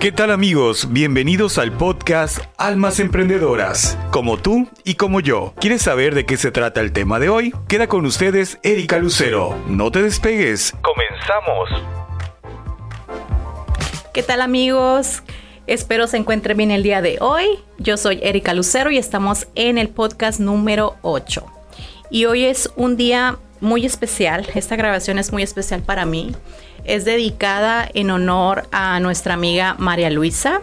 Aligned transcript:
¿Qué 0.00 0.12
tal 0.12 0.30
amigos? 0.30 0.92
Bienvenidos 0.92 1.56
al 1.56 1.72
podcast 1.72 2.40
Almas 2.58 3.00
Emprendedoras, 3.00 3.98
como 4.10 4.36
tú 4.36 4.68
y 4.84 4.96
como 4.96 5.20
yo. 5.20 5.54
¿Quieres 5.58 5.80
saber 5.80 6.14
de 6.14 6.26
qué 6.26 6.36
se 6.36 6.50
trata 6.50 6.82
el 6.82 6.92
tema 6.92 7.18
de 7.18 7.30
hoy? 7.30 7.54
Queda 7.66 7.86
con 7.86 8.04
ustedes 8.04 8.58
Erika 8.62 8.98
Lucero. 8.98 9.56
No 9.68 9.90
te 9.90 10.02
despegues. 10.02 10.74
Comenzamos. 10.82 11.70
¿Qué 14.12 14.22
tal 14.22 14.42
amigos? 14.42 15.22
Espero 15.66 16.06
se 16.06 16.18
encuentren 16.18 16.58
bien 16.58 16.70
el 16.70 16.82
día 16.82 17.00
de 17.00 17.16
hoy. 17.20 17.46
Yo 17.78 17.96
soy 17.96 18.20
Erika 18.22 18.52
Lucero 18.52 18.90
y 18.90 18.98
estamos 18.98 19.48
en 19.54 19.78
el 19.78 19.88
podcast 19.88 20.40
número 20.40 20.96
8. 21.00 21.44
Y 22.10 22.26
hoy 22.26 22.44
es 22.44 22.70
un 22.76 22.98
día 22.98 23.38
muy 23.66 23.84
especial. 23.84 24.46
Esta 24.54 24.76
grabación 24.76 25.18
es 25.18 25.32
muy 25.32 25.42
especial 25.42 25.82
para 25.82 26.06
mí 26.06 26.34
es 26.86 27.04
dedicada 27.04 27.88
en 27.94 28.10
honor 28.10 28.68
a 28.72 28.98
nuestra 29.00 29.34
amiga 29.34 29.74
María 29.78 30.08
Luisa, 30.08 30.62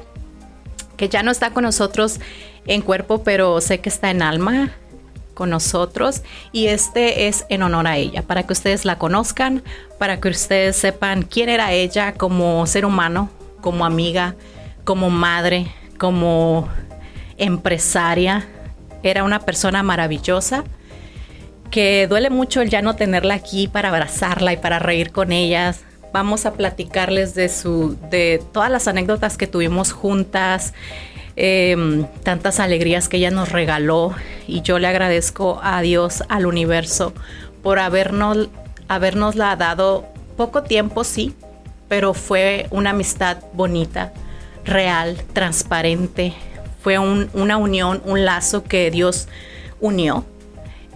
que 0.98 1.10
ya 1.10 1.22
no 1.22 1.32
está 1.32 1.52
con 1.52 1.64
nosotros 1.64 2.20
en 2.66 2.82
cuerpo, 2.82 3.24
pero 3.24 3.60
sé 3.62 3.80
que 3.80 3.90
está 3.90 4.10
en 4.10 4.22
alma 4.22 4.72
con 5.34 5.50
nosotros 5.50 6.22
y 6.52 6.68
este 6.68 7.28
es 7.28 7.46
en 7.50 7.64
honor 7.64 7.88
a 7.88 7.98
ella, 7.98 8.22
para 8.22 8.44
que 8.44 8.54
ustedes 8.54 8.86
la 8.86 8.98
conozcan, 8.98 9.64
para 10.00 10.22
que 10.22 10.30
ustedes 10.30 10.78
sepan 10.78 11.24
quién 11.24 11.50
era 11.50 11.74
ella 11.74 12.14
como 12.14 12.66
ser 12.68 12.86
humano, 12.86 13.30
como 13.62 13.86
amiga, 13.86 14.36
como 14.86 15.10
madre, 15.10 15.68
como 15.98 16.70
empresaria. 17.38 18.48
Era 19.02 19.26
una 19.26 19.40
persona 19.40 19.84
maravillosa 19.84 20.64
que 21.74 22.06
duele 22.08 22.30
mucho 22.30 22.62
el 22.62 22.70
ya 22.70 22.84
no 22.84 22.96
tenerla 22.96 23.34
aquí 23.34 23.68
para 23.68 23.90
abrazarla 23.90 24.54
y 24.54 24.58
para 24.58 24.78
reír 24.78 25.12
con 25.12 25.32
ellas, 25.32 25.80
vamos 26.14 26.46
a 26.46 26.54
platicarles 26.54 27.34
de, 27.34 27.50
su, 27.50 27.98
de 28.12 28.44
todas 28.52 28.70
las 28.70 28.88
anécdotas 28.88 29.38
que 29.38 29.48
tuvimos 29.48 29.92
juntas, 29.92 30.76
em, 31.36 32.06
tantas 32.22 32.60
alegrías 32.60 33.10
que 33.10 33.18
ella 33.18 33.32
nos 33.32 33.52
regaló. 33.52 34.14
Y 34.48 34.62
yo 34.62 34.78
le 34.78 34.86
agradezco 34.86 35.60
a 35.64 35.82
Dios, 35.82 36.24
al 36.30 36.46
universo, 36.46 37.12
por 37.64 37.80
habernos, 37.80 38.50
habernosla 38.88 39.56
dado. 39.56 40.06
Poco 40.38 40.62
tiempo, 40.62 41.04
sí, 41.04 41.34
pero 41.88 42.14
fue 42.14 42.68
una 42.70 42.92
amistad 42.92 43.38
bonita, 43.54 44.14
real, 44.64 45.18
transparente, 45.34 46.34
fue 46.84 47.00
una 47.00 47.58
unión, 47.58 48.04
un 48.06 48.26
lazo 48.26 48.64
que 48.64 48.92
Dios 48.92 49.28
unió 49.80 50.24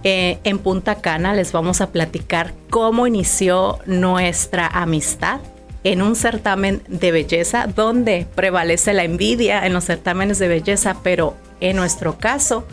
eh, 0.03 0.39
en 0.43 0.59
Punta 0.59 0.95
Cana 0.95 1.33
les 1.33 1.51
vamos 1.51 1.81
a 1.81 1.91
platicar 1.91 2.53
cómo 2.69 3.07
inició 3.07 3.79
nuestra 3.85 4.67
amistad 4.67 5.39
en 5.83 6.01
un 6.01 6.15
certamen 6.15 6.81
de 6.87 7.11
belleza 7.11 7.67
donde 7.67 8.27
prevalece 8.35 8.93
la 8.93 9.03
envidia 9.03 9.65
en 9.65 9.73
los 9.73 9.85
certámenes 9.85 10.39
de 10.39 10.47
belleza, 10.47 10.97
pero 11.03 11.35
en 11.61 11.75
nuestro 11.75 12.17
caso 12.17 12.67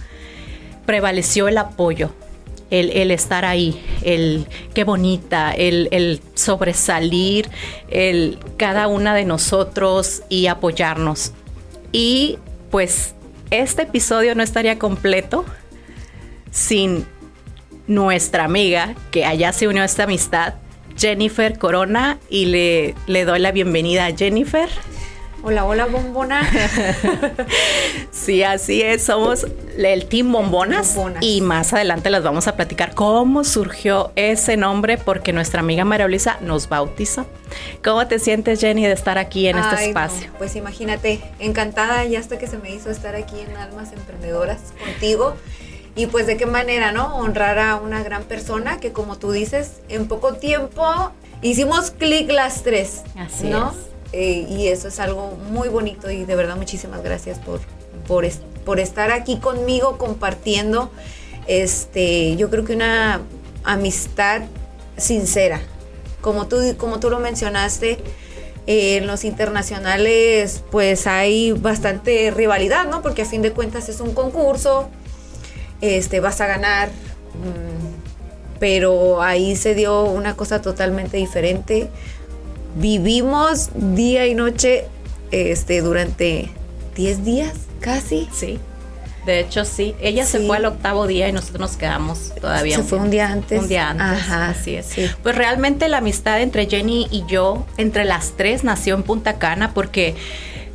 prevaleció 0.84 1.48
el 1.48 1.58
apoyo, 1.58 2.10
el, 2.70 3.10
estar 3.10 3.44
ahí, 3.44 3.80
el 4.02 4.46
qué 4.74 4.84
bonita, 4.84 5.52
el, 5.52 5.88
el, 5.92 6.20
sobresalir, 6.34 7.48
el 7.88 8.38
cada 8.56 8.88
una 8.88 9.14
de 9.14 9.24
nosotros 9.24 10.22
y 10.28 10.48
apoyarnos. 10.48 11.32
Y 11.92 12.38
pues 12.70 13.14
este 13.50 13.82
episodio 13.82 14.34
no 14.34 14.42
estaría 14.42 14.78
completo 14.78 15.44
sin 16.50 17.06
nuestra 17.86 18.44
amiga, 18.44 18.94
que 19.10 19.24
allá 19.24 19.52
se 19.52 19.68
unió 19.68 19.82
a 19.82 19.86
esta 19.86 20.04
amistad, 20.04 20.54
Jennifer 20.96 21.58
Corona, 21.58 22.18
y 22.28 22.46
le, 22.46 22.94
le 23.06 23.24
doy 23.24 23.40
la 23.40 23.52
bienvenida 23.52 24.06
a 24.06 24.16
Jennifer. 24.16 24.68
Hola, 25.46 25.66
hola, 25.66 25.84
bombona. 25.84 26.50
sí, 28.10 28.42
así 28.42 28.80
es, 28.80 29.02
somos 29.02 29.46
el 29.76 30.06
Team 30.06 30.32
Bombonas, 30.32 30.96
Y 31.20 31.42
más 31.42 31.74
adelante 31.74 32.08
les 32.08 32.22
vamos 32.22 32.48
a 32.48 32.56
platicar 32.56 32.94
cómo 32.94 33.44
surgió 33.44 34.10
ese 34.16 34.56
nombre 34.56 34.96
porque 34.96 35.34
nuestra 35.34 35.60
amiga 35.60 35.84
María 35.84 36.08
Luisa 36.08 36.38
nos 36.40 36.70
bautizó. 36.70 37.26
¿Cómo 37.84 38.06
te 38.06 38.20
sientes, 38.20 38.58
Jenny, 38.62 38.86
de 38.86 38.92
estar 38.92 39.18
aquí 39.18 39.46
en 39.46 39.58
este 39.58 39.88
espacio? 39.88 40.30
pues 40.38 40.56
imagínate, 40.56 41.20
encantada 41.38 42.02
ya 42.06 42.20
hasta 42.20 42.38
que 42.38 42.46
se 42.46 42.56
me 42.56 42.74
hizo 42.74 42.90
estar 42.90 43.14
aquí 43.14 43.38
en 43.40 43.54
Almas 43.58 43.92
Emprendedoras 43.92 44.72
contigo. 44.82 45.36
Y 45.96 46.06
pues 46.06 46.26
de 46.26 46.36
qué 46.36 46.46
manera, 46.46 46.92
¿no? 46.92 47.16
Honrar 47.16 47.58
a 47.58 47.76
una 47.76 48.02
gran 48.02 48.24
persona 48.24 48.80
que 48.80 48.92
como 48.92 49.16
tú 49.16 49.30
dices, 49.30 49.80
en 49.88 50.08
poco 50.08 50.34
tiempo 50.34 50.84
hicimos 51.40 51.90
clic 51.92 52.30
las 52.30 52.62
tres, 52.62 53.02
Así 53.16 53.48
¿no? 53.48 53.72
Eh, 54.12 54.46
y 54.48 54.68
eso 54.68 54.88
es 54.88 55.00
algo 55.00 55.36
muy 55.50 55.68
bonito 55.68 56.10
y 56.10 56.24
de 56.24 56.36
verdad 56.36 56.56
muchísimas 56.56 57.02
gracias 57.02 57.38
por, 57.38 57.60
por, 58.06 58.26
por 58.64 58.80
estar 58.80 59.10
aquí 59.10 59.38
conmigo 59.38 59.98
compartiendo, 59.98 60.90
este, 61.46 62.36
yo 62.36 62.50
creo 62.50 62.64
que 62.64 62.74
una 62.74 63.22
amistad 63.64 64.42
sincera. 64.96 65.60
Como 66.20 66.46
tú, 66.46 66.58
como 66.76 67.00
tú 67.00 67.10
lo 67.10 67.18
mencionaste, 67.18 67.98
en 68.66 69.06
los 69.06 69.24
internacionales 69.24 70.62
pues 70.70 71.06
hay 71.06 71.52
bastante 71.52 72.30
rivalidad, 72.30 72.86
¿no? 72.86 73.02
Porque 73.02 73.22
a 73.22 73.26
fin 73.26 73.42
de 73.42 73.52
cuentas 73.52 73.88
es 73.88 74.00
un 74.00 74.14
concurso, 74.14 74.88
este, 75.80 76.20
vas 76.20 76.40
a 76.40 76.46
ganar. 76.46 76.88
Mm, 76.88 77.94
pero 78.58 79.22
ahí 79.22 79.56
se 79.56 79.74
dio 79.74 80.04
una 80.04 80.36
cosa 80.36 80.62
totalmente 80.62 81.16
diferente. 81.16 81.90
Vivimos 82.76 83.70
día 83.74 84.26
y 84.26 84.34
noche 84.34 84.86
este, 85.30 85.80
durante 85.80 86.50
10 86.96 87.24
días, 87.24 87.52
casi. 87.80 88.28
Sí. 88.32 88.58
De 89.26 89.40
hecho, 89.40 89.64
sí. 89.64 89.94
Ella 90.00 90.26
se 90.26 90.40
fue 90.40 90.58
al 90.58 90.66
octavo 90.66 91.06
día 91.06 91.28
y 91.28 91.32
nosotros 91.32 91.60
nos 91.60 91.76
quedamos 91.76 92.32
todavía. 92.40 92.76
Se 92.76 92.82
fue 92.82 92.98
un 92.98 93.10
día 93.10 93.28
antes. 93.28 93.60
Un 93.60 93.68
día 93.68 93.90
antes. 93.90 94.06
Ajá. 94.06 94.50
Así 94.50 94.76
es. 94.76 94.94
Pues 95.22 95.34
realmente 95.34 95.88
la 95.88 95.98
amistad 95.98 96.40
entre 96.40 96.66
Jenny 96.66 97.08
y 97.10 97.24
yo, 97.26 97.66
entre 97.78 98.04
las 98.04 98.32
tres, 98.36 98.64
nació 98.64 98.94
en 98.94 99.02
Punta 99.02 99.38
Cana 99.38 99.72
porque 99.72 100.14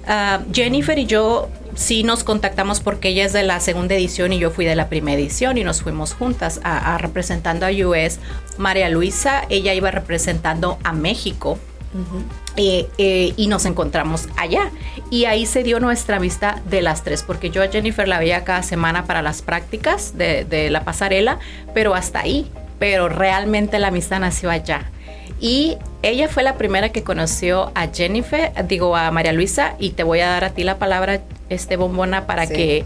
ah, 0.07 0.41
Jennifer 0.51 0.97
y 0.97 1.05
yo 1.05 1.49
sí 1.79 2.03
nos 2.03 2.23
contactamos 2.23 2.81
porque 2.81 3.09
ella 3.09 3.25
es 3.25 3.33
de 3.33 3.43
la 3.43 3.59
segunda 3.61 3.95
edición 3.95 4.33
y 4.33 4.39
yo 4.39 4.51
fui 4.51 4.65
de 4.65 4.75
la 4.75 4.89
primera 4.89 5.19
edición 5.19 5.57
y 5.57 5.63
nos 5.63 5.81
fuimos 5.81 6.13
juntas 6.13 6.59
a, 6.63 6.97
representando 6.97 7.65
a 7.65 7.69
US. 7.69 8.19
María 8.57 8.89
Luisa, 8.89 9.43
ella 9.49 9.73
iba 9.73 9.89
representando 9.89 10.77
a 10.83 10.91
México. 10.91 11.57
Eh, 12.55 12.87
eh, 12.99 13.33
y 13.35 13.47
nos 13.47 13.65
encontramos 13.65 14.27
allá. 14.35 14.69
Y 15.09 15.25
ahí 15.25 15.45
se 15.45 15.63
dio 15.63 15.79
nuestra 15.79 16.19
vista 16.19 16.61
de 16.69 16.83
las 16.83 17.03
tres, 17.03 17.23
porque 17.23 17.49
yo 17.49 17.63
a 17.63 17.69
Jennifer 17.69 18.07
la 18.07 18.19
veía 18.19 18.43
cada 18.43 18.61
semana 18.61 19.05
para 19.05 19.23
las 19.23 19.41
prácticas 19.41 20.15
de, 20.15 20.45
de 20.45 20.69
la 20.69 20.83
pasarela, 20.83 21.39
pero 21.73 21.95
hasta 21.95 22.19
ahí. 22.19 22.51
Pero 22.77 23.09
realmente 23.09 23.79
la 23.79 23.87
amistad 23.87 24.19
nació 24.19 24.51
allá. 24.51 24.91
Y 25.39 25.77
ella 26.03 26.27
fue 26.27 26.43
la 26.43 26.55
primera 26.55 26.89
que 26.89 27.03
conoció 27.03 27.71
a 27.73 27.87
Jennifer, 27.87 28.51
digo 28.67 28.95
a 28.95 29.09
María 29.11 29.31
Luisa, 29.31 29.75
y 29.79 29.91
te 29.91 30.03
voy 30.03 30.19
a 30.19 30.27
dar 30.27 30.43
a 30.43 30.49
ti 30.51 30.63
la 30.63 30.77
palabra, 30.77 31.21
este 31.49 31.75
bombona, 31.75 32.25
para 32.27 32.47
que 32.47 32.85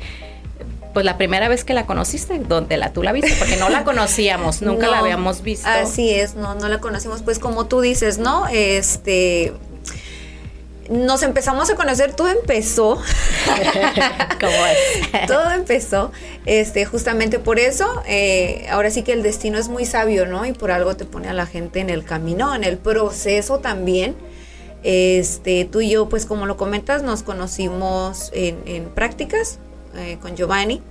pues 0.93 1.05
la 1.05 1.17
primera 1.17 1.47
vez 1.49 1.63
que 1.63 1.73
la 1.73 1.85
conociste, 1.85 2.37
donde 2.39 2.77
la 2.77 2.93
tú 2.93 3.01
la 3.03 3.11
viste, 3.11 3.33
porque 3.37 3.57
no 3.57 3.69
la 3.69 3.83
conocíamos, 3.85 4.61
nunca 4.61 4.87
la 4.87 4.99
habíamos 4.99 5.41
visto. 5.41 5.67
Así 5.67 6.11
es, 6.11 6.35
no, 6.35 6.55
no 6.55 6.69
la 6.69 6.79
conocimos, 6.79 7.23
pues 7.23 7.39
como 7.39 7.65
tú 7.65 7.81
dices, 7.81 8.19
¿no? 8.19 8.47
Este, 8.47 9.53
nos 10.89 11.23
empezamos 11.23 11.69
a 11.69 11.75
conocer, 11.75 12.13
todo 12.13 12.29
empezó. 12.29 12.95
¿Cómo 14.39 14.53
es? 14.53 15.25
todo 15.27 15.51
empezó, 15.51 16.11
este, 16.45 16.85
justamente 16.85 17.39
por 17.39 17.59
eso. 17.59 18.03
Eh, 18.07 18.67
ahora 18.69 18.91
sí 18.91 19.03
que 19.03 19.13
el 19.13 19.23
destino 19.23 19.57
es 19.57 19.69
muy 19.69 19.85
sabio, 19.85 20.25
¿no? 20.25 20.45
Y 20.45 20.53
por 20.53 20.71
algo 20.71 20.95
te 20.95 21.05
pone 21.05 21.29
a 21.29 21.33
la 21.33 21.45
gente 21.45 21.79
en 21.79 21.89
el 21.89 22.03
camino, 22.03 22.53
en 22.53 22.63
el 22.63 22.77
proceso 22.77 23.59
también. 23.59 24.15
Este, 24.83 25.65
tú 25.65 25.81
y 25.81 25.89
yo, 25.89 26.09
pues 26.09 26.25
como 26.25 26.45
lo 26.45 26.57
comentas, 26.57 27.03
nos 27.03 27.23
conocimos 27.23 28.31
en, 28.33 28.89
prácticas 28.89 29.59
eh, 29.95 30.17
con 30.21 30.35
Giovanni. 30.35 30.81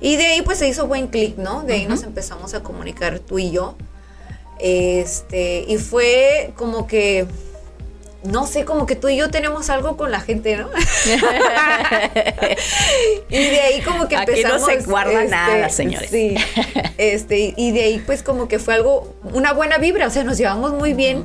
Y 0.00 0.16
de 0.16 0.26
ahí 0.26 0.42
pues 0.42 0.58
se 0.58 0.68
hizo 0.68 0.86
buen 0.86 1.08
clic, 1.08 1.36
¿no? 1.36 1.62
De 1.62 1.74
ahí 1.74 1.86
nos 1.86 2.04
empezamos 2.04 2.54
a 2.54 2.62
comunicar 2.62 3.18
tú 3.18 3.38
y 3.38 3.50
yo. 3.50 3.76
Este, 4.58 5.64
y 5.68 5.76
fue 5.78 6.52
como 6.56 6.86
que 6.86 7.26
no 8.22 8.46
sé, 8.46 8.66
como 8.66 8.86
que 8.86 8.96
tú 8.96 9.08
y 9.08 9.16
yo 9.16 9.30
tenemos 9.30 9.70
algo 9.70 9.96
con 9.96 10.10
la 10.10 10.20
gente, 10.20 10.54
¿no? 10.56 10.68
y 13.30 13.36
de 13.36 13.60
ahí 13.60 13.80
como 13.80 14.08
que 14.08 14.16
empezamos. 14.16 14.68
Aquí 14.68 14.76
no 14.76 14.82
se 14.82 14.86
guarda 14.86 15.24
este, 15.24 15.30
nada, 15.30 15.70
señores. 15.70 16.10
Sí. 16.10 16.34
Este, 16.98 17.54
y 17.56 17.72
de 17.72 17.82
ahí 17.82 18.02
pues 18.04 18.22
como 18.22 18.46
que 18.46 18.58
fue 18.58 18.74
algo, 18.74 19.16
una 19.32 19.54
buena 19.54 19.78
vibra, 19.78 20.06
o 20.06 20.10
sea, 20.10 20.22
nos 20.22 20.36
llevamos 20.36 20.74
muy 20.74 20.92
bien. 20.92 21.24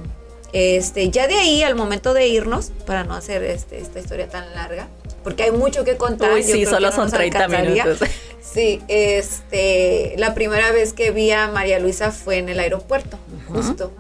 Este, 0.54 1.10
ya 1.10 1.28
de 1.28 1.36
ahí 1.36 1.64
al 1.64 1.76
momento 1.76 2.14
de 2.14 2.28
irnos, 2.28 2.72
para 2.86 3.04
no 3.04 3.14
hacer 3.14 3.44
este, 3.44 3.80
esta 3.80 4.00
historia 4.00 4.28
tan 4.30 4.54
larga, 4.56 4.88
porque 5.24 5.44
hay 5.44 5.52
mucho 5.52 5.84
que 5.84 5.98
contar. 5.98 6.34
Uy, 6.34 6.44
sí, 6.44 6.66
solo 6.66 6.92
son 6.92 7.12
30 7.12 7.48
minutos. 7.48 8.00
Sí, 8.42 8.82
este, 8.88 10.14
la 10.18 10.34
primera 10.34 10.72
vez 10.72 10.94
que 10.94 11.12
vi 11.12 11.32
a 11.32 11.48
María 11.48 11.80
Luisa 11.80 12.12
fue 12.12 12.38
en 12.38 12.48
el 12.48 12.60
aeropuerto, 12.60 13.18
justo 13.48 13.92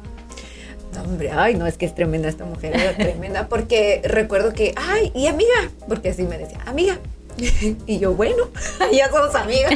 hombre, 0.98 1.32
ay, 1.32 1.56
no, 1.56 1.68
es 1.68 1.78
que 1.78 1.86
es 1.86 1.96
tremenda 1.96 2.30
esta 2.30 2.46
mujer, 2.46 2.76
era 2.76 2.96
tremenda, 2.96 3.48
porque 3.48 4.02
recuerdo 4.04 4.54
que, 4.54 4.74
ay, 4.76 5.12
y 5.14 5.28
amiga, 5.28 5.72
porque 5.88 6.10
así 6.10 6.24
me 6.24 6.38
decía, 6.38 6.60
amiga, 6.66 7.00
y 7.86 8.00
yo, 8.00 8.14
bueno, 8.14 8.50
ya 8.92 9.10
somos 9.10 9.36
amigas. 9.36 9.74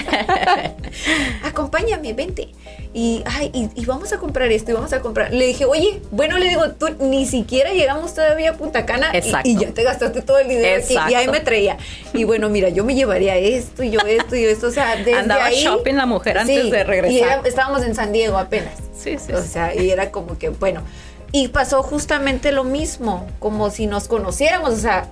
Acompáñame, 1.44 2.13
vente. 2.13 2.50
Y, 2.91 3.21
ay, 3.25 3.51
y, 3.53 3.85
vamos 3.85 4.11
a 4.13 4.17
comprar 4.17 4.51
esto 4.51 4.71
y 4.71 4.73
vamos 4.73 4.94
a 4.94 5.01
comprar. 5.01 5.31
Le 5.31 5.45
dije, 5.45 5.65
oye, 5.65 6.01
bueno, 6.09 6.39
le 6.39 6.50
digo, 6.50 6.71
tú 6.71 6.88
ni 7.00 7.27
siquiera 7.27 7.71
llegamos 7.71 8.15
todavía 8.15 8.51
a 8.51 8.53
Punta 8.53 8.85
Cana 8.85 9.11
y, 9.44 9.57
ya 9.57 9.69
te 9.71 9.83
gastaste 9.83 10.23
todo 10.23 10.39
el 10.39 10.47
dinero 10.47 10.83
y 10.89 11.13
ahí 11.13 11.27
me 11.27 11.39
traía. 11.39 11.77
Y 12.13 12.23
bueno, 12.23 12.50
mira, 12.50 12.69
yo 12.69 12.83
me 12.83 12.95
llevaría 12.95 13.35
esto 13.38 13.83
y 13.83 13.91
yo 13.91 14.00
esto 14.00 14.35
y 14.35 14.44
esto. 14.45 14.67
O 14.67 14.71
sea, 14.71 14.95
desde 14.95 15.13
Andaba 15.13 15.51
shopping 15.51 15.94
la 15.94 16.07
mujer 16.07 16.39
antes 16.39 16.71
de 16.71 16.83
regresar. 16.83 17.41
Y 17.45 17.47
estábamos 17.47 17.83
en 17.83 17.94
San 17.94 18.11
Diego 18.11 18.38
apenas. 18.38 18.73
Sí, 18.97 19.17
sí. 19.19 19.33
O 19.33 19.44
sea, 19.44 19.75
y 19.75 19.91
era 19.91 20.09
como 20.11 20.38
que, 20.38 20.50
bueno. 20.50 20.81
Y 21.31 21.49
pasó 21.49 21.83
justamente 21.83 22.51
lo 22.51 22.63
mismo, 22.63 23.27
como 23.39 23.69
si 23.69 23.85
nos 23.85 24.07
conociéramos, 24.07 24.71
o 24.71 24.77
sea, 24.77 25.07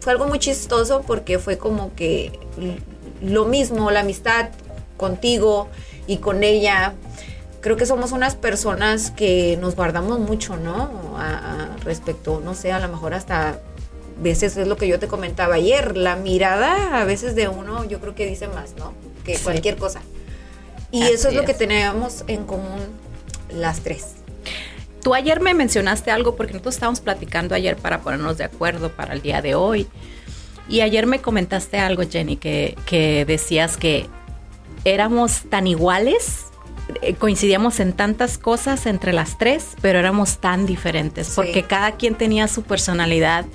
fue 0.00 0.12
algo 0.12 0.28
muy 0.28 0.38
chistoso 0.38 1.02
porque 1.06 1.38
fue 1.38 1.58
como 1.58 1.94
que 1.96 2.38
lo 3.20 3.44
mismo, 3.44 3.90
la 3.90 4.00
amistad 4.00 4.50
contigo 4.96 5.68
y 6.06 6.18
con 6.18 6.44
ella. 6.44 6.94
Creo 7.60 7.76
que 7.76 7.86
somos 7.86 8.12
unas 8.12 8.36
personas 8.36 9.10
que 9.10 9.58
nos 9.60 9.74
guardamos 9.74 10.20
mucho, 10.20 10.56
¿no? 10.56 10.90
respecto, 11.82 12.40
no 12.44 12.54
sé, 12.54 12.70
a 12.70 12.78
lo 12.78 12.88
mejor 12.88 13.14
hasta 13.14 13.60
veces 14.20 14.56
es 14.56 14.66
lo 14.66 14.76
que 14.76 14.88
yo 14.88 14.98
te 14.98 15.08
comentaba 15.08 15.54
ayer, 15.54 15.96
la 15.96 16.16
mirada 16.16 17.00
a 17.00 17.04
veces 17.04 17.34
de 17.34 17.48
uno 17.48 17.84
yo 17.84 18.00
creo 18.00 18.14
que 18.14 18.26
dice 18.26 18.48
más, 18.48 18.74
¿no? 18.76 18.92
Que 19.24 19.38
cualquier 19.38 19.76
cosa. 19.76 20.00
Y 20.90 21.02
eso 21.02 21.28
es 21.28 21.34
lo 21.34 21.44
que 21.44 21.54
tenemos 21.54 22.24
en 22.28 22.44
común 22.44 22.80
las 23.50 23.80
tres. 23.80 24.14
Tú 25.08 25.14
ayer 25.14 25.40
me 25.40 25.54
mencionaste 25.54 26.10
algo 26.10 26.36
porque 26.36 26.52
nosotros 26.52 26.74
estábamos 26.74 27.00
platicando 27.00 27.54
ayer 27.54 27.78
para 27.78 28.02
ponernos 28.02 28.36
de 28.36 28.44
acuerdo 28.44 28.90
para 28.92 29.14
el 29.14 29.22
día 29.22 29.40
de 29.40 29.54
hoy. 29.54 29.86
Y 30.68 30.82
ayer 30.82 31.06
me 31.06 31.22
comentaste 31.22 31.78
algo, 31.78 32.02
Jenny, 32.06 32.36
que, 32.36 32.76
que 32.84 33.24
decías 33.24 33.78
que 33.78 34.06
éramos 34.84 35.44
tan 35.48 35.66
iguales, 35.66 36.48
eh, 37.00 37.14
coincidíamos 37.14 37.80
en 37.80 37.94
tantas 37.94 38.36
cosas 38.36 38.84
entre 38.84 39.14
las 39.14 39.38
tres, 39.38 39.68
pero 39.80 39.98
éramos 39.98 40.40
tan 40.40 40.66
diferentes, 40.66 41.32
porque 41.34 41.62
cada 41.62 41.92
quien 41.92 42.14
tenía 42.14 42.46
su 42.46 42.64
personalidad 42.64 43.46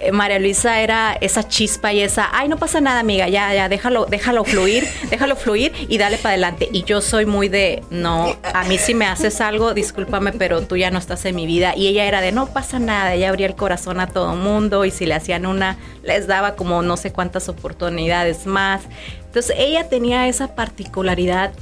eh, 0.00 0.12
María 0.12 0.38
Luisa 0.38 0.80
era 0.80 1.18
esa 1.20 1.48
chispa 1.48 1.92
y 1.92 2.00
esa, 2.00 2.28
ay, 2.32 2.48
no 2.48 2.56
pasa 2.56 2.80
nada, 2.80 3.00
amiga, 3.00 3.28
ya, 3.28 3.52
ya, 3.52 3.68
déjalo, 3.68 4.06
déjalo 4.06 4.44
fluir, 4.44 4.86
déjalo 5.10 5.34
fluir 5.34 5.72
y 5.88 5.98
dale 5.98 6.18
para 6.18 6.34
adelante. 6.34 6.68
Y 6.72 6.84
yo 6.84 7.00
soy 7.00 7.26
muy 7.26 7.48
de, 7.48 7.82
no, 7.90 8.36
a 8.54 8.64
mí 8.64 8.78
si 8.78 8.94
me 8.94 9.06
haces 9.06 9.40
algo, 9.40 9.74
discúlpame, 9.74 10.32
pero 10.32 10.62
tú 10.62 10.76
ya 10.76 10.90
no 10.90 10.98
estás 10.98 11.24
en 11.24 11.34
mi 11.34 11.46
vida. 11.46 11.74
Y 11.76 11.88
ella 11.88 12.04
era 12.06 12.20
de, 12.20 12.30
no 12.30 12.46
pasa 12.46 12.78
nada, 12.78 13.14
ella 13.14 13.28
abría 13.28 13.48
el 13.48 13.56
corazón 13.56 13.98
a 13.98 14.06
todo 14.06 14.36
mundo 14.36 14.84
y 14.84 14.92
si 14.92 15.04
le 15.04 15.14
hacían 15.14 15.46
una, 15.46 15.76
les 16.04 16.26
daba 16.26 16.54
como 16.54 16.82
no 16.82 16.96
sé 16.96 17.12
cuántas 17.12 17.48
oportunidades 17.48 18.46
más. 18.46 18.82
Entonces 19.26 19.56
ella 19.58 19.88
tenía 19.88 20.28
esa 20.28 20.54
particularidad 20.54 21.52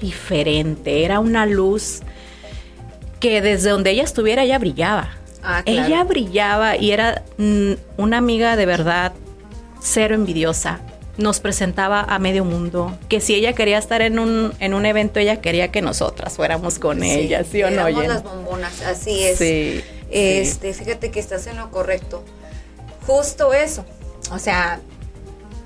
diferente, 0.00 1.04
era 1.04 1.20
una 1.20 1.46
luz 1.46 2.00
que 3.20 3.40
desde 3.40 3.70
donde 3.70 3.90
ella 3.90 4.02
estuviera, 4.02 4.42
ella 4.42 4.58
brillaba. 4.58 5.21
Ah, 5.42 5.62
ella 5.66 6.04
brillaba 6.04 6.76
y 6.76 6.92
era 6.92 7.24
mm, 7.38 7.72
una 7.96 8.18
amiga 8.18 8.56
de 8.56 8.66
verdad 8.66 9.12
cero 9.80 10.14
envidiosa. 10.14 10.80
Nos 11.18 11.40
presentaba 11.40 12.00
a 12.00 12.18
medio 12.18 12.44
mundo, 12.44 12.96
que 13.08 13.20
si 13.20 13.34
ella 13.34 13.52
quería 13.52 13.76
estar 13.76 14.00
en 14.00 14.18
un, 14.18 14.54
en 14.60 14.72
un 14.72 14.86
evento, 14.86 15.20
ella 15.20 15.42
quería 15.42 15.70
que 15.70 15.82
nosotras 15.82 16.36
fuéramos 16.36 16.78
con 16.78 17.02
ella, 17.02 17.44
¿sí 17.44 17.62
o 17.62 17.70
no? 17.70 17.88
las 17.90 18.22
bombonas, 18.22 18.80
así 18.82 19.22
es. 19.22 19.36
Sí, 19.36 19.84
este, 20.10 20.72
fíjate 20.72 21.10
que 21.10 21.20
estás 21.20 21.46
en 21.46 21.58
lo 21.58 21.70
correcto. 21.70 22.24
Justo 23.06 23.52
eso. 23.52 23.84
O 24.30 24.38
sea, 24.38 24.80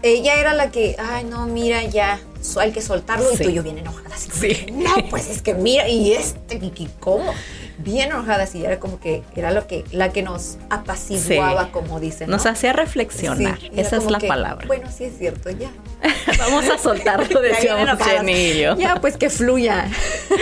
ella 0.02 0.40
era 0.40 0.54
la 0.54 0.70
que, 0.70 0.96
ay, 0.98 1.24
no, 1.24 1.46
mira, 1.46 1.84
ya, 1.84 2.20
hay 2.58 2.72
que 2.72 2.82
soltarlo 2.82 3.32
y 3.32 3.36
tú 3.36 3.48
y 3.48 3.54
yo 3.54 3.62
bien 3.62 3.78
enojada. 3.78 4.16
sí. 4.16 4.66
No, 4.72 4.94
pues 5.10 5.28
es 5.28 5.42
que 5.42 5.54
mira, 5.54 5.88
y 5.88 6.12
este, 6.12 6.56
y 6.56 6.88
¿cómo? 7.00 7.32
Bien 7.78 8.10
enojadas 8.10 8.54
y 8.54 8.64
era 8.64 8.78
como 8.78 8.98
que 9.00 9.22
era 9.34 9.50
lo 9.50 9.66
que 9.66 9.84
la 9.92 10.10
que 10.10 10.22
nos 10.22 10.58
apaciguaba, 10.70 11.70
como 11.70 12.00
dicen. 12.00 12.30
Nos 12.30 12.46
hacía 12.46 12.72
reflexionar, 12.72 13.58
esa 13.74 13.96
es 13.96 14.10
la 14.10 14.18
palabra. 14.18 14.66
Bueno, 14.66 14.88
sí 14.90 15.04
es 15.04 15.18
cierto, 15.18 15.50
ya. 15.50 15.70
Vamos 16.38 16.68
a 16.68 16.78
soltarlo, 16.78 17.40
decíamos 17.42 17.98
Jenny 18.02 18.32
y 18.32 18.60
yo. 18.60 18.76
Ya, 18.76 18.96
pues 19.00 19.16
que 19.16 19.30
fluya. 19.30 19.88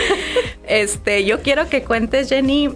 este, 0.67 1.25
yo 1.25 1.41
quiero 1.41 1.69
que 1.69 1.83
cuentes, 1.83 2.29
Jenny, 2.29 2.73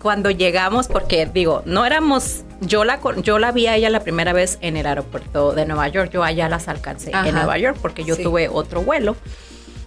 cuando 0.00 0.30
llegamos, 0.30 0.88
porque 0.88 1.26
digo, 1.26 1.62
no 1.64 1.84
éramos, 1.84 2.44
yo 2.60 2.84
la, 2.84 3.00
yo 3.22 3.38
la 3.38 3.52
vi 3.52 3.66
a 3.66 3.76
ella 3.76 3.90
la 3.90 4.00
primera 4.00 4.32
vez 4.32 4.58
en 4.60 4.76
el 4.76 4.86
aeropuerto 4.86 5.52
de 5.52 5.66
Nueva 5.66 5.88
York, 5.88 6.10
yo 6.12 6.22
allá 6.22 6.48
las 6.48 6.68
alcancé 6.68 7.10
en 7.10 7.34
Nueva 7.34 7.58
York 7.58 7.78
porque 7.82 8.04
yo 8.04 8.16
tuve 8.16 8.48
otro 8.48 8.82
vuelo. 8.82 9.16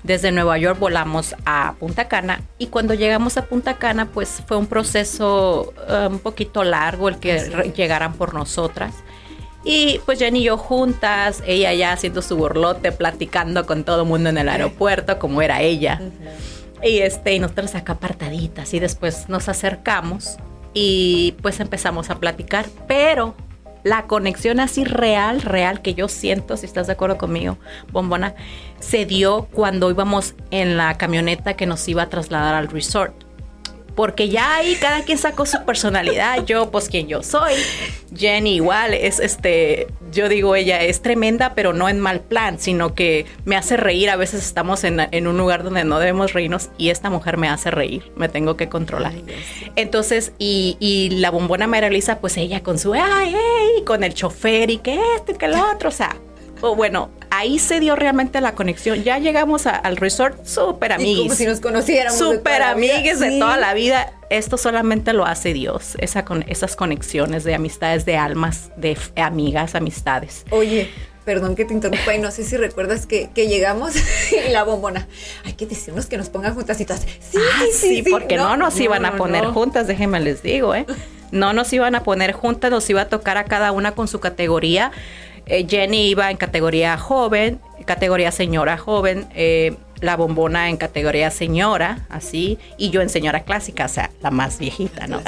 Desde 0.04 0.32
Nueva 0.32 0.58
York 0.58 0.80
volamos 0.80 1.36
a 1.46 1.76
Punta 1.80 2.08
Cana 2.08 2.42
y 2.58 2.68
cuando 2.68 2.94
llegamos 2.94 3.38
a 3.38 3.46
Punta 3.46 3.78
Cana 3.78 4.06
pues 4.06 4.42
fue 4.48 4.58
un 4.58 4.68
proceso 4.68 5.74
eh, 5.88 6.08
un 6.10 6.20
poquito 6.20 6.64
largo 6.64 7.10
el 7.10 7.18
que 7.20 7.74
llegaran 7.76 8.14
por 8.14 8.34
nosotras. 8.34 8.94
Y 9.64 10.00
pues 10.06 10.20
Jenny 10.20 10.40
y 10.40 10.44
yo 10.44 10.58
juntas, 10.58 11.44
ella 11.46 11.74
ya 11.74 11.92
haciendo 11.92 12.22
su 12.22 12.38
burlote, 12.38 12.92
platicando 12.92 13.66
con 13.66 13.84
todo 13.84 14.04
el 14.04 14.08
mundo 14.08 14.30
en 14.30 14.38
el 14.38 14.48
aeropuerto, 14.48 15.20
como 15.20 15.42
era 15.42 15.62
ella. 15.62 16.00
Y 16.82 17.00
este, 17.00 17.34
y 17.34 17.40
nosotros 17.40 17.76
acá 17.76 17.94
apartaditas, 17.94 18.74
y 18.74 18.80
después 18.80 19.28
nos 19.28 19.50
acercamos 19.50 20.38
y 20.74 21.36
pues 21.42 21.60
empezamos 21.60 22.10
a 22.10 22.20
platicar. 22.20 22.68
Pero 22.88 23.36
la 23.84 24.08
conexión 24.08 24.60
así 24.60 24.84
real, 24.84 25.42
real 25.42 25.82
que 25.82 25.94
yo 25.94 26.08
siento, 26.08 26.58
si 26.58 26.66
estás 26.66 26.88
de 26.88 26.94
acuerdo 26.94 27.18
conmigo, 27.18 27.58
Bombona, 27.92 28.36
se 28.80 29.06
dio 29.06 29.48
cuando 29.52 29.90
íbamos 29.90 30.36
en 30.52 30.78
la 30.78 30.98
camioneta 30.98 31.56
que 31.56 31.66
nos 31.66 31.88
iba 31.88 32.04
a 32.04 32.10
trasladar 32.10 32.56
al 32.56 32.68
resort 32.68 33.29
porque 33.96 34.30
ya 34.30 34.56
ahí 34.56 34.76
cada 34.76 35.04
quien 35.04 35.18
sacó 35.18 35.46
su 35.46 35.64
personalidad. 35.66 36.46
Yo, 36.46 36.72
pues 36.72 36.90
quien 36.90 37.08
yo 37.08 37.24
soy. 37.24 37.54
Jenny 38.16 38.56
igual 38.56 38.94
es 38.94 39.20
este, 39.20 39.88
yo 40.12 40.30
digo 40.30 40.56
ella 40.56 40.82
es 40.82 41.02
tremenda, 41.02 41.54
pero 41.54 41.74
no 41.74 41.90
en 41.90 42.00
mal 42.00 42.22
plan, 42.22 42.60
sino 42.60 42.96
que 42.96 43.26
me 43.46 43.56
hace 43.56 43.78
reír. 43.78 44.10
A 44.10 44.16
veces 44.16 44.44
estamos 44.46 44.84
en, 44.84 45.28
un 45.28 45.38
lugar 45.38 45.64
donde 45.64 45.84
no 45.84 46.00
debemos 46.00 46.34
reírnos 46.34 46.70
y 46.78 46.90
esta 46.90 47.10
mujer 47.10 47.38
me 47.38 47.50
hace 47.50 47.72
reír. 47.72 48.12
Me 48.16 48.30
tengo 48.30 48.58
que 48.58 48.70
controlar. 48.70 49.14
Entonces, 49.76 50.34
y, 50.40 51.10
la 51.20 51.32
bombona 51.32 51.68
María 51.68 51.90
Lisa, 51.90 52.20
pues 52.20 52.38
ella 52.38 52.64
con 52.64 52.80
su, 52.80 52.94
ay, 52.94 53.36
con 53.86 54.04
el 54.04 54.14
chofer 54.14 54.70
y 54.70 54.78
que 54.78 55.00
esto 55.16 55.32
y 55.34 55.36
que 55.36 55.48
lo 55.48 55.72
otro, 55.72 55.90
o 55.90 55.92
sea, 55.92 56.16
o 56.62 56.76
bueno, 56.76 57.10
ahí 57.30 57.60
se 57.60 57.80
dio 57.80 57.96
realmente 57.96 58.42
la 58.42 58.56
conexión. 58.56 59.04
Ya 59.04 59.18
llegamos 59.18 59.66
al 59.66 59.98
resort 59.98 60.46
súper 60.46 60.94
amigos. 60.94 61.24
Como 61.24 61.36
si 61.36 61.46
nos 61.46 61.60
conociéramos. 61.60 62.18
Súper 62.18 62.62
amigues 62.62 63.20
de 63.20 63.40
toda 63.40 63.58
la 63.58 63.74
vida. 63.74 64.14
Esto 64.30 64.58
solamente 64.58 65.14
lo 65.14 65.26
hace 65.26 65.54
Dios, 65.54 65.96
esa 66.00 66.24
con, 66.24 66.44
esas 66.48 66.76
conexiones 66.76 67.44
de 67.44 67.56
amistades, 67.56 68.06
de 68.06 68.18
almas, 68.18 68.70
de 68.78 68.96
amigas, 69.16 69.74
amistades. 69.74 70.46
Oye, 70.52 70.88
perdón 71.26 71.56
que 71.56 71.66
te 71.66 71.74
interrumpa 71.74 72.14
y 72.14 72.20
no 72.20 72.30
sé 72.30 72.44
si 72.44 72.56
recuerdas 72.56 73.08
que, 73.08 73.30
llegamos 73.36 73.94
y 74.48 74.52
la 74.52 74.64
bombona, 74.64 75.08
hay 75.46 75.54
que 75.54 75.66
decirnos 75.66 76.06
que 76.06 76.18
nos 76.18 76.30
pongan 76.30 76.54
juntas 76.54 76.80
y 76.80 76.86
todas, 76.86 77.02
sí, 77.02 77.38
ah, 77.38 77.64
sí, 77.72 78.04
sí, 78.04 78.10
porque 78.10 78.38
no, 78.38 78.56
nos 78.56 78.80
iban 78.80 79.06
a 79.06 79.16
poner 79.16 79.46
juntas, 79.46 79.88
déjenme 79.88 80.20
les 80.20 80.44
digo, 80.44 80.76
¿eh? 80.76 80.86
No 81.32 81.54
nos 81.54 81.72
iban 81.74 81.94
a 81.94 82.02
poner 82.02 82.32
juntas, 82.32 82.72
nos 82.72 82.90
iba 82.90 83.02
a 83.02 83.08
tocar 83.08 83.38
a 83.38 83.44
cada 83.44 83.72
una 83.72 83.92
con 83.92 84.08
su 84.08 84.20
categoría 84.20 84.92
eh, 85.50 85.66
Jenny 85.68 86.10
iba 86.10 86.30
en 86.30 86.38
categoría 86.38 86.98
joven, 86.98 87.60
categoría 87.86 88.32
señora 88.32 88.78
joven, 88.78 89.28
eh, 89.36 89.76
la 90.00 90.16
bombona 90.16 90.70
en 90.70 90.78
categoría 90.78 91.32
señora, 91.32 92.06
así, 92.10 92.58
y 92.78 92.92
yo 92.92 93.02
en 93.02 93.10
señora 93.10 93.42
clásica, 93.42 93.86
o 93.86 93.90
sea, 93.90 94.12
la 94.22 94.32
más 94.32 94.60
viejita, 94.60 95.08
¿no? 95.08 95.22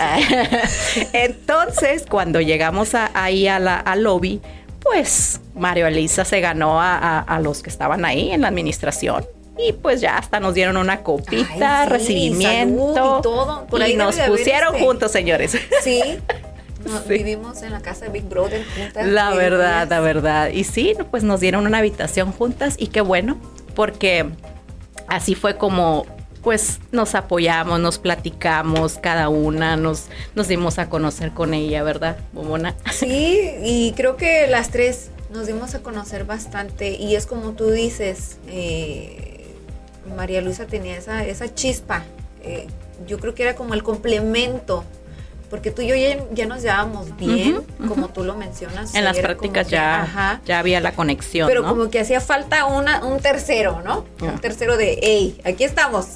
Entonces, 1.14 2.06
cuando 2.10 2.40
llegamos 2.40 2.92
ahí 2.94 3.48
a 3.48 3.60
la, 3.60 3.78
al 3.78 4.04
lobby, 4.04 4.42
pues 4.82 5.42
Mario 5.56 5.88
Elisa 5.88 6.24
se 6.24 6.40
ganó 6.40 6.80
a, 6.80 7.40
los 7.42 7.62
que 7.62 7.70
estaban 7.70 8.06
ahí 8.06 8.32
en 8.32 8.42
la 8.42 8.48
administración. 8.48 9.26
Y 9.58 9.74
pues 9.74 10.02
ya 10.02 10.18
hasta 10.18 10.40
nos 10.40 10.54
dieron 10.54 10.78
una 10.78 11.02
copita, 11.02 11.86
recibimiento. 11.86 13.20
y 13.20 13.22
todo. 13.22 13.68
Por 13.68 13.82
ahí 13.82 13.94
y 13.94 13.96
nos 13.96 14.18
pusieron 14.18 14.74
este 14.74 14.86
juntos, 14.86 15.12
señores. 15.12 15.56
Sí, 15.84 16.02
Vivimos 17.08 17.62
en 17.64 17.72
la 17.72 17.82
casa 17.82 18.06
de 18.06 18.12
Big 18.12 18.26
Brother 18.26 18.66
juntas. 18.76 19.08
La 19.08 19.32
verdad, 19.32 19.88
la 19.90 20.00
verdad. 20.00 20.50
Y 20.50 20.64
sí, 20.64 20.96
pues 21.10 21.24
nos 21.24 21.40
dieron 21.40 21.66
una 21.66 21.80
habitación 21.80 22.32
juntas 22.32 22.76
y 22.78 22.88
qué 22.88 23.02
bueno, 23.02 23.38
porque 23.76 24.30
así 25.08 25.36
fue 25.36 25.58
como 25.58 26.06
pues 26.42 26.80
nos 26.92 27.14
apoyamos, 27.14 27.80
nos 27.80 28.00
platicamos 28.00 28.98
cada 28.98 29.30
una, 29.30 29.76
nos, 29.76 30.08
nos 30.34 30.48
dimos 30.48 30.80
a 30.80 30.90
conocer 30.90 31.32
con 31.32 31.54
ella, 31.54 31.84
¿verdad, 31.84 32.18
Momona? 32.34 32.76
Sí, 32.92 33.52
y 33.64 33.94
creo 33.96 34.18
que 34.18 34.48
las 34.48 34.72
tres 34.72 35.12
nos 35.32 35.48
dimos 35.48 35.76
a 35.76 35.84
conocer 35.84 36.26
bastante 36.26 36.92
y 36.92 37.16
es 37.16 37.26
como 37.26 37.52
tú 37.52 37.70
dices, 37.70 38.38
eh, 38.48 39.54
María 40.16 40.42
Luisa 40.42 40.66
tenía 40.66 40.98
esa, 40.98 41.26
esa 41.26 41.54
chispa. 41.54 42.04
Eh, 42.44 42.68
yo 43.08 43.20
creo 43.20 43.34
que 43.34 43.44
era 43.44 43.56
como 43.56 43.74
el 43.74 43.84
complemento 43.84 44.84
porque 45.52 45.70
tú 45.70 45.82
y 45.82 45.88
yo 45.90 45.96
ya, 46.34 46.46
nos 46.46 46.62
llevábamos 46.62 47.18
bien, 47.18 47.62
como 47.86 48.08
tú 48.08 48.24
lo 48.24 48.36
mencionas. 48.36 48.96
En 48.96 49.04
las 49.04 49.20
prácticas 49.20 49.68
ya, 49.68 50.40
ya 50.46 50.60
había 50.60 50.80
la 50.80 50.94
conexión. 50.94 51.50
Pero 51.50 51.66
como 51.66 51.90
que 51.90 52.00
hacía 52.00 52.22
falta 52.22 52.66
una, 52.66 53.04
un 53.04 53.20
tercero, 53.20 53.82
¿no? 53.84 54.06
Un 54.22 54.40
tercero 54.40 54.78
de, 54.78 54.98
hey, 55.04 55.40
aquí 55.44 55.66
estamos. 55.66 56.08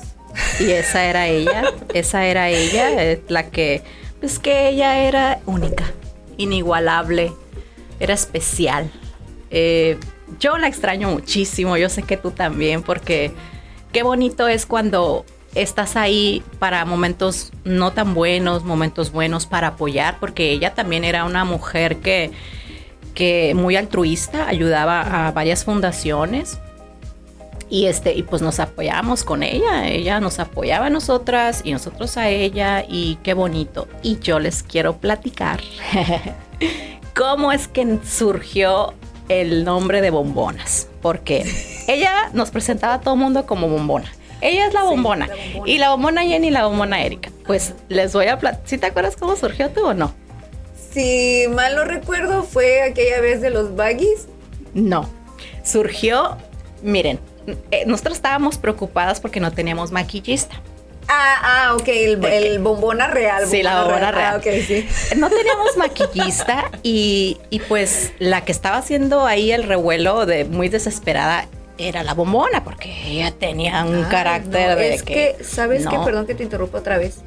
Y 0.62 0.72
esa 0.72 1.04
era 1.04 1.28
ella, 1.28 1.74
esa 1.94 2.26
era 2.26 2.50
ella, 2.50 3.20
la 3.28 3.50
que, 3.50 3.84
pues 4.22 4.40
que 4.40 4.70
ella 4.70 5.00
era 5.00 5.42
única, 5.46 5.84
inigualable, 6.38 7.34
era 8.00 8.14
especial. 8.14 8.90
Eh, 9.52 9.98
yo 10.40 10.58
la 10.58 10.68
extraño 10.68 11.10
muchísimo, 11.10 11.76
yo 11.76 11.90
sé 11.90 12.04
que 12.04 12.16
tú 12.16 12.32
también, 12.32 12.84
porque 12.84 13.34
qué 13.92 14.02
bonito 14.02 14.48
es 14.48 14.66
cuando 14.66 15.26
estás 15.56 15.96
ahí 15.96 16.44
para 16.60 16.86
momentos 16.86 17.52
no 17.64 17.92
tan 17.94 18.14
buenos, 18.14 18.64
momentos 18.64 19.12
buenos 19.12 19.46
para 19.46 19.70
apoyar, 19.70 20.18
porque 20.20 20.52
ella 20.52 20.74
también 20.76 21.04
era 21.04 21.24
una 21.24 21.46
mujer 21.46 21.98
que, 21.98 22.32
que 23.14 23.54
muy 23.56 23.78
altruista, 23.78 24.48
ayudaba 24.48 25.28
a 25.28 25.32
varias 25.32 25.64
fundaciones. 25.64 26.60
Y 27.68 27.88
este, 27.88 28.14
y 28.14 28.22
pues 28.22 28.44
nos 28.44 28.60
apoyamos 28.60 29.24
con 29.24 29.42
ella, 29.42 29.88
ella 29.88 30.20
nos 30.20 30.38
apoyaba 30.38 30.86
a 30.86 30.90
nosotras 30.92 31.62
y 31.64 31.72
nosotros 31.72 32.16
a 32.16 32.30
ella, 32.30 32.86
y 32.88 33.16
qué 33.24 33.34
bonito. 33.34 33.88
Y 34.04 34.20
yo 34.20 34.40
les 34.40 34.62
quiero 34.62 34.98
platicar 34.98 35.62
cómo 37.16 37.52
es 37.52 37.68
que 37.68 37.98
surgió 38.06 38.94
el 39.30 39.64
nombre 39.64 40.02
de 40.02 40.12
bombonas, 40.12 40.90
porque 41.02 41.44
ella 41.88 42.30
nos 42.34 42.52
presentaba 42.52 42.96
a 42.96 43.02
todo 43.02 43.16
mundo 43.16 43.48
como 43.48 43.68
bombona. 43.68 44.12
Ella 44.42 44.68
es 44.68 44.74
la 44.74 44.84
bombona. 44.84 45.30
Y 45.66 45.78
la 45.78 45.90
bombona 45.92 46.24
Jenny 46.24 46.48
y 46.48 46.52
la 46.52 46.66
bombona 46.66 47.04
Erika. 47.04 47.32
Pues 47.46 47.74
les 47.90 48.14
voy 48.14 48.28
a 48.28 48.38
platicar. 48.40 48.68
¿Sí 48.68 48.78
te 48.78 48.88
acuerdas 48.88 49.16
cómo 49.16 49.36
surgió 49.36 49.70
tú 49.70 49.86
o 49.86 49.94
no? 49.94 50.14
Si 50.92 51.46
mal 51.50 51.76
no 51.76 51.84
recuerdo, 51.84 52.44
fue 52.44 52.82
aquella 52.82 53.20
vez 53.22 53.42
de 53.42 53.50
los 53.50 53.76
baggies. 53.76 54.28
No. 54.74 55.10
Surgió, 55.64 56.38
miren, 56.82 57.20
eh, 57.72 57.84
nosotros 57.86 58.18
estábamos 58.18 58.58
preocupadas 58.58 59.20
porque 59.20 59.40
no 59.40 59.52
teníamos 59.52 59.92
maquillista. 59.92 60.62
Ah, 61.08 61.68
ah, 61.68 61.76
ok, 61.76 61.88
el, 61.88 62.60
bombona 62.60 63.08
real. 63.08 63.46
Sí, 63.48 63.62
la 63.62 63.84
bombona 63.84 64.12
real. 64.12 64.42
Ah, 64.44 64.50
sí. 64.66 64.88
No 65.18 65.30
teníamos 65.30 65.78
maquillista 65.78 66.72
y, 66.82 67.38
y, 67.50 67.60
pues 67.60 68.12
la 68.20 68.44
que 68.44 68.52
estaba 68.52 68.78
haciendo 68.78 69.26
ahí 69.26 69.52
el 69.52 69.64
revuelo 69.64 70.26
de 70.26 70.46
muy 70.46 70.70
desesperada 70.70 71.48
era 71.78 72.04
la 72.04 72.14
bombona, 72.14 72.64
porque 72.64 72.94
ella 73.08 73.32
tenía 73.32 73.84
un 73.84 74.04
carácter 74.04 74.78
de 74.78 74.94
es 74.94 75.04
que, 75.04 75.36
¿sabes 75.44 75.86
qué? 75.88 75.98
Perdón 76.04 76.26
que 76.26 76.36
te 76.36 76.44
interrumpa 76.44 76.80
otra 76.80 76.98
vez. 76.98 77.18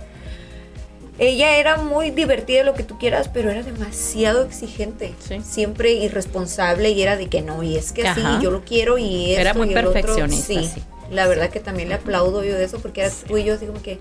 Ella 1.21 1.57
era 1.57 1.78
muy 1.78 2.11
divertida, 2.11 2.62
lo 2.62 2.75
que 2.75 2.85
tú 2.85 2.97
quieras, 2.97 3.28
pero 3.28 3.50
era 3.50 3.62
demasiado 3.62 4.45
exigente. 4.45 5.14
Siempre 5.43 5.93
irresponsable 5.93 6.90
y 6.90 7.02
era 7.02 7.17
de 7.17 7.26
que 7.26 7.43
no, 7.43 7.62
y 7.62 7.76
es 7.76 7.93
que 7.93 8.02
sí, 8.14 8.23
yo 8.40 8.50
lo 8.50 8.64
quiero 8.64 8.99
y 8.99 9.35
Era 9.35 9.52
muy 9.55 9.75
perfeccionista. 9.75 10.62
sí. 10.62 10.83
La 11.11 11.27
verdad 11.27 11.50
que 11.50 11.61
también 11.61 11.88
le 11.88 11.95
aplaudo 11.95 12.45
yo 12.45 12.55
de 12.55 12.65
eso 12.65 12.81
porque 12.81 13.03
era 13.03 13.11
tú 13.27 13.38
y 13.38 13.45
yo 13.45 13.55
así 13.55 13.67
como 13.67 13.81
que, 13.81 13.99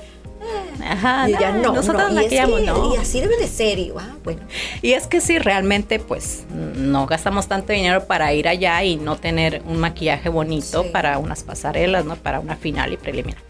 Ajá, 0.84 1.30
y 1.30 1.34
ya 1.34 1.52
no, 1.52 1.74
nosotros 1.74 2.12
no, 2.14 2.22
y, 2.22 2.66
no. 2.66 2.94
y 2.94 2.98
así 2.98 3.20
debe 3.20 3.38
de 3.38 3.48
ser, 3.48 3.80
y 3.80 3.92
ah, 3.98 4.16
bueno. 4.24 4.42
Y 4.82 4.94
es 4.94 5.08
que 5.08 5.20
sí, 5.20 5.40
realmente, 5.40 6.00
pues, 6.00 6.46
no 6.50 7.08
gastamos 7.08 7.48
tanto 7.48 7.74
dinero 7.74 8.06
para 8.06 8.34
ir 8.34 8.48
allá 8.48 8.84
y 8.84 8.96
no 8.96 9.18
tener 9.18 9.62
un 9.66 9.80
maquillaje 9.80 10.30
bonito 10.30 10.92
para 10.92 11.18
unas 11.18 11.44
pasarelas, 11.44 12.06
¿no? 12.06 12.16
Para 12.16 12.40
una 12.40 12.56
final 12.56 12.94
y 12.94 12.98
preliminar. 12.98 13.42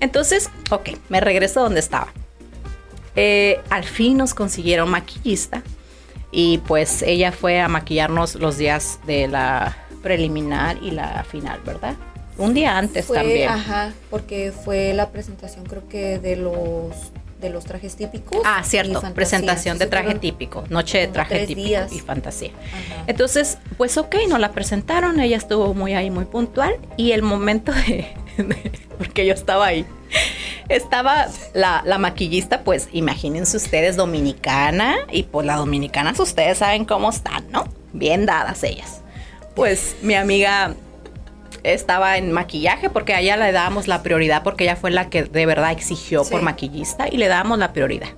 Entonces, 0.00 0.50
ok, 0.70 0.90
me 1.08 1.20
regreso 1.20 1.60
donde 1.60 1.80
estaba. 1.80 2.12
Eh, 3.16 3.60
al 3.70 3.84
fin 3.84 4.16
nos 4.16 4.34
consiguieron 4.34 4.90
maquillista 4.90 5.62
y 6.30 6.58
pues 6.58 7.02
ella 7.02 7.32
fue 7.32 7.60
a 7.60 7.66
maquillarnos 7.66 8.36
los 8.36 8.58
días 8.58 9.00
de 9.06 9.26
la 9.26 9.76
preliminar 10.02 10.78
y 10.82 10.92
la 10.92 11.24
final, 11.24 11.60
¿verdad? 11.64 11.96
Un 12.38 12.54
día 12.54 12.78
antes 12.78 13.06
también. 13.08 13.48
Ajá, 13.48 13.92
porque 14.10 14.52
fue 14.52 14.94
la 14.94 15.10
presentación 15.10 15.66
creo 15.66 15.88
que 15.88 16.18
de 16.18 16.36
los 16.36 16.94
de 17.40 17.50
los 17.50 17.64
trajes 17.64 17.94
típicos. 17.96 18.42
Ah, 18.44 18.62
cierto, 18.64 19.00
presentación 19.14 19.78
de 19.78 19.86
traje 19.86 20.16
típico, 20.16 20.64
noche 20.70 20.98
de 20.98 21.08
traje 21.08 21.46
típico 21.46 21.86
y 21.92 22.00
fantasía. 22.00 22.50
Entonces, 23.06 23.58
pues 23.76 23.96
ok, 23.96 24.16
nos 24.28 24.40
la 24.40 24.52
presentaron, 24.52 25.20
ella 25.20 25.36
estuvo 25.36 25.72
muy 25.74 25.94
ahí, 25.94 26.10
muy 26.10 26.24
puntual 26.24 26.76
y 26.96 27.12
el 27.12 27.22
momento 27.22 27.72
de, 27.86 28.08
porque 28.98 29.24
yo 29.24 29.34
estaba 29.34 29.66
ahí, 29.66 29.86
estaba 30.68 31.28
la, 31.54 31.82
la, 31.86 31.98
maquillista, 31.98 32.62
pues 32.62 32.88
imagínense 32.92 33.56
ustedes, 33.56 33.96
dominicana 33.96 34.96
y 35.10 35.22
pues 35.24 35.46
las 35.46 35.58
dominicanas 35.58 36.18
ustedes 36.18 36.58
saben 36.58 36.84
cómo 36.84 37.10
están, 37.10 37.50
¿no? 37.50 37.68
Bien 37.92 38.26
dadas 38.26 38.64
ellas. 38.64 39.00
Pues 39.54 39.96
mi 40.02 40.14
amiga 40.14 40.74
estaba 41.74 42.18
en 42.18 42.32
maquillaje 42.32 42.90
porque 42.90 43.14
a 43.14 43.20
ella 43.20 43.36
le 43.36 43.52
dábamos 43.52 43.88
la 43.88 44.02
prioridad 44.02 44.42
porque 44.42 44.64
ella 44.64 44.76
fue 44.76 44.90
la 44.90 45.10
que 45.10 45.24
de 45.24 45.46
verdad 45.46 45.72
exigió 45.72 46.24
por 46.24 46.42
maquillista 46.42 47.08
y 47.10 47.16
le 47.16 47.28
dábamos 47.28 47.58
la 47.58 47.72
prioridad. 47.72 48.08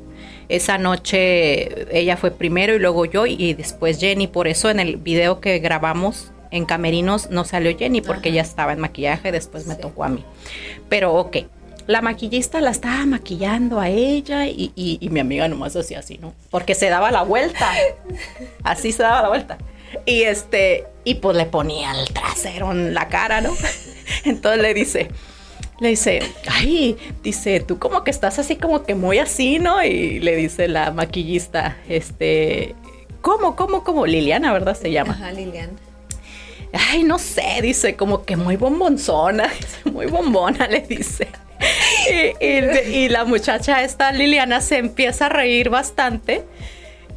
Esa 0.48 0.78
noche 0.78 1.96
ella 1.96 2.16
fue 2.16 2.32
primero 2.32 2.74
y 2.74 2.78
luego 2.78 3.04
yo 3.04 3.26
y 3.26 3.54
después 3.54 4.00
Jenny. 4.00 4.26
Por 4.26 4.48
eso 4.48 4.68
en 4.68 4.80
el 4.80 4.96
video 4.96 5.40
que 5.40 5.58
grabamos 5.60 6.32
en 6.50 6.64
Camerinos 6.64 7.30
no 7.30 7.44
salió 7.44 7.76
Jenny 7.76 8.00
porque 8.00 8.30
ella 8.30 8.42
estaba 8.42 8.72
en 8.72 8.80
maquillaje, 8.80 9.30
después 9.30 9.66
me 9.66 9.76
tocó 9.76 10.04
a 10.04 10.08
mí. 10.08 10.24
Pero 10.88 11.14
ok, 11.14 11.36
la 11.86 12.02
maquillista 12.02 12.60
la 12.60 12.70
estaba 12.70 13.06
maquillando 13.06 13.78
a 13.78 13.88
ella 13.88 14.46
y, 14.46 14.72
y 14.74 15.08
mi 15.10 15.20
amiga 15.20 15.46
nomás 15.48 15.76
hacía 15.76 16.00
así, 16.00 16.18
¿no? 16.18 16.34
Porque 16.50 16.74
se 16.74 16.88
daba 16.88 17.10
la 17.10 17.22
vuelta. 17.22 17.70
Así 18.64 18.92
se 18.92 19.02
daba 19.02 19.22
la 19.22 19.28
vuelta. 19.28 19.58
Y 20.06 20.22
este, 20.22 20.86
y 21.04 21.16
pues 21.16 21.36
le 21.36 21.46
ponía 21.46 21.92
el 21.92 22.12
trasero 22.12 22.72
en 22.72 22.94
la 22.94 23.08
cara, 23.08 23.40
¿no? 23.40 23.54
Entonces 24.24 24.60
le 24.60 24.74
dice, 24.74 25.08
le 25.80 25.88
dice, 25.88 26.20
ay, 26.46 26.96
dice, 27.22 27.60
tú 27.60 27.78
como 27.78 28.04
que 28.04 28.10
estás 28.10 28.38
así 28.38 28.56
como 28.56 28.82
que 28.82 28.94
muy 28.94 29.18
así, 29.18 29.58
¿no? 29.58 29.82
Y 29.82 30.20
le 30.20 30.36
dice 30.36 30.68
la 30.68 30.90
maquillista, 30.90 31.78
este, 31.88 32.74
¿cómo, 33.22 33.56
cómo, 33.56 33.82
cómo? 33.82 34.06
Liliana, 34.06 34.52
¿verdad? 34.52 34.76
Se 34.76 34.90
llama. 34.90 35.12
Ajá, 35.12 35.32
Liliana. 35.32 35.72
Ay, 36.72 37.02
no 37.02 37.18
sé, 37.18 37.60
dice, 37.62 37.96
como 37.96 38.24
que 38.24 38.36
muy 38.36 38.56
bombonzona, 38.56 39.50
muy 39.84 40.06
bombona, 40.06 40.68
le 40.68 40.82
dice. 40.82 41.28
Y, 42.40 42.46
y 42.46 43.08
la 43.08 43.24
muchacha 43.24 43.82
esta, 43.82 44.12
Liliana, 44.12 44.60
se 44.60 44.78
empieza 44.78 45.26
a 45.26 45.28
reír 45.28 45.70
bastante 45.70 46.44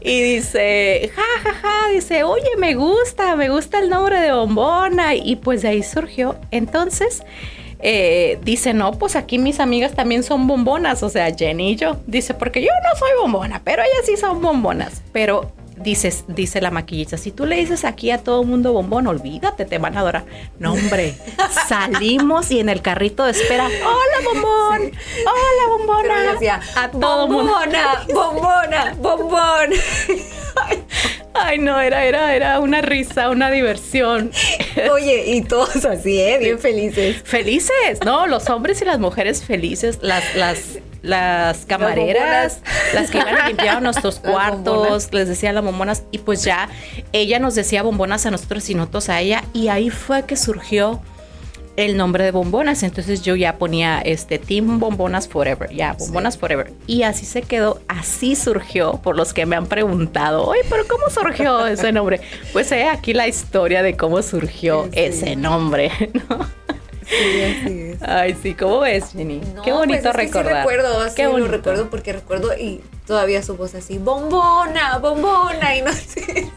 y 0.03 0.21
dice, 0.21 1.09
ja, 1.15 1.21
ja, 1.43 1.53
ja, 1.53 1.89
dice, 1.93 2.23
oye, 2.23 2.49
me 2.57 2.75
gusta, 2.75 3.37
me 3.37 3.49
gusta 3.49 3.79
el 3.79 3.89
nombre 3.89 4.19
de 4.19 4.33
bombona. 4.33 5.15
Y 5.15 5.37
pues 5.37 5.61
de 5.61 5.69
ahí 5.69 5.83
surgió. 5.83 6.35
Entonces, 6.51 7.23
eh, 7.79 8.37
dice, 8.43 8.73
no, 8.73 8.91
pues 8.91 9.15
aquí 9.15 9.37
mis 9.37 9.61
amigas 9.61 9.93
también 9.93 10.23
son 10.23 10.45
bombonas, 10.45 11.03
o 11.03 11.09
sea, 11.09 11.33
Jenny 11.33 11.71
y 11.71 11.75
yo. 11.77 11.97
Dice, 12.05 12.33
porque 12.33 12.61
yo 12.61 12.69
no 12.83 12.99
soy 12.99 13.11
bombona, 13.21 13.61
pero 13.63 13.81
ellas 13.81 14.05
sí 14.05 14.17
son 14.17 14.41
bombonas. 14.41 15.01
Pero 15.13 15.53
dices, 15.77 16.25
dice 16.27 16.61
la 16.61 16.71
maquillista, 16.71 17.17
si 17.17 17.31
tú 17.31 17.45
le 17.45 17.55
dices 17.55 17.85
aquí 17.85 18.11
a 18.11 18.17
todo 18.17 18.43
mundo 18.43 18.73
bombón, 18.73 19.07
olvídate, 19.07 19.65
te 19.65 19.77
van 19.77 19.97
a 19.97 20.01
adorar. 20.01 20.25
No, 20.59 20.73
hombre, 20.73 21.15
salimos 21.67 22.51
y 22.51 22.59
en 22.59 22.69
el 22.69 22.81
carrito 22.81 23.25
de 23.25 23.31
espera, 23.31 23.65
hola 23.65 24.29
bombón, 24.31 24.91
hola 25.25 25.77
bombona. 25.77 26.33
decía, 26.33 26.59
a 26.75 26.89
todo 26.89 27.27
bombona, 27.27 28.05
bombona, 28.13 28.95
bombón. 28.99 29.69
Ay, 31.35 31.57
no, 31.57 31.79
era, 31.81 32.05
era, 32.05 32.35
era 32.35 32.59
una 32.59 32.81
risa, 32.81 33.29
una 33.29 33.49
diversión. 33.49 34.31
Oye, 34.91 35.23
y 35.27 35.41
todos 35.41 35.83
así, 35.83 36.19
¿eh? 36.19 36.37
Bien 36.39 36.59
felices. 36.59 37.21
Felices, 37.23 37.99
¿no? 38.05 38.27
Los 38.27 38.49
hombres 38.49 38.81
y 38.81 38.85
las 38.85 38.99
mujeres 38.99 39.43
felices, 39.43 39.99
las, 40.01 40.35
las 40.35 40.77
las 41.03 41.65
camareras, 41.65 42.61
las 42.95 43.11
que 43.11 43.19
iban 43.19 43.37
a 43.37 43.47
limpiar 43.47 43.81
nuestros 43.83 44.19
cuartos, 44.19 45.13
les 45.13 45.27
decía 45.27 45.53
las 45.53 45.63
bombonas, 45.63 46.03
y 46.09 46.17
pues 46.17 46.43
ya 46.43 46.69
ella 47.11 47.37
nos 47.37 47.53
decía 47.53 47.83
bombonas 47.83 48.25
a 48.25 48.31
nosotros 48.31 48.67
y 48.69 48.73
nosotros 48.73 49.09
a 49.09 49.21
ella, 49.21 49.43
y 49.53 49.67
ahí 49.67 49.91
fue 49.91 50.25
que 50.25 50.35
surgió 50.35 51.01
el 51.75 51.97
nombre 51.97 52.23
de 52.23 52.31
bombonas. 52.31 52.83
Entonces 52.83 53.21
yo 53.21 53.35
ya 53.35 53.57
ponía 53.57 53.99
este 53.99 54.39
Team 54.39 54.79
Bombonas 54.79 55.27
Forever, 55.27 55.73
ya, 55.73 55.93
Bombonas 55.93 56.37
Forever. 56.37 56.71
Y 56.87 57.03
así 57.03 57.25
se 57.25 57.41
quedó, 57.41 57.81
así 57.87 58.35
surgió, 58.35 59.01
por 59.03 59.17
los 59.17 59.33
que 59.33 59.45
me 59.45 59.55
han 59.55 59.67
preguntado, 59.67 60.45
oye, 60.45 60.61
pero 60.69 60.87
¿cómo 60.87 61.09
surgió 61.09 61.65
ese 61.67 61.91
nombre? 61.91 62.21
Pues 62.53 62.71
he 62.71 62.87
aquí 62.87 63.13
la 63.13 63.27
historia 63.27 63.83
de 63.83 63.97
cómo 63.97 64.21
surgió 64.21 64.87
ese 64.93 65.35
nombre, 65.35 65.91
¿no? 66.29 66.47
Sí, 67.19 67.41
así 67.43 67.81
es. 67.81 68.03
Ay, 68.03 68.35
sí, 68.41 68.53
¿cómo 68.53 68.79
ves, 68.79 69.11
Jenny? 69.13 69.41
Qué 69.63 69.71
bonito 69.71 70.03
pues 70.03 70.15
recordar. 70.15 70.53
Sí 70.53 70.57
recuerdo, 70.59 71.01
así 71.01 71.15
Qué 71.15 71.27
bonito. 71.27 71.45
lo 71.45 71.51
recuerdo 71.51 71.89
porque 71.89 72.13
recuerdo 72.13 72.57
y 72.57 72.81
todavía 73.05 73.43
su 73.43 73.55
voz 73.55 73.75
así, 73.75 73.97
bombona, 73.97 74.97
bombona, 74.97 75.75
y 75.75 75.81
no 75.81 75.91
sé. 75.93 76.51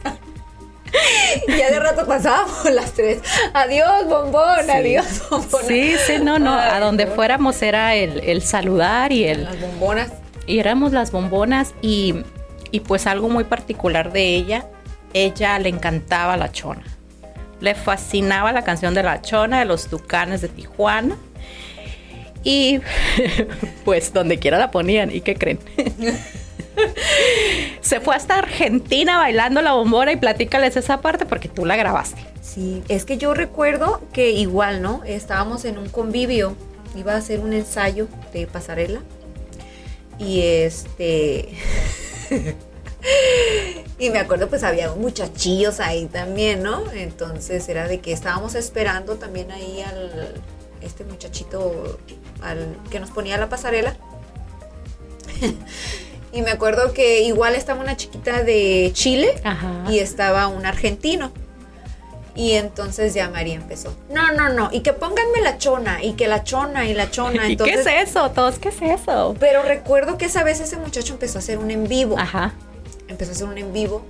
ya 1.49 1.71
de 1.71 1.81
rato 1.81 2.07
pasábamos 2.07 2.65
las 2.73 2.93
tres. 2.93 3.21
Adiós, 3.53 4.07
bombón, 4.09 4.71
adiós, 4.71 5.23
bombón. 5.31 5.63
Sí, 5.67 5.95
sí, 6.07 6.19
no, 6.23 6.39
no. 6.39 6.55
a 6.55 6.79
donde 6.81 7.07
fuéramos 7.07 7.61
era 7.63 7.95
el, 7.95 8.21
el, 8.21 8.43
saludar 8.43 9.13
y 9.13 9.25
el. 9.25 9.45
Las 9.45 9.61
bombonas. 9.61 10.13
Y 10.47 10.59
éramos 10.59 10.93
las 10.93 11.11
bombonas 11.11 11.75
y, 11.83 12.15
y 12.71 12.81
pues 12.81 13.07
algo 13.07 13.29
muy 13.29 13.45
particular 13.45 14.13
de 14.13 14.37
ella, 14.37 14.67
ella 15.13 15.59
le 15.59 15.69
encantaba 15.69 16.37
la 16.37 16.53
chona. 16.53 16.85
Le 17.61 17.75
fascinaba 17.75 18.53
la 18.53 18.63
canción 18.63 18.95
de 18.95 19.03
la 19.03 19.23
chona 19.23 19.59
de 19.59 19.65
los 19.65 19.89
Tucanes 19.89 20.41
de 20.43 20.49
Tijuana. 20.49 21.17
Y 22.45 22.81
pues 23.85 24.13
donde 24.13 24.39
quiera 24.39 24.59
la 24.59 24.71
ponían. 24.71 25.11
¿Y 25.11 25.21
qué 25.21 25.35
creen? 25.35 25.59
Se 27.81 28.01
fue 28.01 28.15
hasta 28.15 28.39
Argentina 28.39 29.19
bailando 29.19 29.63
la 29.63 29.73
bombona 29.73 30.13
y 30.13 30.17
platícales 30.17 30.77
esa 30.77 31.01
parte 31.01 31.27
porque 31.27 31.49
tú 31.49 31.65
la 31.65 31.77
grabaste. 31.77 32.21
Sí, 32.43 32.83
es 32.89 33.05
que 33.05 33.19
yo 33.19 33.35
recuerdo 33.35 34.01
que 34.13 34.31
igual, 34.31 34.83
¿no? 34.83 35.03
Estábamos 35.05 35.65
en 35.65 35.79
un 35.79 35.89
convivio, 35.89 36.57
iba 36.97 37.15
a 37.15 37.17
hacer 37.17 37.41
un 37.41 37.53
ensayo 37.53 38.09
de 38.33 38.47
pasarela 38.47 39.01
y 40.19 40.43
este... 40.43 41.49
y 43.99 44.11
me 44.11 44.19
acuerdo 44.19 44.49
pues 44.49 44.63
había 44.63 44.91
muchachillos 44.93 45.81
ahí 45.81 46.07
también, 46.07 46.63
¿no? 46.63 46.91
Entonces 46.93 47.69
era 47.69 47.89
de 47.89 48.01
que 48.01 48.13
estábamos 48.13 48.55
esperando 48.55 49.17
también 49.17 49.51
ahí 49.51 49.83
al 49.83 50.35
este 50.81 51.05
muchachito 51.05 51.99
al 52.43 52.77
que 52.91 53.01
nos 53.01 53.11
ponía 53.11 53.37
la 53.39 53.49
pasarela. 53.49 53.97
Y 56.33 56.43
me 56.43 56.51
acuerdo 56.51 56.93
que 56.93 57.23
igual 57.23 57.55
estaba 57.55 57.81
una 57.81 57.97
chiquita 57.97 58.43
de 58.43 58.91
Chile 58.93 59.41
y 59.89 60.01
estaba 60.01 60.49
un 60.49 60.67
argentino. 60.67 61.33
Y 62.35 62.53
entonces 62.53 63.15
ya 63.15 63.31
María 63.31 63.55
empezó. 63.55 63.97
No, 64.11 64.31
no, 64.33 64.51
no. 64.51 64.69
Y 64.71 64.81
que 64.81 64.93
pónganme 64.93 65.41
la 65.41 65.57
chona. 65.57 66.05
Y 66.05 66.13
que 66.13 66.29
la 66.29 66.45
chona 66.45 66.87
y 66.87 66.93
la 66.93 67.11
chona. 67.11 67.49
¿Y 67.49 67.57
qué 67.57 67.73
es 67.73 67.87
eso? 67.87 68.31
Todos, 68.33 68.59
¿qué 68.59 68.69
es 68.69 68.83
eso? 68.83 69.35
Pero 69.41 69.63
recuerdo 69.63 70.19
que 70.19 70.27
esa 70.27 70.45
vez 70.45 70.61
ese 70.61 70.77
muchacho 70.77 71.15
empezó 71.15 71.39
a 71.39 71.41
hacer 71.41 71.57
un 71.57 71.71
en 71.71 71.89
vivo. 71.89 72.19
Ajá. 72.19 72.53
Empezó 73.09 73.31
a 73.31 73.35
hacer 73.35 73.49
un 73.49 73.59
en 73.59 73.73
vivo. 73.73 74.05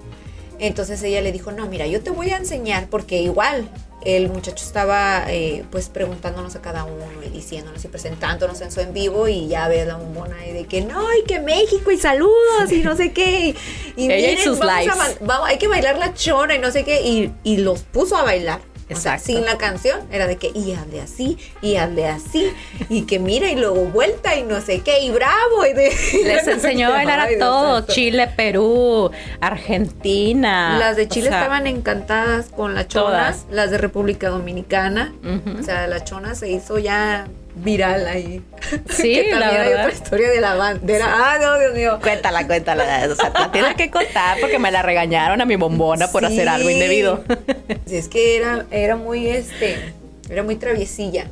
Entonces 0.59 1.03
ella 1.03 1.21
le 1.21 1.33
dijo, 1.33 1.53
no, 1.53 1.67
mira, 1.67 1.87
yo 1.87 2.03
te 2.03 2.11
voy 2.11 2.31
a 2.31 2.37
enseñar 2.37 2.88
porque 2.88 3.21
igual 3.21 3.69
el 4.07 4.29
muchacho 4.29 4.65
estaba 4.65 5.25
eh, 5.29 5.65
pues 5.71 5.88
preguntándonos 5.88 6.55
a 6.55 6.62
cada 6.62 6.85
uno 6.85 7.23
y 7.26 7.29
diciéndonos 7.29 7.85
y 7.85 7.88
presentándonos 7.88 8.61
en 8.61 8.71
su 8.71 8.81
en 8.81 8.93
vivo 8.93 9.26
y 9.26 9.49
ya 9.49 9.67
ve 9.69 9.85
la 9.85 9.97
bombona 9.97 10.47
y 10.47 10.53
de 10.53 10.65
que 10.65 10.83
no, 10.83 11.03
y 11.15 11.25
que 11.25 11.41
México 11.41 11.91
y 11.91 11.99
saludos 11.99 12.71
y 12.71 12.83
no 12.83 12.97
sé 12.97 13.12
qué. 13.12 13.55
Y, 13.97 14.09
miren, 14.09 14.38
sus 14.38 14.59
vamos, 14.59 15.17
vamos 15.21 15.49
hay 15.49 15.59
que 15.59 15.67
bailar 15.67 15.99
la 15.99 16.15
chona 16.15 16.55
y 16.55 16.59
no 16.59 16.71
sé 16.71 16.85
qué. 16.85 17.03
Y, 17.03 17.33
y 17.43 17.57
los 17.59 17.83
puso 17.83 18.17
a 18.17 18.23
bailar. 18.23 18.61
Exacto. 18.88 19.26
sin 19.26 19.45
la 19.45 19.59
canción 19.59 20.00
era 20.12 20.26
de 20.26 20.37
que 20.37 20.52
y 20.55 20.73
ande 20.73 21.00
así, 21.00 21.38
y 21.61 21.76
ande 21.76 22.07
así, 22.07 22.52
y 22.88 23.02
que 23.02 23.19
mira 23.19 23.50
y 23.50 23.57
luego 23.57 23.87
vuelta 23.87 24.37
y 24.37 24.45
no 24.45 24.61
sé 24.61 24.81
qué, 24.83 25.00
y 25.00 25.11
bravo. 25.11 25.66
Y 25.66 25.75
Les 26.25 26.47
enseñó 26.47 26.88
a 26.88 26.90
bailar 26.90 27.21
a 27.21 27.38
todos, 27.38 27.87
Chile, 27.88 28.28
Perú, 28.37 29.11
Argentina. 29.40 30.78
Las 30.78 30.97
de 30.97 31.09
Chile 31.09 31.26
estaban 31.26 31.66
encantadas 31.66 32.49
con 32.49 32.75
la 32.75 32.87
chona, 32.87 33.35
las 33.50 33.71
de 33.71 33.78
República 33.78 34.28
Dominicana. 34.28 35.14
O 35.59 35.62
sea, 35.62 35.87
la 35.87 36.05
chona 36.05 36.35
se 36.35 36.50
hizo 36.50 36.78
ya 36.78 37.26
viral 37.57 38.07
ahí. 38.07 38.43
Sí, 38.89 39.15
que 39.25 39.35
la 39.35 39.51
verdad. 39.51 39.67
hay 39.67 39.73
otra 39.73 39.93
historia 39.93 40.31
de 40.31 40.41
la 40.41 40.55
bandera. 40.55 41.07
Ah, 41.09 41.39
no, 41.41 41.59
Dios 41.59 41.75
mío. 41.75 41.99
Cuéntala, 42.01 42.47
cuéntala. 42.47 43.09
O 43.11 43.15
sea, 43.15 43.31
la 43.31 43.51
tienes 43.51 43.75
que 43.75 43.91
contar 43.91 44.39
porque 44.41 44.59
me 44.59 44.71
la 44.71 44.83
regañaron 44.83 45.41
a 45.41 45.45
mi 45.45 45.57
bombona 45.57 46.09
por 46.09 46.25
hacer 46.25 46.49
algo 46.49 46.71
indebido. 46.71 47.25
Sí, 47.87 47.97
es 47.97 48.09
que 48.09 48.37
era, 48.37 48.67
era 48.71 48.97
muy, 48.97 49.29
este, 49.29 49.95
era 50.29 50.43
muy 50.43 50.57
traviesilla. 50.57 51.29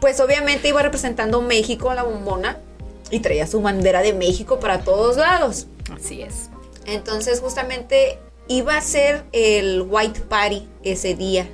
Pues 0.00 0.20
obviamente 0.20 0.68
iba 0.68 0.82
representando 0.82 1.42
México 1.42 1.90
a 1.90 1.94
la 1.94 2.02
bombona 2.02 2.58
y 3.10 3.20
traía 3.20 3.46
su 3.46 3.60
bandera 3.60 4.02
de 4.02 4.14
México 4.14 4.60
para 4.60 4.80
todos 4.80 5.16
lados. 5.16 5.66
Así 5.94 6.22
es. 6.22 6.50
Entonces 6.86 7.40
justamente 7.40 8.18
iba 8.48 8.76
a 8.76 8.80
ser 8.80 9.24
el 9.32 9.84
White 9.88 10.20
Party 10.22 10.68
ese 10.82 11.14
día 11.14 11.46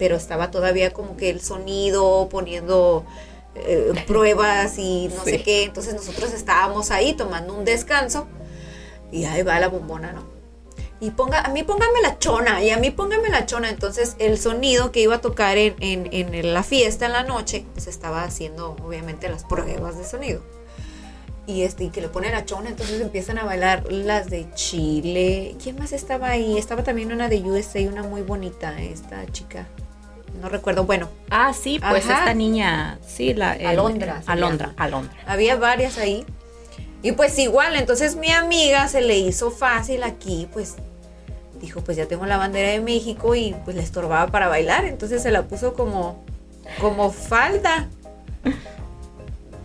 pero 0.00 0.16
estaba 0.16 0.50
todavía 0.50 0.94
como 0.94 1.18
que 1.18 1.28
el 1.28 1.42
sonido 1.42 2.26
poniendo 2.30 3.04
eh, 3.54 3.92
pruebas 4.06 4.78
y 4.78 5.08
no 5.14 5.22
sé 5.22 5.42
qué. 5.42 5.64
Entonces 5.64 5.92
nosotros 5.92 6.32
estábamos 6.32 6.90
ahí 6.90 7.12
tomando 7.12 7.54
un 7.54 7.66
descanso 7.66 8.26
y 9.12 9.26
ahí 9.26 9.42
va 9.42 9.60
la 9.60 9.68
bombona, 9.68 10.12
¿no? 10.12 10.24
Y 11.00 11.10
ponga, 11.10 11.40
a 11.40 11.48
mí 11.50 11.62
póngame 11.62 12.02
la 12.02 12.18
chona, 12.18 12.62
y 12.62 12.68
a 12.70 12.76
mí 12.76 12.90
póngame 12.90 13.28
la 13.28 13.44
chona. 13.46 13.68
Entonces 13.68 14.16
el 14.18 14.38
sonido 14.38 14.90
que 14.90 15.00
iba 15.00 15.16
a 15.16 15.20
tocar 15.20 15.58
en, 15.58 15.76
en 15.80 16.54
la 16.54 16.62
fiesta 16.62 17.04
en 17.04 17.12
la 17.12 17.22
noche, 17.22 17.66
pues 17.74 17.86
estaba 17.86 18.22
haciendo 18.22 18.76
obviamente 18.82 19.28
las 19.28 19.44
pruebas 19.44 19.98
de 19.98 20.04
sonido 20.04 20.42
y 21.46 21.62
este 21.62 21.84
y 21.84 21.90
que 21.90 22.00
le 22.00 22.08
ponen 22.08 22.34
a 22.34 22.44
chona, 22.44 22.68
entonces 22.68 23.00
empiezan 23.00 23.38
a 23.38 23.44
bailar 23.44 23.90
las 23.90 24.30
de 24.30 24.50
Chile. 24.54 25.56
¿Quién 25.62 25.78
más 25.78 25.92
estaba 25.92 26.28
ahí? 26.28 26.56
Estaba 26.56 26.84
también 26.84 27.12
una 27.12 27.28
de 27.28 27.40
USA, 27.40 27.80
una 27.80 28.02
muy 28.02 28.22
bonita, 28.22 28.80
esta 28.80 29.26
chica 29.32 29.66
no 30.40 30.48
recuerdo, 30.48 30.84
bueno. 30.84 31.08
Ah, 31.30 31.52
sí, 31.52 31.80
pues 31.80 32.04
esta 32.04 32.34
niña, 32.34 32.98
sí, 33.06 33.34
la... 33.34 33.52
Alondra. 33.52 34.22
Alondra, 34.26 34.72
Alondra. 34.76 35.16
Había 35.26 35.56
varias 35.56 35.98
ahí. 35.98 36.24
Y 37.02 37.12
pues 37.12 37.38
igual, 37.38 37.76
entonces 37.76 38.16
mi 38.16 38.30
amiga 38.30 38.86
se 38.88 39.00
le 39.00 39.18
hizo 39.18 39.50
fácil 39.50 40.02
aquí, 40.02 40.48
pues 40.52 40.76
dijo, 41.60 41.82
pues 41.82 41.96
ya 41.96 42.06
tengo 42.06 42.26
la 42.26 42.36
bandera 42.36 42.70
de 42.70 42.80
México 42.80 43.34
y 43.34 43.54
pues 43.64 43.76
le 43.76 43.82
estorbaba 43.82 44.30
para 44.30 44.48
bailar, 44.48 44.84
entonces 44.84 45.22
se 45.22 45.30
la 45.30 45.42
puso 45.42 45.74
como, 45.74 46.22
como 46.80 47.10
falda. 47.10 47.88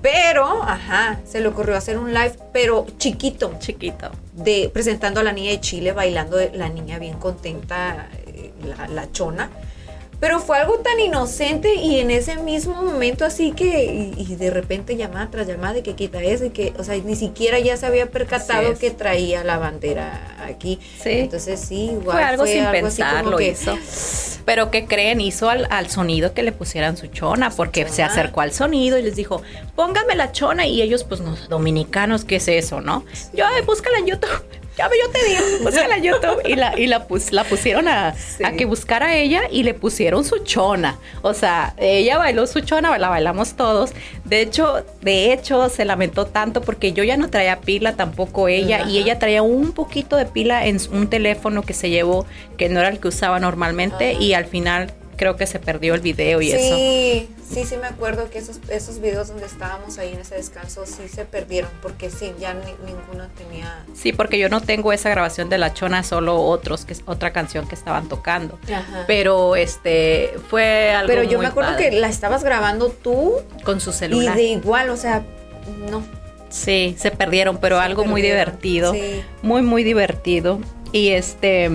Pero, 0.02 0.62
ajá, 0.62 1.20
se 1.26 1.42
le 1.42 1.48
ocurrió 1.48 1.76
hacer 1.76 1.98
un 1.98 2.14
live, 2.14 2.38
pero 2.54 2.86
chiquito. 3.00 3.56
Chiquito. 3.58 4.12
De, 4.34 4.70
presentando 4.72 5.20
a 5.20 5.24
la 5.24 5.32
niña 5.32 5.50
de 5.50 5.60
Chile, 5.60 5.94
bailando 5.94 6.38
la 6.54 6.70
niña 6.70 7.00
bien 7.00 7.18
contenta, 7.18 8.10
eh, 8.28 8.54
la, 8.64 8.88
la 8.88 9.12
chona. 9.12 9.50
Pero 10.20 10.40
fue 10.40 10.58
algo 10.58 10.80
tan 10.80 11.00
inocente 11.00 11.76
y 11.76 12.00
en 12.00 12.10
ese 12.10 12.38
mismo 12.38 12.82
momento 12.82 13.26
así 13.26 13.52
que, 13.52 14.14
y, 14.18 14.36
de 14.36 14.50
repente 14.50 14.96
llamada 14.96 15.30
tras 15.30 15.48
llamada 15.48 15.74
de 15.74 15.84
que 15.84 15.94
quita 15.94 16.22
eso 16.22 16.46
y 16.46 16.52
que, 16.52 16.74
o 16.78 16.84
sea, 16.84 16.96
ni 16.98 17.16
siquiera 17.16 17.60
ya 17.60 17.76
se 17.78 17.86
había 17.86 18.08
percatado 18.08 18.78
que 18.78 18.92
traía 18.92 19.44
la 19.44 19.58
bandera 19.58 20.38
aquí. 20.46 20.80
Sí. 21.02 21.12
Entonces 21.12 21.60
sí, 21.60 21.92
igual. 21.92 22.18
Fue 22.18 22.24
algo 22.24 22.46
sin 22.46 22.66
pensarlo 22.72 23.40
hizo. 23.42 23.78
Pero 24.46 24.72
¿qué 24.72 24.86
creen? 24.86 25.22
Hizo 25.22 25.50
al, 25.50 25.90
sonido 25.90 26.34
que 26.34 26.44
le 26.44 26.52
pusieran 26.52 26.98
su 26.98 27.08
chona, 27.08 27.50
porque 27.50 27.88
se 27.90 28.04
acercó 28.04 28.42
al 28.42 28.54
sonido 28.54 28.98
y 28.98 29.02
les 29.02 29.16
dijo, 29.16 29.42
póngame 29.76 30.16
la 30.16 30.32
chona. 30.32 30.68
Y 30.68 30.82
ellos, 30.82 31.04
pues, 31.04 31.20
los 31.20 31.50
dominicanos, 31.50 32.26
¿qué 32.26 32.38
es 32.38 32.48
eso, 32.48 32.80
no? 32.80 33.04
Yo, 33.34 33.46
búscala 33.66 33.98
en 33.98 34.08
YouTube 34.08 34.44
ya 34.78 34.90
yo 34.90 35.10
te 35.12 35.24
digo, 35.26 35.42
búscala 35.64 35.98
en 35.98 36.04
YouTube. 36.04 36.42
Y 36.46 36.56
la, 36.56 36.78
y 36.78 36.88
la, 36.88 37.06
la 37.32 37.44
pusieron 37.44 37.88
a, 37.88 38.16
a, 38.44 38.52
que 38.54 38.66
buscara 38.66 39.08
a 39.08 39.16
ella 39.16 39.44
y 39.50 39.64
le 39.64 39.74
pusieron 39.74 40.26
su 40.26 40.40
chona. 40.40 40.98
O 41.22 41.34
sea, 41.34 41.74
ella 41.78 42.18
bailó 42.18 42.46
su 42.48 42.60
chona, 42.62 42.98
la 42.98 43.10
bailamos 43.10 43.56
todos. 43.56 43.92
De 44.26 44.42
hecho, 44.42 44.86
de 45.02 45.32
hecho, 45.32 45.70
se 45.70 45.86
lamentó 45.86 46.26
tanto 46.26 46.62
porque 46.62 46.94
yo 46.94 47.04
ya 47.04 47.18
no 47.18 47.30
traía 47.30 47.62
pila, 47.62 47.94
tampoco 47.94 48.48
ella. 48.48 48.86
Y 48.88 48.98
ella 48.98 49.18
traía 49.20 49.42
un 49.42 49.72
poquito 49.72 50.18
de 50.18 50.26
pila 50.26 50.66
en 50.66 50.80
un 50.92 51.10
teléfono 51.10 51.62
que 51.62 51.74
se 51.74 51.90
llevó, 51.90 52.26
que 52.58 52.70
no 52.70 52.80
era 52.80 52.90
el 52.90 53.00
que 53.00 53.08
usaba 53.08 53.40
normalmente. 53.40 54.14
Y 54.14 54.34
al 54.34 54.46
final 54.46 54.92
creo 55.16 55.36
que 55.36 55.48
se 55.48 55.60
perdió 55.60 55.94
el 55.94 56.02
video 56.02 56.42
y 56.42 56.52
eso. 56.52 56.76
Sí, 56.76 57.30
sí, 57.50 57.66
sí 57.66 57.78
me 57.78 57.88
acuerdo 57.88 58.30
que 58.30 58.40
esos, 58.40 58.60
esos 58.70 59.00
videos 59.00 59.28
donde 59.30 59.46
estábamos 59.46 59.98
ahí 59.98 60.14
en 60.14 60.20
ese 60.20 60.36
descanso 60.36 60.86
sí 60.86 61.08
se 61.08 61.26
perdieron 61.26 61.72
porque 61.82 62.10
sí, 62.10 62.34
ya 62.40 62.54
ninguno 62.54 63.28
tenía... 63.38 63.84
Sí, 63.94 64.14
porque 64.14 64.38
yo 64.38 64.50
no 64.50 64.62
tengo 64.62 64.94
esa 64.94 65.10
grabación 65.10 65.50
de 65.50 65.58
La 65.58 65.74
Chona, 65.74 66.04
solo 66.04 66.42
otros, 66.42 66.86
que 66.86 66.94
es 66.94 67.04
otra 67.06 67.32
canción 67.34 67.68
que 67.68 67.76
estaban 67.76 68.08
tocando. 68.08 68.60
Pero 69.08 69.56
este, 69.56 70.34
fue 70.50 70.92
algo 70.92 71.08
Pero 71.08 71.24
yo 71.24 71.40
me 71.40 71.48
acuerdo 71.48 71.78
que 71.78 71.92
la 71.92 72.10
estabas 72.10 72.44
grabando 72.44 72.90
tú. 72.90 73.34
Con 73.64 73.80
su 73.80 73.92
celular. 73.92 74.38
Y 74.38 74.42
de 74.42 74.48
igual, 74.50 74.90
o 74.90 74.98
sea, 74.98 75.24
no. 75.90 76.04
Sí, 76.50 76.96
se 76.98 77.12
perdieron, 77.12 77.58
pero 77.58 77.80
algo 77.80 78.06
muy 78.06 78.22
divertido. 78.22 78.94
Muy, 79.42 79.62
muy 79.62 79.84
divertido. 79.84 80.60
Y 80.92 81.10
este 81.10 81.70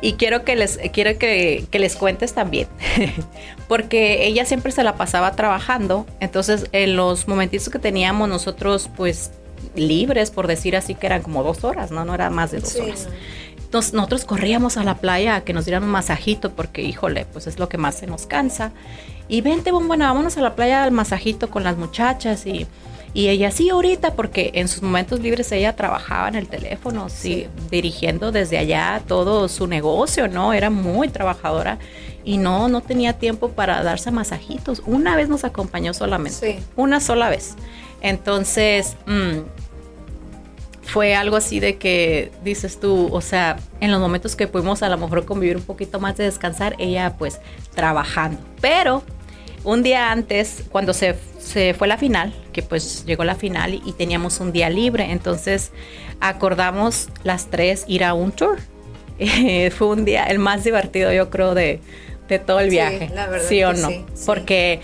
y 0.00 0.14
quiero 0.14 0.44
que 0.44 0.56
les, 0.56 0.78
quiero 0.92 1.18
que, 1.18 1.66
les 1.72 1.96
cuentes 1.96 2.32
también, 2.32 2.68
porque 3.68 4.26
ella 4.26 4.44
siempre 4.44 4.72
se 4.72 4.82
la 4.82 4.94
pasaba 4.94 5.32
trabajando, 5.32 6.06
entonces 6.20 6.66
en 6.72 6.96
los 6.96 7.28
momentitos 7.28 7.68
que 7.68 7.78
teníamos 7.78 8.28
nosotros 8.28 8.90
pues 8.96 9.32
libres, 9.74 10.30
por 10.30 10.46
decir 10.46 10.76
así, 10.76 10.94
que 10.94 11.06
eran 11.06 11.22
como 11.22 11.42
dos 11.42 11.64
horas, 11.64 11.90
¿no? 11.90 12.04
No 12.04 12.14
era 12.14 12.30
más 12.30 12.50
de 12.50 12.60
dos 12.60 12.76
horas. 12.76 13.08
Entonces 13.56 13.92
nosotros 13.92 14.24
corríamos 14.24 14.76
a 14.76 14.82
la 14.82 14.96
playa 14.96 15.36
a 15.36 15.40
que 15.42 15.52
nos 15.52 15.64
dieran 15.64 15.84
un 15.84 15.90
masajito, 15.90 16.50
porque 16.50 16.82
híjole, 16.82 17.24
pues 17.32 17.46
es 17.46 17.58
lo 17.58 17.68
que 17.68 17.78
más 17.78 17.94
se 17.94 18.08
nos 18.08 18.26
cansa. 18.26 18.72
Y 19.28 19.42
vente, 19.42 19.70
bombona, 19.70 20.08
vámonos 20.08 20.36
a 20.38 20.40
la 20.40 20.56
playa 20.56 20.82
al 20.82 20.90
masajito 20.90 21.50
con 21.50 21.62
las 21.62 21.76
muchachas 21.76 22.46
y 22.46 22.66
Y 23.12 23.28
ella, 23.28 23.50
sí, 23.50 23.68
ahorita, 23.70 24.14
porque 24.14 24.52
en 24.54 24.68
sus 24.68 24.82
momentos 24.82 25.18
libres 25.20 25.50
ella 25.50 25.74
trabajaba 25.74 26.28
en 26.28 26.36
el 26.36 26.46
teléfono, 26.48 27.08
sí, 27.08 27.48
dirigiendo 27.70 28.30
desde 28.30 28.56
allá 28.58 29.02
todo 29.08 29.48
su 29.48 29.66
negocio, 29.66 30.28
¿no? 30.28 30.52
Era 30.52 30.70
muy 30.70 31.08
trabajadora 31.08 31.78
y 32.24 32.36
no, 32.38 32.68
no 32.68 32.82
tenía 32.82 33.14
tiempo 33.14 33.48
para 33.50 33.82
darse 33.82 34.12
masajitos. 34.12 34.82
Una 34.86 35.16
vez 35.16 35.28
nos 35.28 35.42
acompañó 35.42 35.92
solamente, 35.92 36.38
Sí. 36.58 36.64
una 36.76 37.00
sola 37.00 37.28
vez. 37.30 37.56
Entonces, 38.00 38.96
mm, 39.06 39.38
fue 40.82 41.14
algo 41.14 41.36
así 41.36 41.60
de 41.60 41.76
que 41.78 42.32
dices 42.44 42.80
tú, 42.80 43.08
o 43.12 43.20
sea, 43.20 43.56
en 43.80 43.90
los 43.92 44.00
momentos 44.00 44.34
que 44.34 44.46
pudimos 44.48 44.82
a 44.82 44.88
lo 44.88 44.98
mejor 44.98 45.24
convivir 45.24 45.56
un 45.56 45.62
poquito 45.62 46.00
más 46.00 46.16
de 46.16 46.24
descansar, 46.24 46.74
ella 46.78 47.14
pues 47.18 47.40
trabajando. 47.74 48.40
Pero 48.60 49.02
un 49.64 49.82
día 49.82 50.10
antes, 50.10 50.64
cuando 50.70 50.92
se, 50.94 51.16
se 51.38 51.74
fue 51.74 51.86
la 51.88 51.98
final, 51.98 52.34
que 52.52 52.62
pues 52.62 53.04
llegó 53.06 53.24
la 53.24 53.34
final 53.34 53.74
y, 53.74 53.82
y 53.84 53.92
teníamos 53.92 54.40
un 54.40 54.52
día 54.52 54.70
libre, 54.70 55.10
entonces 55.10 55.72
acordamos 56.20 57.08
las 57.24 57.46
tres 57.46 57.84
ir 57.86 58.04
a 58.04 58.14
un 58.14 58.32
tour. 58.32 58.58
Eh, 59.22 59.70
fue 59.70 59.88
un 59.88 60.06
día 60.06 60.24
el 60.24 60.38
más 60.38 60.64
divertido, 60.64 61.12
yo 61.12 61.28
creo, 61.28 61.54
de, 61.54 61.80
de 62.26 62.38
todo 62.38 62.58
el 62.60 62.70
Sí, 62.70 62.76
viaje. 62.76 63.10
la 63.12 63.26
verdad 63.26 63.46
¿Sí 63.46 63.62
o 63.64 63.74
no? 63.74 63.88
sí, 63.88 64.04
sí. 64.14 64.22
Porque 64.24 64.80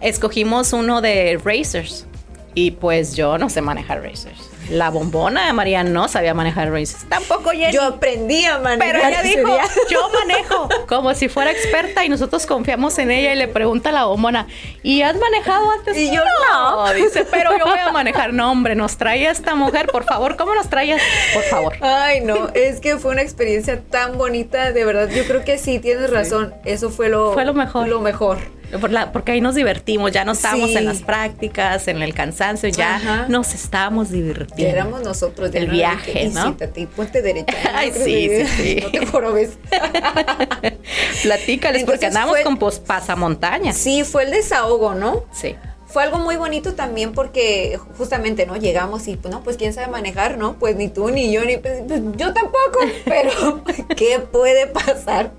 escogimos 0.00 0.72
uno 0.72 1.02
de 1.02 1.38
racers 1.44 2.06
y 2.54 2.70
pues 2.70 3.14
yo 3.16 3.36
no 3.36 3.50
sé 3.50 3.60
manejar 3.60 4.00
racers. 4.02 4.48
La 4.70 4.90
bombona 4.90 5.46
de 5.46 5.52
María 5.52 5.84
no 5.84 6.08
sabía 6.08 6.34
manejar 6.34 6.70
racers. 6.72 7.04
Tampoco 7.08 7.50
Jenny. 7.50 7.72
Yo 7.72 7.82
aprendí 7.82 8.44
a 8.44 8.58
manejar 8.58 8.78
pero 9.00 9.08
ella 9.08 9.22
dijo, 9.22 9.46
día. 9.48 9.62
yo 9.90 10.08
manejo, 10.20 10.68
como 10.88 11.14
si 11.14 11.28
fuera 11.28 11.50
experta 11.50 12.04
y 12.04 12.08
nosotros 12.08 12.46
confiamos 12.46 12.98
en 12.98 13.10
ella 13.10 13.32
y 13.32 13.36
le 13.36 13.48
pregunta 13.48 13.90
a 13.90 13.92
la 13.92 14.04
bombona, 14.04 14.46
¿y 14.82 15.02
has 15.02 15.16
manejado 15.16 15.70
antes? 15.70 15.96
Y 15.96 16.10
yo, 16.14 16.22
no. 16.52 16.92
Dice, 16.94 17.26
pero 17.30 17.56
yo 17.58 17.64
voy 17.64 17.78
a 17.78 17.92
manejar. 17.92 18.32
No, 18.32 18.50
hombre, 18.50 18.74
nos 18.74 18.96
trae 18.96 19.26
esta 19.28 19.54
mujer, 19.54 19.86
por 19.86 20.04
favor, 20.04 20.36
¿cómo 20.36 20.54
nos 20.54 20.68
traías? 20.68 21.00
Por 21.34 21.42
favor. 21.44 21.74
Ay, 21.80 22.20
no, 22.22 22.48
es 22.54 22.80
que 22.80 22.96
fue 22.98 23.12
una 23.12 23.22
experiencia 23.22 23.80
tan 23.82 24.18
bonita, 24.18 24.72
de 24.72 24.84
verdad. 24.84 25.08
Yo 25.08 25.24
creo 25.26 25.44
que 25.44 25.58
sí, 25.58 25.78
tienes 25.78 26.10
razón. 26.10 26.54
Eso 26.64 26.90
fue 26.90 27.08
lo, 27.08 27.32
Fue 27.32 27.44
lo 27.44 27.54
mejor. 27.54 27.88
Lo 27.88 28.00
mejor. 28.00 28.38
Por 28.80 28.90
la- 28.90 29.12
porque 29.12 29.30
ahí 29.30 29.40
nos 29.40 29.54
divertimos, 29.54 30.10
ya 30.10 30.24
no 30.24 30.32
estábamos 30.32 30.70
Sí. 30.70 30.76
en 30.76 30.86
las 30.86 30.98
prácticas, 31.02 31.86
en 31.86 32.02
el 32.02 32.14
cansancio, 32.14 32.68
ya 32.68 32.96
Ajá. 32.96 33.26
nos 33.28 33.54
estábamos 33.54 34.10
divirtiendo. 34.10 34.55
Éramos 34.64 35.02
nosotros. 35.02 35.50
El 35.54 35.68
viaje, 35.68 36.24
"Y 36.24 36.28
¿no? 36.28 36.42
siéntate 36.42 36.80
y 36.82 36.86
ponte 36.86 37.22
derecha. 37.22 37.54
Ay, 37.74 37.92
No, 37.96 38.04
sí, 38.04 38.28
sí, 38.46 38.46
sí. 38.46 38.80
No 38.82 38.90
te 38.90 39.06
jorobes. 39.06 39.50
Platícales, 41.22 41.84
porque 41.84 42.06
andamos 42.06 42.30
fue- 42.36 42.42
con 42.44 42.56
pos- 42.58 42.78
pasamontañas. 42.80 43.76
Sí, 43.76 44.04
fue 44.04 44.24
el 44.24 44.30
desahogo, 44.30 44.94
¿no? 44.94 45.24
Sí. 45.32 45.54
Fue 45.86 46.02
algo 46.02 46.18
muy 46.18 46.36
bonito 46.36 46.74
también 46.74 47.12
porque 47.12 47.78
justamente, 47.96 48.44
¿no? 48.44 48.56
Llegamos 48.56 49.06
y, 49.08 49.16
pues, 49.16 49.32
no, 49.32 49.42
pues, 49.42 49.56
¿quién 49.56 49.72
sabe 49.72 49.86
manejar, 49.86 50.36
no? 50.36 50.58
Pues 50.58 50.76
ni 50.76 50.88
tú, 50.88 51.10
ni 51.10 51.32
yo, 51.32 51.44
ni... 51.44 51.56
pues, 51.58 51.82
pues, 51.86 52.00
yo 52.16 52.32
tampoco, 52.34 52.80
pero 53.04 53.62
¿qué 53.96 54.18
puede 54.18 54.66
pasar? 54.66 55.30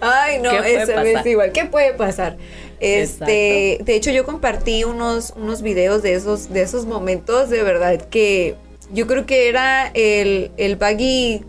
Ay, 0.00 0.38
no, 0.40 0.50
¿Qué 0.50 0.56
puede 0.58 0.74
esa 0.76 0.86
pasar? 0.94 1.04
vez 1.04 1.26
igual. 1.26 1.52
¿Qué 1.52 1.64
puede 1.64 1.92
pasar? 1.94 2.36
Este, 2.80 3.78
de 3.82 3.94
hecho, 3.96 4.10
yo 4.10 4.24
compartí 4.24 4.84
unos, 4.84 5.32
unos 5.36 5.62
videos 5.62 6.02
de 6.02 6.14
esos, 6.14 6.50
de 6.52 6.62
esos 6.62 6.86
momentos, 6.86 7.50
de 7.50 7.62
verdad, 7.62 8.00
que 8.08 8.56
yo 8.92 9.06
creo 9.06 9.26
que 9.26 9.48
era 9.48 9.88
el, 9.94 10.50
el 10.56 10.76
baggy 10.76 11.42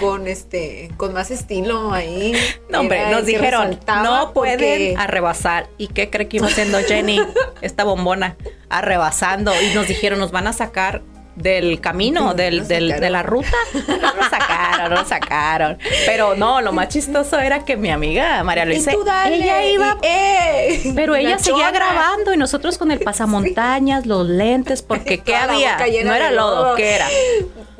con 0.00 0.26
este, 0.26 0.90
con 0.96 1.12
más 1.12 1.30
estilo 1.30 1.92
ahí. 1.92 2.32
No, 2.68 2.80
hombre, 2.80 3.08
nos 3.10 3.24
dijeron, 3.24 3.78
no 3.86 4.32
porque- 4.34 4.56
pueden 4.56 4.98
arrebasar. 4.98 5.68
¿Y 5.78 5.88
qué 5.88 6.10
cree 6.10 6.26
que 6.26 6.38
iba 6.38 6.48
haciendo 6.48 6.78
Jenny, 6.80 7.20
esta 7.62 7.84
bombona? 7.84 8.36
Arrebasando. 8.68 9.52
Y 9.62 9.72
nos 9.74 9.86
dijeron, 9.86 10.18
nos 10.18 10.32
van 10.32 10.48
a 10.48 10.52
sacar 10.52 11.02
del 11.36 11.80
camino, 11.80 12.20
No, 12.26 12.34
del, 12.34 12.66
del- 12.68 13.00
de 13.00 13.10
la 13.10 13.22
ruta. 13.22 13.48
No 14.00 14.14
nos 14.14 14.28
sacaron, 14.30 14.90
no 14.90 14.96
nos 15.00 15.08
sacaron. 15.08 15.78
Pero 16.06 16.34
no, 16.36 16.60
lo 16.60 16.72
más 16.72 16.88
chistoso 16.88 17.38
era 17.40 17.64
que 17.64 17.76
mi 17.76 17.90
amiga 17.90 18.42
María 18.44 18.64
Luisa, 18.64 18.92
dale, 19.04 19.36
ella 19.36 19.64
iba 19.66 19.98
y, 20.02 20.06
¡eh! 20.06 20.92
Pero 20.94 21.14
La 21.14 21.20
ella 21.20 21.38
seguía 21.38 21.66
chona. 21.66 21.70
grabando 21.72 22.32
y 22.34 22.36
nosotros 22.36 22.78
con 22.78 22.90
el 22.90 23.00
pasamontañas, 23.00 24.06
los 24.06 24.26
lentes, 24.28 24.82
porque 24.82 25.18
¿qué 25.18 25.34
había? 25.34 25.76
No 26.04 26.14
era 26.14 26.30
lodo, 26.30 26.64
lodo. 26.64 26.74
¿qué 26.76 26.94
era? 26.94 27.08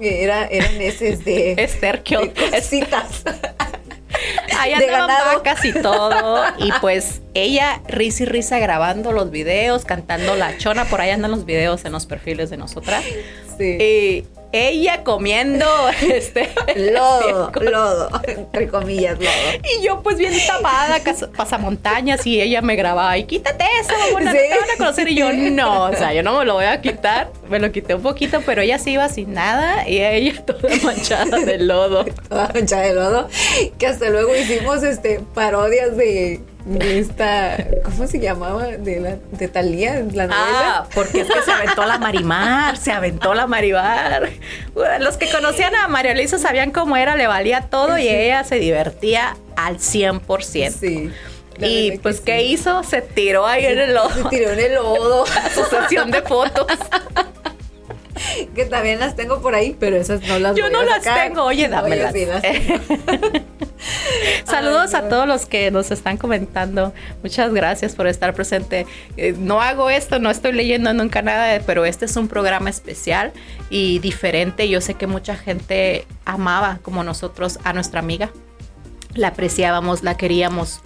Era, 0.01 0.47
eran 0.47 0.81
esos 0.81 1.25
de, 1.25 1.53
Esterquio. 1.57 2.21
de 2.21 2.33
cositas. 2.51 3.23
Ahí 4.59 4.73
andaban 4.73 5.09
ganado. 5.09 5.37
vacas 5.37 5.65
y 5.65 5.73
todo. 5.73 6.45
Y 6.59 6.71
pues 6.81 7.21
ella 7.35 7.81
risa 7.89 8.25
y 8.25 8.27
risa 8.27 8.59
grabando 8.59 9.13
los 9.13 9.31
videos, 9.31 9.85
cantando 9.85 10.37
la 10.37 10.57
chona. 10.59 10.85
Por 10.85 11.01
ahí 11.01 11.11
andan 11.11 11.31
los 11.31 11.45
videos 11.45 11.85
en 11.85 11.93
los 11.93 12.07
perfiles 12.07 12.51
de 12.51 12.57
nosotras. 12.57 13.05
Sí. 13.59 13.79
Y 13.81 14.25
ella 14.55 15.03
comiendo 15.03 15.67
este 16.03 16.51
Lodo, 16.77 17.51
lodo, 17.61 18.09
entre 18.27 18.69
comillas, 18.69 19.19
lodo. 19.19 19.31
Y 19.79 19.85
yo 19.85 20.01
pues 20.03 20.17
bien 20.19 20.33
tapada, 20.47 21.01
pasamontañas, 21.37 22.27
y 22.27 22.41
ella 22.41 22.63
me 22.63 22.77
grababa, 22.77 23.17
y 23.19 23.25
quítate 23.25 23.65
eso, 23.81 23.93
Sí. 24.19 24.25
no 24.25 24.31
te 24.33 24.49
van 24.49 24.71
a 24.75 24.77
conocer. 24.79 25.09
Y 25.09 25.17
yo, 25.17 25.33
no, 25.33 25.85
o 25.87 25.93
sea, 25.95 26.13
yo 26.15 26.23
no 26.23 26.39
me 26.39 26.45
lo 26.45 26.55
voy 26.55 26.65
a 26.67 26.81
quitar. 26.81 27.31
Me 27.49 27.59
lo 27.59 27.71
quité 27.73 27.95
un 27.95 28.03
poquito, 28.03 28.41
pero 28.47 28.63
ella 28.63 28.79
se 28.79 28.91
iba 28.91 29.09
sin 29.09 29.35
nada, 29.35 29.89
y 29.89 30.01
ella 30.01 30.45
toda 30.45 30.69
manchada 30.83 31.39
de 31.39 31.59
lodo. 31.59 32.05
Toda 32.29 32.51
manchada 32.55 32.83
de 32.83 32.95
lodo. 32.95 33.29
Que 33.79 33.87
hasta 33.87 34.09
luego 34.09 34.35
hicimos 34.37 34.83
este 34.83 35.21
parodias 35.35 35.97
de 35.97 36.41
esta. 36.81 37.57
¿Cómo 37.85 38.07
se 38.07 38.19
llamaba? 38.21 38.65
De 38.69 39.01
la 39.01 39.17
de 39.33 39.49
Talía, 39.49 39.95
la 40.13 40.27
novela. 40.27 40.29
Ah, 40.31 40.87
porque 40.95 41.21
es 41.21 41.29
que 41.29 41.43
se 41.43 41.53
aventó 41.53 41.85
la 41.85 41.99
Marimar, 41.99 42.77
se 42.77 42.91
aventó 42.93 43.35
la 43.35 43.47
Marimar. 43.47 44.31
Los 45.01 45.17
que 45.17 45.31
conocían 45.31 45.75
a 45.75 45.89
María 45.89 46.15
Luisa 46.15 46.39
sabían 46.39 46.71
cómo 46.71 46.97
era, 46.97 47.17
le 47.17 47.27
valía 47.27 47.63
todo 47.71 47.99
y 47.99 48.09
ella 48.09 48.45
se 48.45 48.57
divertía 48.57 49.37
al 49.57 49.79
100%. 49.79 50.71
Sí. 50.71 51.11
la 51.59 51.67
Y 51.67 51.99
pues, 51.99 52.21
¿qué 52.21 52.39
sí. 52.41 52.45
hizo? 52.53 52.83
Se 52.83 53.03
tiró 53.03 53.47
ahí 53.47 53.67
en 53.67 53.79
el 53.79 53.87
Se 53.89 53.93
lodo. 53.93 54.29
tiró 54.31 54.51
en 54.51 54.61
el 54.61 54.75
lodo. 54.75 55.27
Su 55.55 55.65
sesión 55.65 56.11
de 56.11 56.23
fotos. 56.23 56.67
que 58.55 58.65
también 58.65 59.01
las 59.01 59.17
tengo 59.17 59.41
por 59.43 59.55
ahí, 59.55 59.77
pero 59.79 59.97
esas 59.97 60.23
no 60.23 60.39
las 60.39 60.57
Yo 60.57 60.65
voy 60.65 60.73
no 60.73 60.81
a 60.81 60.85
las 60.85 61.05
sacar. 61.05 61.29
tengo, 61.29 61.45
oye, 61.45 61.69
dámelas. 61.69 62.13
sí 62.13 62.25
las 62.27 62.43
tengo. 62.43 62.81
Saludos 64.45 64.95
Ay, 64.95 65.03
a 65.03 65.09
todos 65.09 65.27
los 65.27 65.47
que 65.47 65.71
nos 65.71 65.91
están 65.91 66.17
comentando. 66.17 66.93
Muchas 67.23 67.53
gracias 67.53 67.95
por 67.95 68.07
estar 68.07 68.35
presente. 68.35 68.87
Eh, 69.17 69.35
no 69.39 69.61
hago 69.61 69.91
esto, 69.91 70.19
no 70.19 70.31
estoy 70.31 70.53
leyendo 70.53 70.93
nunca 70.95 71.23
nada, 71.23 71.61
pero 71.67 71.85
este 71.85 72.05
es 72.05 72.17
un 72.17 72.29
programa 72.29 72.71
especial 72.71 73.33
y 73.71 73.99
diferente. 73.99 74.69
Yo 74.69 74.81
sé 74.81 74.95
que 74.95 75.07
mucha 75.07 75.37
gente 75.37 76.07
amaba 76.25 76.79
como 76.83 77.05
nosotros 77.05 77.59
a 77.65 77.73
nuestra 77.73 78.01
amiga. 78.01 78.31
La 79.15 79.29
apreciábamos, 79.29 80.03
la 80.03 80.17
queríamos, 80.17 80.81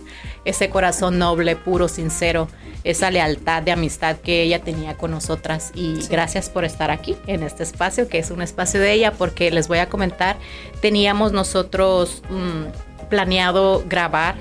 ese 0.44 0.68
corazón 0.68 1.18
noble, 1.18 1.56
puro, 1.56 1.88
sincero, 1.88 2.48
esa 2.84 3.10
lealtad 3.10 3.62
de 3.62 3.72
amistad 3.72 4.16
que 4.16 4.42
ella 4.42 4.60
tenía 4.60 4.98
con 4.98 5.12
nosotras. 5.12 5.72
Y 5.74 6.06
gracias 6.10 6.50
por 6.50 6.66
estar 6.66 6.90
aquí 6.90 7.16
en 7.26 7.42
este 7.42 7.62
espacio, 7.62 8.06
que 8.06 8.18
es 8.18 8.30
un 8.30 8.42
espacio 8.42 8.80
de 8.80 8.92
ella, 8.92 9.12
porque 9.12 9.50
les 9.50 9.66
voy 9.66 9.78
a 9.78 9.88
comentar, 9.88 10.36
teníamos 10.82 11.32
nosotros 11.32 12.22
mm, 12.28 12.87
planeado 13.08 13.84
grabar 13.88 14.36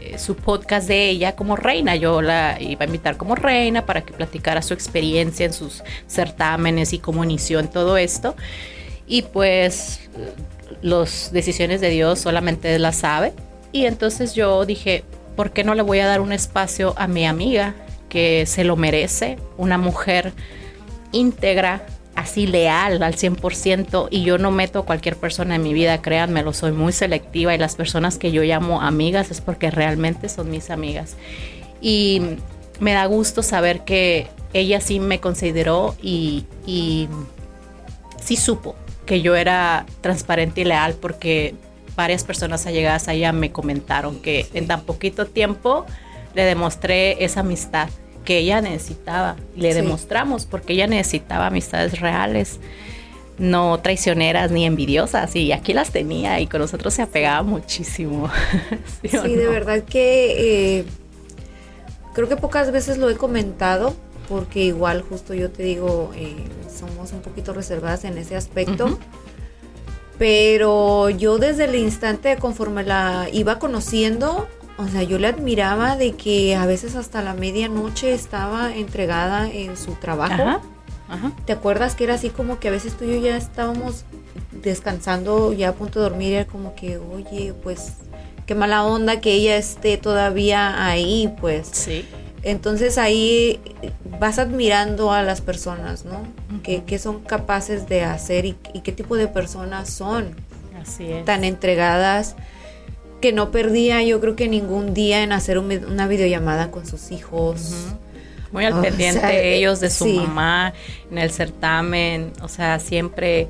eh, 0.00 0.18
su 0.18 0.36
podcast 0.36 0.88
de 0.88 1.08
ella 1.08 1.36
como 1.36 1.56
reina. 1.56 1.96
Yo 1.96 2.22
la 2.22 2.56
iba 2.60 2.82
a 2.82 2.86
invitar 2.86 3.16
como 3.16 3.34
reina 3.34 3.86
para 3.86 4.02
que 4.02 4.12
platicara 4.12 4.62
su 4.62 4.74
experiencia 4.74 5.46
en 5.46 5.52
sus 5.52 5.82
certámenes 6.06 6.92
y 6.92 6.98
cómo 6.98 7.24
inició 7.24 7.60
en 7.60 7.68
todo 7.68 7.96
esto. 7.96 8.34
Y 9.06 9.22
pues 9.22 10.08
las 10.80 11.32
decisiones 11.32 11.80
de 11.80 11.90
Dios 11.90 12.18
solamente 12.18 12.78
las 12.78 12.96
sabe. 12.96 13.32
Y 13.72 13.86
entonces 13.86 14.34
yo 14.34 14.64
dije, 14.66 15.04
¿por 15.36 15.52
qué 15.52 15.64
no 15.64 15.74
le 15.74 15.82
voy 15.82 16.00
a 16.00 16.06
dar 16.06 16.20
un 16.20 16.32
espacio 16.32 16.94
a 16.96 17.06
mi 17.06 17.26
amiga 17.26 17.74
que 18.08 18.44
se 18.46 18.64
lo 18.64 18.76
merece? 18.76 19.38
Una 19.56 19.78
mujer 19.78 20.32
íntegra, 21.12 21.86
así 22.14 22.46
leal 22.46 23.02
al 23.02 23.14
100% 23.14 24.08
y 24.10 24.22
yo 24.22 24.38
no 24.38 24.50
meto 24.50 24.80
a 24.80 24.84
cualquier 24.84 25.16
persona 25.16 25.56
en 25.56 25.62
mi 25.62 25.72
vida, 25.72 26.02
créanmelo, 26.02 26.52
soy 26.52 26.72
muy 26.72 26.92
selectiva 26.92 27.54
y 27.54 27.58
las 27.58 27.74
personas 27.74 28.18
que 28.18 28.32
yo 28.32 28.42
llamo 28.42 28.80
amigas 28.82 29.30
es 29.30 29.40
porque 29.40 29.70
realmente 29.70 30.28
son 30.28 30.50
mis 30.50 30.70
amigas. 30.70 31.16
Y 31.80 32.22
me 32.80 32.92
da 32.92 33.06
gusto 33.06 33.42
saber 33.42 33.84
que 33.84 34.28
ella 34.52 34.80
sí 34.80 35.00
me 35.00 35.20
consideró 35.20 35.94
y, 36.02 36.44
y 36.66 37.08
sí 38.22 38.36
supo 38.36 38.76
que 39.06 39.22
yo 39.22 39.34
era 39.34 39.86
transparente 40.00 40.60
y 40.60 40.64
leal 40.64 40.94
porque 40.94 41.54
varias 41.96 42.24
personas 42.24 42.66
allegadas 42.66 43.08
a 43.08 43.14
ella 43.14 43.32
me 43.32 43.52
comentaron 43.52 44.20
que 44.20 44.46
en 44.54 44.66
tan 44.66 44.82
poquito 44.82 45.26
tiempo 45.26 45.86
le 46.34 46.44
demostré 46.44 47.24
esa 47.24 47.40
amistad 47.40 47.88
que 48.24 48.38
ella 48.38 48.60
necesitaba. 48.60 49.36
Le 49.56 49.72
Sí. 49.72 49.80
demostramos 49.80 50.46
porque 50.46 50.72
ella 50.74 50.86
necesitaba 50.86 51.46
amistades 51.48 52.00
reales, 52.00 52.58
no 53.38 53.78
traicioneras 53.80 54.50
ni 54.50 54.64
envidiosas. 54.66 55.34
Y 55.36 55.52
aquí 55.52 55.72
las 55.72 55.90
tenía 55.90 56.38
y 56.40 56.46
con 56.46 56.60
nosotros 56.60 56.94
se 56.94 57.02
apegaba 57.02 57.42
muchísimo. 57.42 58.30
¿Sí, 59.02 59.34
de 59.34 59.48
verdad 59.48 59.82
que 59.82 60.78
eh, 60.78 60.84
creo 62.14 62.28
que 62.28 62.36
pocas 62.36 62.70
veces 62.72 62.98
lo 62.98 63.10
he 63.10 63.16
comentado, 63.16 63.94
porque 64.28 64.64
igual 64.64 65.02
justo 65.02 65.34
yo 65.34 65.50
te 65.50 65.62
digo, 65.62 66.12
eh, 66.16 66.34
somos 66.72 67.12
un 67.12 67.20
poquito 67.20 67.52
reservadas 67.52 68.04
en 68.04 68.18
ese 68.18 68.36
aspecto. 68.36 68.98
Pero 70.18 71.10
yo 71.10 71.38
desde 71.38 71.64
el 71.64 71.74
instante 71.74 72.36
conforme 72.36 72.84
la 72.84 73.26
iba 73.32 73.58
conociendo, 73.58 74.46
o 74.76 74.88
sea, 74.88 75.02
yo 75.02 75.18
le 75.18 75.28
admiraba 75.28 75.96
de 75.96 76.12
que 76.12 76.56
a 76.56 76.66
veces 76.66 76.96
hasta 76.96 77.22
la 77.22 77.34
medianoche 77.34 78.12
estaba 78.12 78.74
entregada 78.74 79.50
en 79.50 79.76
su 79.76 79.92
trabajo. 79.94 80.60
¿Te 81.44 81.52
acuerdas 81.52 81.94
que 81.94 82.04
era 82.04 82.14
así 82.14 82.30
como 82.30 82.58
que 82.58 82.68
a 82.68 82.70
veces 82.70 82.94
tú 82.94 83.04
y 83.04 83.14
yo 83.14 83.26
ya 83.26 83.36
estábamos 83.36 84.04
descansando, 84.50 85.52
ya 85.52 85.70
a 85.70 85.72
punto 85.74 86.00
de 86.00 86.08
dormir, 86.08 86.32
era 86.34 86.46
como 86.46 86.74
que, 86.74 86.96
oye, 86.96 87.52
pues 87.62 87.94
qué 88.46 88.54
mala 88.54 88.84
onda 88.84 89.20
que 89.20 89.32
ella 89.32 89.56
esté 89.56 89.98
todavía 89.98 90.86
ahí, 90.86 91.32
pues. 91.40 91.68
Sí. 91.72 92.06
Entonces 92.42 92.98
ahí 92.98 93.60
vas 94.18 94.38
admirando 94.38 95.12
a 95.12 95.22
las 95.22 95.40
personas, 95.40 96.04
¿no? 96.04 96.22
¿Qué, 96.62 96.98
son 96.98 97.20
capaces 97.20 97.88
de 97.88 98.02
hacer 98.04 98.46
y, 98.46 98.54
qué 98.82 98.92
tipo 98.92 99.16
de 99.16 99.28
personas 99.28 99.90
son? 99.90 100.34
Así 100.80 101.12
es. 101.12 101.24
Tan 101.24 101.44
entregadas 101.44 102.34
que 103.22 103.32
no 103.32 103.50
perdía 103.50 104.02
yo 104.02 104.20
creo 104.20 104.36
que 104.36 104.48
ningún 104.48 104.92
día 104.92 105.22
en 105.22 105.32
hacer 105.32 105.58
una 105.58 106.06
videollamada 106.06 106.70
con 106.70 106.86
sus 106.86 107.10
hijos. 107.10 107.74
Muy 108.50 108.66
al 108.66 108.82
pendiente 108.82 109.54
ellos 109.54 109.80
de 109.80 109.88
su 109.88 110.06
mamá 110.06 110.74
en 111.10 111.16
el 111.16 111.30
certamen, 111.30 112.34
o 112.42 112.48
sea, 112.48 112.78
siempre 112.78 113.48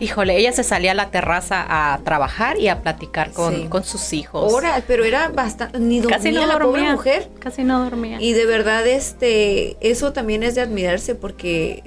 Híjole, 0.00 0.36
ella 0.36 0.52
se 0.52 0.62
salía 0.62 0.92
a 0.92 0.94
la 0.94 1.10
terraza 1.10 1.64
a 1.68 1.98
trabajar 2.04 2.58
y 2.58 2.68
a 2.68 2.82
platicar 2.82 3.32
con, 3.32 3.68
sus 3.82 4.12
hijos. 4.12 4.52
Ahora, 4.52 4.80
pero 4.86 5.04
era 5.04 5.28
bastante, 5.28 5.80
ni 5.80 5.98
dormía 5.98 6.18
Casi 6.18 6.30
no 6.30 6.46
la 6.46 6.58
pobre 6.60 6.92
mujer. 6.92 7.28
Casi 7.40 7.64
no 7.64 7.82
dormía. 7.82 8.18
Y 8.20 8.32
de 8.32 8.46
verdad, 8.46 8.86
este, 8.86 9.76
eso 9.80 10.12
también 10.12 10.44
es 10.44 10.54
de 10.54 10.60
admirarse 10.60 11.16
porque 11.16 11.82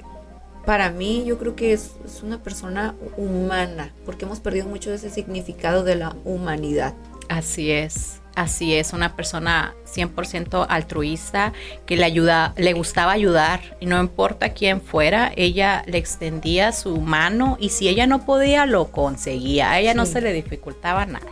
para 0.66 0.90
mí 0.90 1.24
yo 1.24 1.38
creo 1.38 1.56
que 1.56 1.72
es, 1.72 1.92
es 2.04 2.22
una 2.22 2.42
persona 2.42 2.94
humana, 3.16 3.94
porque 4.04 4.26
hemos 4.26 4.40
perdido 4.40 4.66
mucho 4.66 4.90
de 4.90 4.96
ese 4.96 5.08
significado 5.08 5.82
de 5.82 5.96
la 5.96 6.14
humanidad. 6.26 6.92
Así 7.32 7.70
es. 7.70 8.20
Así 8.34 8.74
es, 8.74 8.92
una 8.94 9.14
persona 9.14 9.74
100% 9.86 10.66
altruista 10.68 11.52
que 11.84 11.96
le 11.96 12.04
ayuda, 12.04 12.54
le 12.56 12.72
gustaba 12.72 13.12
ayudar 13.12 13.76
y 13.78 13.84
no 13.84 14.00
importa 14.00 14.54
quién 14.54 14.80
fuera, 14.80 15.32
ella 15.36 15.82
le 15.86 15.98
extendía 15.98 16.72
su 16.72 16.98
mano 16.98 17.58
y 17.60 17.68
si 17.68 17.88
ella 17.88 18.06
no 18.06 18.24
podía 18.24 18.64
lo 18.64 18.90
conseguía, 18.90 19.70
a 19.70 19.80
ella 19.80 19.92
no 19.92 20.06
se 20.06 20.22
le 20.22 20.32
dificultaba 20.32 21.04
nada. 21.04 21.30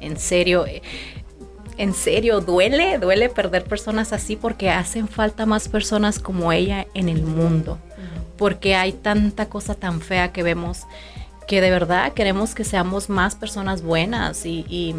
En 0.00 0.18
serio, 0.18 0.66
eh, 0.66 0.82
en 1.78 1.94
serio, 1.94 2.42
duele, 2.42 2.98
duele 2.98 3.30
perder 3.30 3.64
personas 3.64 4.12
así 4.12 4.36
porque 4.36 4.68
hacen 4.68 5.08
falta 5.08 5.46
más 5.46 5.68
personas 5.68 6.18
como 6.18 6.52
ella 6.52 6.86
en 6.92 7.08
el 7.08 7.22
mundo, 7.22 7.78
porque 8.36 8.74
hay 8.74 8.92
tanta 8.92 9.46
cosa 9.46 9.74
tan 9.74 10.02
fea 10.02 10.32
que 10.32 10.42
vemos 10.42 10.82
que 11.52 11.60
de 11.60 11.70
verdad 11.70 12.14
queremos 12.14 12.54
que 12.54 12.64
seamos 12.64 13.10
más 13.10 13.34
personas 13.34 13.82
buenas 13.82 14.46
y, 14.46 14.94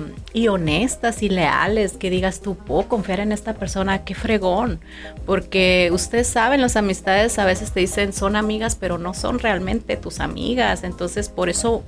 honestas 0.48 1.24
y 1.24 1.30
leales, 1.30 1.94
que 1.94 2.12
digas 2.12 2.42
tú, 2.42 2.54
puedo 2.54 2.88
confiar 2.88 3.22
en 3.22 3.32
esta 3.32 3.56
persona, 3.56 4.04
qué 4.04 4.14
fregón, 4.14 4.80
porque 5.26 5.90
ustedes 5.92 6.28
saben, 6.28 6.62
las 6.62 6.76
amistades 6.76 7.40
a 7.40 7.46
veces 7.46 7.72
te 7.72 7.80
dicen 7.80 8.14
son 8.14 8.36
amigas, 8.36 8.78
pero 8.80 9.00
no 9.00 9.16
son 9.16 9.40
realmente 9.40 9.98
tus 9.98 10.20
amigas, 10.20 10.84
entonces 10.84 11.28
por 11.28 11.50
eso 11.50 11.82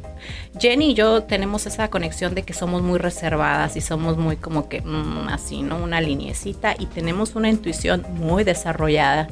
Jenny 0.59 0.91
y 0.91 0.93
yo 0.93 1.23
tenemos 1.23 1.65
esa 1.65 1.89
conexión 1.89 2.35
de 2.35 2.43
que 2.43 2.53
somos 2.53 2.81
muy 2.81 2.99
reservadas 2.99 3.75
y 3.75 3.81
somos 3.81 4.17
muy 4.17 4.37
como 4.37 4.69
que 4.69 4.81
mm, 4.81 5.27
así, 5.29 5.61
¿no? 5.61 5.77
Una 5.77 6.01
liniecita 6.01 6.75
y 6.77 6.85
tenemos 6.87 7.35
una 7.35 7.49
intuición 7.49 8.05
muy 8.15 8.43
desarrollada 8.43 9.27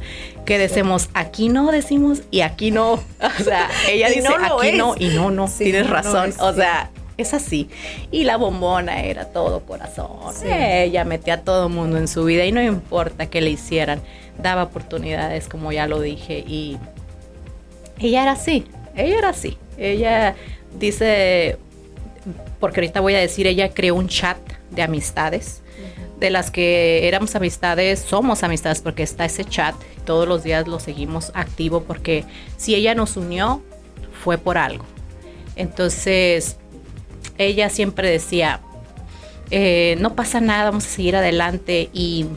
que 0.46 0.58
decimos 0.58 1.10
aquí 1.14 1.50
no 1.50 1.72
decimos 1.72 2.24
y 2.32 2.42
aquí 2.42 2.72
no, 2.72 2.94
o 3.40 3.44
sea, 3.44 3.70
ella 3.90 4.10
dice 4.14 4.28
aquí 4.28 4.78
no 4.78 4.96
y 4.98 5.10
no, 5.10 5.32
no, 5.32 5.48
tienes 5.48 5.90
razón. 5.90 6.34
o 6.40 6.54
sea, 6.54 6.90
es 7.18 7.34
así. 7.34 7.70
Y 8.12 8.24
la 8.24 8.38
bombona 8.38 9.04
era 9.04 9.26
todo 9.26 9.62
corazón. 9.62 10.34
Ella 10.46 11.06
metía 11.06 11.36
a 11.36 11.42
todo 11.42 11.70
mundo 11.70 11.98
en 11.98 12.08
su 12.08 12.26
vida 12.26 12.46
y 12.46 12.52
no 12.52 12.62
importa 12.62 13.28
qué 13.28 13.42
le 13.42 13.52
hicieran, 13.52 14.02
daba 14.42 14.64
oportunidades, 14.64 15.48
como 15.48 15.72
ya 15.72 15.88
lo 15.88 16.00
dije. 16.00 16.40
Y 16.40 16.78
ella 18.00 18.24
era 18.24 18.32
así, 18.32 18.66
ella 18.96 19.18
era 19.18 19.30
así. 19.30 19.58
Ella 19.78 20.36
dice, 20.80 21.58
porque 22.60 22.80
ahorita 22.80 23.00
voy 23.00 23.16
a 23.16 23.20
decir, 23.20 23.48
ella 23.48 23.74
creó 23.74 23.96
un 23.96 24.08
chat 24.08 24.38
de 24.72 24.82
amistades. 24.82 25.62
De 26.20 26.30
las 26.30 26.52
que 26.52 27.08
éramos 27.08 27.36
amistades, 27.36 28.00
somos 28.00 28.44
amistades 28.44 28.82
porque 28.82 29.04
está 29.04 29.26
ese 29.26 29.44
chat. 29.44 29.76
Todos 30.06 30.28
los 30.28 30.44
días 30.44 30.68
lo 30.68 30.80
seguimos 30.80 31.32
activo 31.34 31.84
porque 31.84 32.24
si 32.56 32.76
ella 32.76 32.96
nos 32.96 33.18
unió, 33.18 33.62
fue 34.24 34.38
por 34.38 34.58
algo 34.58 34.86
entonces, 35.56 36.58
ella 37.38 37.70
siempre 37.70 38.10
decía, 38.10 38.62
eh, 39.52 39.96
no 40.00 40.16
pasa 40.16 40.42
nada, 40.42 40.66
vamos 40.66 40.86
a 40.86 40.90
seguir 40.90 41.16
adelante. 41.16 41.90
Y 41.94 42.28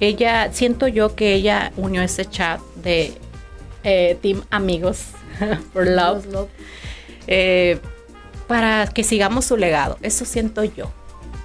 ella, 0.00 0.50
siento 0.52 0.88
yo 0.88 1.14
que 1.14 1.34
ella 1.34 1.72
unió 1.76 2.02
ese 2.02 2.24
chat 2.24 2.60
de 2.76 3.12
eh, 3.84 4.18
Team 4.22 4.42
Amigos 4.50 5.04
for 5.72 5.86
Love, 5.86 6.26
eh, 7.30 7.78
para 8.46 8.86
que 8.88 9.04
sigamos 9.04 9.46
su 9.46 9.56
legado. 9.56 9.96
Eso 10.02 10.26
siento 10.26 10.62
yo. 10.64 10.92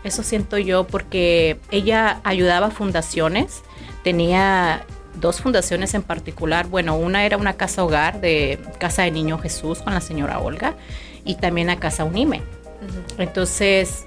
Eso 0.04 0.22
siento 0.22 0.58
yo 0.58 0.86
porque 0.86 1.58
ella 1.72 2.20
ayudaba 2.24 2.68
a 2.68 2.72
fundaciones, 2.72 3.64
tenía 4.04 4.86
dos 5.16 5.42
fundaciones 5.42 5.94
en 5.94 6.04
particular. 6.04 6.68
Bueno, 6.68 6.98
una 6.98 7.26
era 7.26 7.38
una 7.38 7.54
casa 7.54 7.84
hogar 7.84 8.20
de 8.22 8.60
Casa 8.80 9.04
de 9.04 9.12
Niño 9.12 9.40
Jesús 9.40 9.80
con 9.80 9.94
la 9.94 10.02
señora 10.02 10.40
Olga 10.40 10.76
y 11.24 11.36
también 11.36 11.70
a 11.70 11.80
Casa 11.80 12.04
Unime. 12.04 12.42
Entonces, 13.18 14.06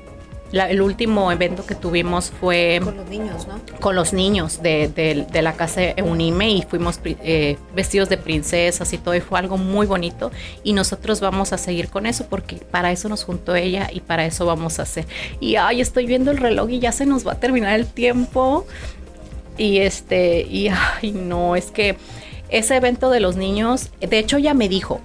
el 0.52 0.80
último 0.80 1.30
evento 1.30 1.66
que 1.66 1.74
tuvimos 1.74 2.30
fue... 2.30 2.80
Con 2.82 2.96
los 2.96 3.08
niños, 3.08 3.46
¿no? 3.46 3.60
Con 3.80 3.94
los 3.94 4.12
niños 4.12 4.62
de, 4.62 5.26
la 5.42 5.52
casa 5.52 5.80
Unime 6.02 6.50
y 6.50 6.62
fuimos 6.62 7.00
eh, 7.04 7.58
vestidos 7.74 8.08
de 8.08 8.16
princesas 8.16 8.92
y 8.92 8.98
todo 8.98 9.14
y 9.14 9.20
fue 9.20 9.38
algo 9.38 9.58
muy 9.58 9.86
bonito 9.86 10.30
y 10.64 10.72
nosotros 10.72 11.20
vamos 11.20 11.52
a 11.52 11.58
seguir 11.58 11.88
con 11.88 12.06
eso 12.06 12.26
porque 12.28 12.56
para 12.56 12.90
eso 12.92 13.08
nos 13.08 13.24
juntó 13.24 13.54
ella 13.54 13.88
y 13.92 14.00
para 14.00 14.24
eso 14.24 14.46
vamos 14.46 14.78
a 14.78 14.82
hacer. 14.82 15.06
Y 15.40 15.56
ay, 15.56 15.80
estoy 15.80 16.06
viendo 16.06 16.30
el 16.30 16.38
reloj 16.38 16.70
y 16.70 16.78
ya 16.78 16.92
se 16.92 17.06
nos 17.06 17.26
va 17.26 17.32
a 17.32 17.40
terminar 17.40 17.78
el 17.78 17.86
tiempo. 17.86 18.66
Y 19.56 19.78
este, 19.78 20.42
y 20.42 20.68
ay, 20.68 21.12
no, 21.12 21.56
es 21.56 21.70
que 21.70 21.96
ese 22.48 22.76
evento 22.76 23.10
de 23.10 23.20
los 23.20 23.36
niños, 23.36 23.90
de 24.00 24.18
hecho 24.18 24.38
ya 24.38 24.54
me 24.54 24.68
dijo, 24.68 25.00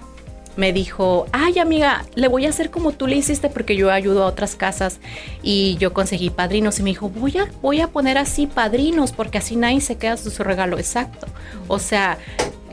me 0.55 0.73
dijo, 0.73 1.27
ay 1.31 1.59
amiga, 1.59 2.05
le 2.15 2.27
voy 2.27 2.45
a 2.45 2.49
hacer 2.49 2.69
como 2.69 2.91
tú 2.91 3.07
le 3.07 3.15
hiciste 3.15 3.49
porque 3.49 3.75
yo 3.75 3.91
ayudo 3.91 4.23
a 4.23 4.27
otras 4.27 4.55
casas 4.55 4.99
y 5.41 5.77
yo 5.77 5.93
conseguí 5.93 6.29
padrinos 6.29 6.79
y 6.79 6.83
me 6.83 6.91
dijo, 6.91 7.09
voy 7.09 7.37
a, 7.37 7.49
voy 7.61 7.81
a 7.81 7.87
poner 7.87 8.17
así 8.17 8.47
padrinos 8.47 9.11
porque 9.11 9.37
así 9.37 9.55
nadie 9.55 9.81
se 9.81 9.97
queda 9.97 10.17
su 10.17 10.43
regalo 10.43 10.77
exacto. 10.77 11.27
O 11.67 11.79
sea, 11.79 12.17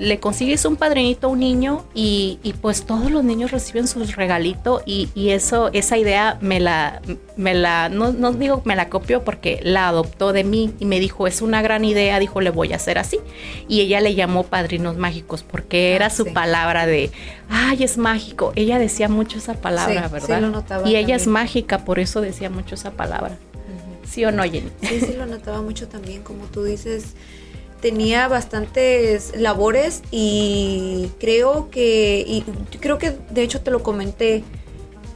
le 0.01 0.19
consigues 0.19 0.65
un 0.65 0.77
padrinito 0.77 1.27
a 1.27 1.31
un 1.31 1.41
niño 1.41 1.85
y, 1.93 2.39
pues 2.63 2.87
todos 2.87 3.11
los 3.11 3.23
niños 3.23 3.51
reciben 3.51 3.87
su 3.87 4.03
regalito 4.03 4.83
y, 4.87 5.11
eso, 5.15 5.69
esa 5.75 5.99
idea 5.99 6.39
me 6.41 6.59
la, 6.59 7.03
me 7.37 7.53
la, 7.53 7.91
no, 7.91 8.11
no, 8.11 8.33
digo 8.33 8.63
me 8.65 8.75
la 8.77 8.89
copió 8.89 9.23
porque 9.25 9.61
la 9.63 9.89
adoptó 9.89 10.33
de 10.33 10.43
mí 10.43 10.73
y 10.79 10.87
me 10.87 11.01
dijo, 11.01 11.27
es 11.27 11.43
una 11.43 11.61
gran 11.61 11.85
idea, 11.85 12.19
dijo, 12.19 12.41
le 12.41 12.49
voy 12.49 12.73
a 12.73 12.77
hacer 12.77 12.99
así. 12.99 13.21
Y 13.69 13.83
ella 13.83 14.01
le 14.01 14.15
llamó 14.15 14.45
padrinos 14.45 14.97
mágicos 14.97 15.43
porque 15.43 15.95
era 15.95 16.07
ah, 16.07 16.11
su 16.11 16.33
palabra 16.33 16.87
de, 16.87 17.11
ay, 17.51 17.85
es 17.85 17.99
mágico. 17.99 18.55
Ella 18.57 18.79
decía 18.79 19.11
mucho 19.11 19.37
esa 19.37 19.61
palabra, 19.61 20.09
¿verdad? 20.09 20.87
y 20.87 20.97
ella 20.97 21.15
es 21.15 21.27
mágica, 21.27 21.85
por 21.85 21.99
eso 21.99 22.23
decía 22.23 22.49
mucho 22.49 22.75
esa 22.75 22.93
palabra. 22.93 23.37
¿Sí 24.09 24.25
o 24.25 24.33
no, 24.33 24.45
Jenny? 24.45 24.71
Sí, 24.83 25.01
sí, 25.01 25.13
lo 25.13 25.27
notaba 25.27 25.61
mucho 25.61 25.89
también, 25.89 26.23
como 26.23 26.47
tú 26.47 26.65
dices 26.65 27.15
tenía 27.81 28.29
bastantes 28.29 29.37
labores 29.37 30.03
y 30.11 31.11
creo 31.19 31.71
que, 31.71 32.25
y 32.27 32.43
creo 32.79 32.99
que 32.99 33.19
de 33.31 33.43
hecho 33.43 33.61
te 33.63 33.71
lo 33.71 33.83
comenté 33.83 34.45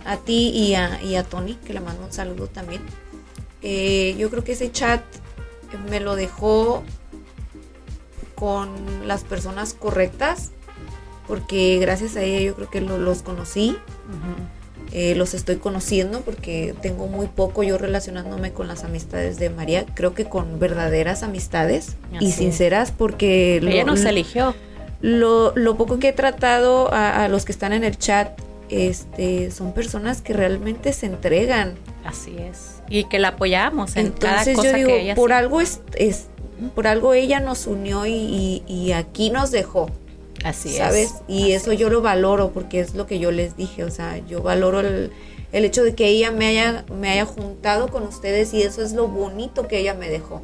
a 0.05 0.17
ti 0.17 0.51
y 0.51 0.75
a, 0.75 1.03
y 1.03 1.17
a 1.17 1.25
Tony, 1.25 1.55
que 1.55 1.73
le 1.73 1.81
mando 1.81 2.05
un 2.05 2.13
saludo 2.13 2.47
también. 2.47 2.83
Eh, 3.63 4.15
yo 4.19 4.31
creo 4.31 4.45
que 4.45 4.53
ese 4.53 4.71
chat 4.71 5.03
me 5.89 6.01
lo 6.01 6.17
dejó 6.17 6.83
con 8.35 9.07
las 9.07 9.25
personas 9.25 9.75
correctas, 9.75 10.51
porque 11.27 11.79
gracias 11.79 12.17
a 12.17 12.23
ella 12.23 12.41
yo 12.41 12.55
creo 12.55 12.71
que 12.71 12.81
los 12.81 13.23
conocí. 13.23 13.79
Eh, 14.97 15.17
los 15.17 15.35
estoy 15.35 15.57
conociendo 15.57 16.21
porque 16.21 16.73
tengo 16.81 17.09
muy 17.09 17.27
poco 17.27 17.65
yo 17.65 17.79
relacionándome 17.79 18.53
con 18.53 18.69
las 18.69 18.85
amistades 18.85 19.41
de 19.41 19.51
María, 19.51 19.85
creo 19.93 20.15
que 20.15 20.27
con 20.27 20.61
verdaderas 20.61 21.25
amistades 21.25 21.97
y 22.21 22.31
sinceras 22.31 22.93
porque... 22.93 23.57
Ella 23.57 23.83
nos 23.83 24.05
eligió. 24.05 24.55
Lo, 25.01 25.53
lo, 25.57 25.77
poco 25.77 25.99
que 25.99 26.11
he 26.11 26.13
tratado 26.13 26.91
a, 26.93 27.27
los 27.27 27.45
que 27.45 27.51
están 27.51 27.73
en 27.73 27.83
el 27.83 27.99
chat, 27.99 28.41
este, 28.69 29.51
son 29.51 29.73
personas 29.73 30.23
que 30.23 30.33
realmente 30.33 30.93
se 30.93 31.07
entregan. 31.07 31.75
Así 32.05 32.37
es. 32.39 32.81
Y 32.89 33.03
que 33.09 33.19
la 33.19 33.29
apoyamos 33.31 33.97
en 33.97 34.07
Entonces 34.07 34.45
cada 34.45 34.55
cosa 34.55 34.79
yo 34.79 34.87
digo, 34.87 35.15
por 35.17 35.33
algo 35.33 35.61
es, 35.61 35.81
por 36.77 36.87
algo 36.87 37.15
ella 37.15 37.41
nos 37.41 37.67
unió 37.67 38.07
y, 38.07 38.63
y, 38.69 38.93
aquí 38.93 39.31
nos 39.31 39.51
dejó. 39.51 39.91
Así 40.45 40.77
¿sabes? 40.77 41.11
es. 41.11 41.15
Y 41.27 41.53
eso 41.53 41.73
yo 41.73 41.89
lo 41.89 42.03
valoro 42.03 42.53
porque 42.53 42.79
es 42.79 42.95
lo 42.95 43.07
que 43.07 43.19
yo 43.19 43.33
les 43.33 43.57
dije, 43.57 43.83
o 43.83 43.91
sea, 43.91 44.19
yo 44.19 44.43
valoro 44.43 44.81
el, 44.81 45.11
el 45.53 45.65
hecho 45.65 45.83
de 45.83 45.95
que 45.95 46.07
ella 46.07 46.31
me 46.31 46.47
haya, 46.47 46.85
me 47.01 47.09
haya 47.09 47.25
juntado 47.25 47.89
con 47.89 48.03
ustedes 48.03 48.53
y 48.53 48.63
eso 48.63 48.83
es 48.83 48.93
lo 48.93 49.09
bonito 49.09 49.67
que 49.67 49.79
ella 49.79 49.95
me 49.95 50.09
dejó. 50.11 50.43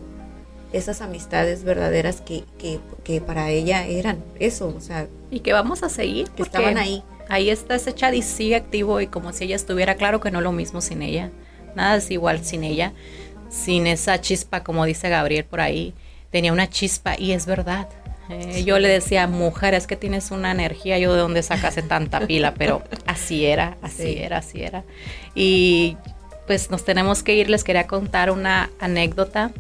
Esas 0.73 1.03
amistades 1.03 1.65
verdaderas 1.65 2.23
que, 2.23 2.45
que, 2.59 2.79
que 3.05 3.21
para 3.21 3.51
ella 3.51 3.87
eran 3.87 4.25
eso, 4.39 4.73
o 4.75 4.81
sea. 4.81 5.07
Y 5.31 5.41
que 5.41 5.53
vamos 5.53 5.83
a 5.83 5.89
seguir. 5.89 6.31
Que 6.31 6.45
estaban 6.45 6.79
ahí. 6.79 7.03
Ahí 7.29 7.51
está 7.51 7.75
ese 7.75 7.93
chat 7.93 8.15
y 8.15 8.23
sigue 8.23 8.57
activo 8.57 9.01
y 9.01 9.07
como 9.07 9.33
si 9.33 9.45
ella 9.45 9.57
estuviera 9.57 9.97
claro 9.97 10.21
que 10.21 10.31
no 10.31 10.41
lo 10.41 10.53
mismo 10.53 10.81
sin 10.81 11.03
ella. 11.03 11.31
Nada 11.75 11.97
es 11.97 12.11
igual 12.11 12.43
sin 12.45 12.65
ella. 12.65 12.93
Sin 13.51 13.87
esa 13.87 14.21
chispa, 14.21 14.63
como 14.65 14.85
dice 14.85 15.09
Gabriel 15.09 15.45
por 15.45 15.61
ahí. 15.61 15.93
Tenía 16.31 16.53
una 16.53 16.71
chispa 16.71 17.19
y 17.19 17.33
es 17.33 17.47
verdad. 17.47 17.89
Eh, 18.31 18.65
yo 18.65 18.79
le 18.79 18.89
decía, 18.89 19.27
mujer, 19.27 19.75
es 19.75 19.87
que 19.87 19.97
tienes 19.97 20.31
una 20.31 20.53
energía, 20.53 20.99
yo 20.99 21.13
de 21.13 21.21
dónde 21.21 21.43
sacase 21.43 21.83
tanta 21.83 22.21
pila, 22.27 22.55
pero 22.57 22.83
así 23.07 23.45
era, 23.47 23.77
así 23.83 24.19
era, 24.19 24.39
así 24.39 24.63
era. 24.63 24.85
Y 25.35 25.97
pues 26.47 26.71
nos 26.71 26.85
tenemos 26.85 27.23
que 27.23 27.35
ir, 27.35 27.51
les 27.51 27.65
quería 27.65 27.87
contar 27.87 28.31
una 28.31 28.71
anécdota. 28.81 29.51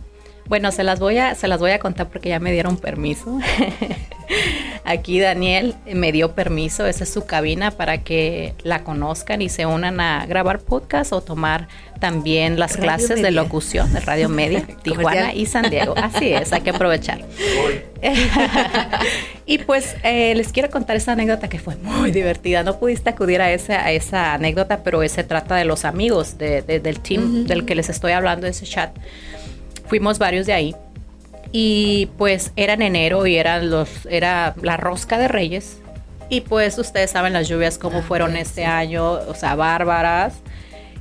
Bueno, 0.46 0.72
se 0.72 0.82
las 0.82 0.98
voy 0.98 1.18
a, 1.18 1.34
se 1.34 1.48
las 1.48 1.60
voy 1.60 1.70
a 1.72 1.78
contar 1.78 2.08
porque 2.08 2.28
ya 2.28 2.40
me 2.40 2.52
dieron 2.52 2.76
permiso. 2.76 3.38
Aquí 4.84 5.20
Daniel 5.20 5.74
me 5.86 6.10
dio 6.10 6.32
permiso, 6.32 6.86
esa 6.86 7.04
es 7.04 7.12
su 7.12 7.26
cabina 7.26 7.70
para 7.70 7.98
que 7.98 8.54
la 8.62 8.82
conozcan 8.82 9.42
y 9.42 9.48
se 9.48 9.66
unan 9.66 10.00
a 10.00 10.26
grabar 10.26 10.60
podcast 10.60 11.12
o 11.12 11.20
tomar 11.20 11.68
también 12.00 12.58
las 12.58 12.76
clases 12.76 13.22
de 13.22 13.30
locución 13.30 13.92
de 13.92 14.00
Radio 14.00 14.28
Media, 14.40 14.66
Tijuana 14.82 15.32
y 15.32 15.46
San 15.46 15.70
Diego. 15.70 15.94
Así 15.96 16.32
es, 16.32 16.52
hay 16.52 16.62
que 16.62 16.70
aprovechar. 16.70 17.20
y 19.46 19.58
pues 19.58 19.94
eh, 20.02 20.34
les 20.34 20.52
quiero 20.52 20.70
contar 20.70 20.96
esa 20.96 21.12
anécdota 21.12 21.48
que 21.48 21.58
fue 21.58 21.76
muy 21.76 22.10
divertida. 22.10 22.62
No 22.62 22.78
pudiste 22.80 23.10
acudir 23.10 23.40
a 23.42 23.52
esa, 23.52 23.84
a 23.84 23.92
esa 23.92 24.34
anécdota, 24.34 24.82
pero 24.82 25.06
se 25.08 25.22
trata 25.22 25.54
de 25.54 25.64
los 25.64 25.84
amigos 25.84 26.38
del 26.38 27.00
team 27.00 27.44
del 27.44 27.66
que 27.66 27.74
les 27.74 27.88
estoy 27.88 28.12
hablando, 28.12 28.46
ese 28.46 28.66
chat 28.66 28.90
fuimos 29.90 30.18
varios 30.18 30.46
de 30.46 30.54
ahí. 30.54 30.74
Y 31.52 32.08
pues 32.16 32.52
era 32.54 32.74
en 32.74 32.82
enero 32.82 33.26
y 33.26 33.36
era, 33.36 33.60
los, 33.60 34.06
era 34.08 34.54
la 34.62 34.76
rosca 34.76 35.18
de 35.18 35.28
Reyes. 35.28 35.78
Y 36.30 36.42
pues 36.42 36.78
ustedes 36.78 37.10
saben 37.10 37.32
las 37.32 37.48
lluvias 37.48 37.76
cómo 37.76 37.98
ah, 37.98 38.04
fueron 38.06 38.36
este 38.36 38.64
año, 38.64 39.14
o 39.14 39.34
sea, 39.34 39.56
bárbaras. 39.56 40.34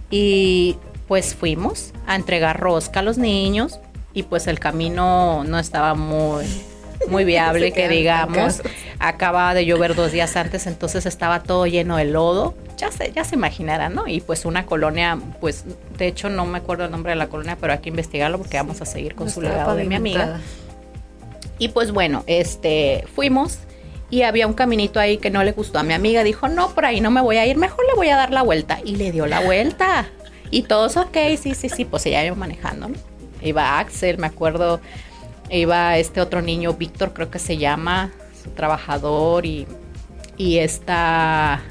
Y 0.09 0.77
pues 1.09 1.33
fuimos 1.33 1.91
a 2.05 2.15
entregar 2.15 2.59
rosca 2.59 2.99
a 2.99 3.03
los 3.03 3.17
niños 3.17 3.79
y 4.13 4.23
pues 4.23 4.45
el 4.45 4.59
camino 4.59 5.43
no 5.43 5.57
estaba 5.57 5.95
muy 5.95 6.45
muy 7.09 7.25
viable 7.25 7.71
que 7.71 7.89
digamos. 7.89 8.61
Acaba 8.99 9.55
de 9.55 9.65
llover 9.65 9.95
dos 9.95 10.11
días 10.11 10.35
antes, 10.35 10.67
entonces 10.67 11.07
estaba 11.07 11.41
todo 11.41 11.65
lleno 11.65 11.97
de 11.97 12.05
lodo. 12.05 12.53
Ya 12.77 12.91
se, 12.91 13.11
ya 13.11 13.23
se 13.23 13.35
imaginarán, 13.35 13.95
¿no? 13.95 14.07
Y 14.07 14.21
pues 14.21 14.45
una 14.45 14.67
colonia, 14.67 15.17
pues 15.41 15.65
de 15.97 16.05
hecho 16.05 16.29
no 16.29 16.45
me 16.45 16.59
acuerdo 16.59 16.85
el 16.85 16.91
nombre 16.91 17.13
de 17.13 17.15
la 17.15 17.27
colonia, 17.27 17.57
pero 17.59 17.73
hay 17.73 17.79
que 17.79 17.89
investigarlo 17.89 18.37
porque 18.37 18.57
vamos 18.57 18.79
a 18.81 18.85
seguir 18.85 19.15
con 19.15 19.31
su 19.31 19.41
legado 19.41 19.75
de 19.75 19.85
mi 19.85 19.95
amiga. 19.95 20.39
Y 21.57 21.69
pues 21.69 21.91
bueno, 21.91 22.23
este, 22.27 23.05
fuimos 23.15 23.57
y 24.11 24.21
había 24.23 24.45
un 24.45 24.53
caminito 24.53 24.99
ahí 24.99 25.17
que 25.17 25.31
no 25.31 25.43
le 25.43 25.53
gustó 25.53 25.79
a 25.79 25.83
mi 25.83 25.93
amiga. 25.93 26.23
Dijo, 26.23 26.47
no, 26.47 26.69
por 26.69 26.85
ahí 26.85 27.01
no 27.01 27.09
me 27.09 27.21
voy 27.21 27.37
a 27.37 27.47
ir, 27.47 27.57
mejor 27.57 27.83
le 27.87 27.95
voy 27.95 28.09
a 28.09 28.15
dar 28.15 28.31
la 28.31 28.43
vuelta. 28.43 28.79
Y 28.83 28.95
le 28.95 29.11
dio 29.11 29.25
la 29.25 29.39
vuelta. 29.39 30.07
Y 30.51 30.63
todos, 30.63 30.97
ok, 30.97 31.17
sí, 31.39 31.53
sí, 31.53 31.69
sí, 31.69 31.85
pues 31.85 32.05
ella 32.05 32.25
iba 32.25 32.35
manejando, 32.35 32.89
¿no? 32.89 32.95
Iba 33.41 33.79
Axel, 33.79 34.17
me 34.17 34.27
acuerdo, 34.27 34.81
iba 35.49 35.97
este 35.97 36.21
otro 36.21 36.41
niño, 36.41 36.73
Víctor 36.73 37.13
creo 37.13 37.29
que 37.29 37.39
se 37.39 37.57
llama, 37.57 38.11
su 38.43 38.49
trabajador 38.51 39.45
y, 39.45 39.67
y 40.37 40.57
esta... 40.57 41.61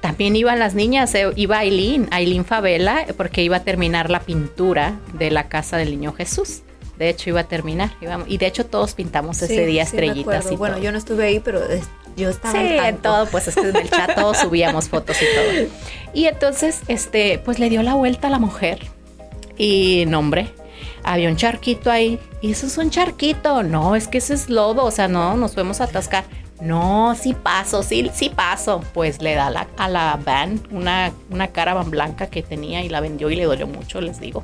También 0.00 0.36
iban 0.36 0.58
las 0.60 0.74
niñas, 0.74 1.14
eh, 1.14 1.32
iba 1.34 1.58
Aileen, 1.58 2.08
Aileen 2.12 2.44
Favela, 2.44 3.06
porque 3.16 3.42
iba 3.42 3.56
a 3.56 3.64
terminar 3.64 4.08
la 4.08 4.20
pintura 4.20 5.00
de 5.14 5.30
la 5.32 5.48
casa 5.48 5.78
del 5.78 5.90
niño 5.90 6.12
Jesús. 6.12 6.62
De 6.96 7.08
hecho, 7.08 7.30
iba 7.30 7.40
a 7.40 7.48
terminar. 7.48 7.90
y 8.26 8.38
de 8.38 8.46
hecho, 8.46 8.66
todos 8.66 8.94
pintamos 8.94 9.42
ese 9.42 9.66
día 9.66 9.82
estrellitas. 9.82 10.50
Y 10.50 10.56
bueno, 10.56 10.78
yo 10.78 10.92
no 10.92 10.98
estuve 10.98 11.26
ahí, 11.26 11.40
pero 11.40 11.60
yo 12.16 12.30
estaba. 12.30 12.58
Sí, 12.58 12.66
en 12.66 12.98
todo, 12.98 13.26
pues 13.26 13.48
es 13.48 13.54
que 13.54 13.68
en 13.68 13.76
el 13.76 13.90
chat 13.90 14.14
todos 14.14 14.38
subíamos 14.42 14.88
fotos 14.88 15.16
y 15.20 15.26
todo. 15.34 15.70
Y 16.14 16.26
entonces, 16.26 16.80
este, 16.88 17.38
pues 17.38 17.58
le 17.58 17.68
dio 17.68 17.82
la 17.82 17.94
vuelta 17.94 18.28
a 18.28 18.30
la 18.30 18.38
mujer. 18.38 18.80
Y 19.58 20.04
nombre, 20.06 20.52
había 21.02 21.28
un 21.28 21.36
charquito 21.36 21.90
ahí. 21.90 22.18
Y 22.40 22.52
eso 22.52 22.66
es 22.66 22.78
un 22.78 22.90
charquito. 22.90 23.62
No, 23.62 23.96
es 23.96 24.08
que 24.08 24.18
ese 24.18 24.34
es 24.34 24.48
lodo. 24.48 24.84
O 24.84 24.90
sea, 24.90 25.08
no, 25.08 25.36
nos 25.36 25.52
podemos 25.52 25.80
atascar. 25.80 26.24
No, 26.60 27.14
sí 27.14 27.34
paso, 27.34 27.82
sí, 27.82 28.10
sí 28.14 28.30
paso. 28.30 28.82
Pues 28.94 29.20
le 29.20 29.34
da 29.34 29.66
a 29.76 29.88
la 29.88 30.18
van 30.24 30.60
una, 30.70 31.12
una 31.30 31.48
caravan 31.48 31.90
blanca 31.90 32.28
que 32.28 32.42
tenía 32.42 32.82
y 32.82 32.88
la 32.88 33.00
vendió 33.00 33.30
y 33.30 33.36
le 33.36 33.44
dolió 33.44 33.66
mucho, 33.66 34.00
les 34.00 34.20
digo. 34.20 34.42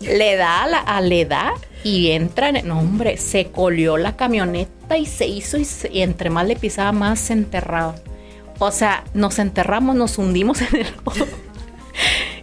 Le 0.00 0.36
da 0.36 0.64
a 0.64 0.68
la, 0.68 0.78
a, 0.86 1.54
y 1.84 2.10
entra 2.10 2.48
en, 2.48 2.66
no 2.66 2.78
hombre, 2.78 3.16
se 3.16 3.46
colió 3.50 3.96
la 3.96 4.16
camioneta 4.16 4.96
y 4.98 5.06
se 5.06 5.26
hizo 5.26 5.58
y, 5.58 5.66
y 5.92 6.02
entre 6.02 6.30
más 6.30 6.46
le 6.46 6.56
pisaba 6.56 6.92
más 6.92 7.20
se 7.20 7.34
enterraba. 7.34 7.94
O 8.58 8.70
sea, 8.70 9.04
nos 9.14 9.38
enterramos, 9.38 9.96
nos 9.96 10.18
hundimos 10.18 10.60
en 10.60 10.76
el 10.76 10.86
lodo. 11.06 11.26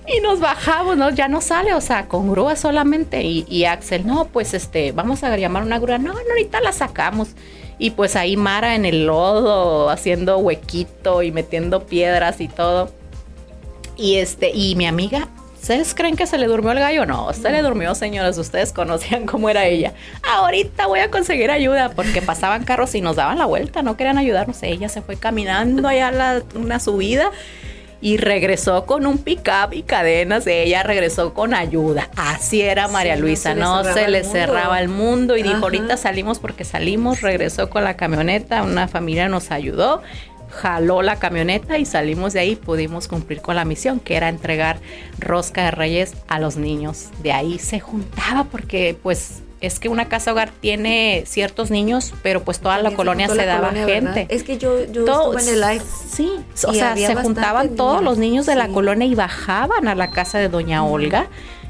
Y 0.07 0.21
nos 0.21 0.39
bajamos, 0.39 0.95
¿no? 0.95 1.09
Ya 1.09 1.27
no 1.27 1.41
sale, 1.41 1.73
o 1.73 1.81
sea, 1.81 2.07
con 2.07 2.31
grúa 2.31 2.55
solamente. 2.55 3.23
Y, 3.23 3.65
Axel, 3.65 4.07
no, 4.07 4.25
pues 4.25 4.53
este, 4.53 4.93
vamos 4.93 5.23
a 5.23 5.35
llamar 5.35 5.63
una 5.63 5.79
grúa. 5.79 5.97
No, 5.97 6.13
no, 6.13 6.19
ahorita 6.19 6.61
la 6.61 6.71
sacamos. 6.71 7.29
Y 7.77 7.91
pues 7.91 8.15
ahí 8.15 8.37
Mara 8.37 8.75
en 8.75 8.85
el 8.85 9.05
lodo, 9.05 9.89
haciendo 9.89 10.37
huequito 10.37 11.23
y 11.23 11.31
metiendo 11.31 11.85
piedras 11.85 12.39
y 12.39 12.47
todo. 12.47 12.89
Y 13.97 14.15
este, 14.15 14.51
y 14.51 14.75
mi 14.75 14.87
amiga, 14.87 15.27
¿ustedes 15.61 15.93
creen 15.95 16.15
que 16.15 16.27
se 16.27 16.37
le 16.37 16.47
durmió 16.47 16.71
el 16.71 16.79
gallo? 16.79 17.05
No, 17.05 17.31
se 17.33 17.49
le 17.49 17.61
durmió, 17.61 17.95
señoras. 17.95 18.37
Ustedes 18.37 18.71
conocían 18.71 19.25
cómo 19.25 19.49
era 19.49 19.65
ella. 19.65 19.93
Ahorita 20.23 20.87
voy 20.87 20.99
a 20.99 21.11
conseguir 21.11 21.51
ayuda 21.51 21.89
porque 21.89 22.21
pasaban 22.21 22.63
carros 22.63 22.95
y 22.95 23.01
nos 23.01 23.15
daban 23.15 23.37
la 23.37 23.45
vuelta, 23.45 23.81
no 23.81 23.97
querían 23.97 24.17
ayudarnos. 24.17 24.61
Ella 24.63 24.89
se 24.89 25.01
fue 25.01 25.17
caminando 25.17 25.87
allá 25.87 26.11
la, 26.11 26.41
una 26.55 26.79
subida 26.79 27.31
y 27.99 28.17
regresó 28.17 28.85
con 28.85 29.05
un 29.07 29.17
pick-up 29.17 29.73
y 29.73 29.83
cadenas. 29.83 30.45
Ella 30.47 30.83
regresó 30.83 31.33
con 31.33 31.53
ayuda. 31.53 32.09
Así 32.15 32.61
era 32.61 32.87
María 32.87 33.15
Luisa, 33.15 33.55
no 33.55 33.83
se, 33.83 34.07
le, 34.07 34.23
cerraba 34.23 34.79
el 34.79 34.87
mundo 34.87 35.35
y 35.35 35.43
dijo, 35.43 35.63
ahorita 35.63 35.97
salimos 35.97 36.39
porque 36.39 36.63
salimos, 36.63 37.21
regresó 37.21 37.69
con 37.69 37.83
la 37.83 37.95
camioneta, 37.95 38.63
una 38.63 38.87
familia 38.87 39.29
nos 39.29 39.51
ayudó, 39.51 40.01
jaló 40.49 41.01
la 41.01 41.17
camioneta 41.17 41.77
y 41.77 41.85
salimos 41.85 42.33
de 42.33 42.39
ahí, 42.39 42.55
pudimos 42.55 43.07
cumplir 43.07 43.41
con 43.41 43.55
la 43.55 43.65
misión, 43.65 43.99
que 43.99 44.15
era 44.15 44.29
entregar 44.29 44.79
rosca 45.19 45.65
de 45.65 45.71
reyes 45.71 46.13
a 46.27 46.39
los 46.39 46.57
niños. 46.57 47.09
De 47.21 47.31
ahí 47.31 47.59
se 47.59 47.79
juntaba 47.79 48.45
porque 48.45 48.97
pues 49.01 49.41
es 49.59 49.79
que 49.79 49.89
una 49.89 50.07
casa 50.07 50.31
hogar 50.31 50.51
tiene 50.59 51.23
ciertos 51.25 51.71
niños, 51.71 52.13
pero 52.21 52.43
pues 52.43 52.59
toda 52.59 52.77
la 52.79 52.91
colonia 52.91 53.27
se 53.27 53.45
daba 53.45 53.71
gente. 53.71 54.27
Es 54.29 54.43
que 54.43 54.57
yo, 54.57 54.85
yo 54.85 55.33
en 55.33 55.47
el 55.47 55.61
live. 55.61 55.81
Sí, 56.09 56.31
o 56.67 56.73
sea, 56.73 56.95
se 56.95 57.15
juntaban 57.15 57.75
todos 57.75 58.03
los 58.03 58.17
niños 58.17 58.45
de 58.45 58.55
la 58.55 58.67
colonia 58.67 59.07
y 59.07 59.15
bajaban 59.15 59.87
a 59.87 59.95
la 59.95 60.11
casa 60.11 60.37
de 60.37 60.49
doña 60.49 60.83
Olga. 60.83 61.27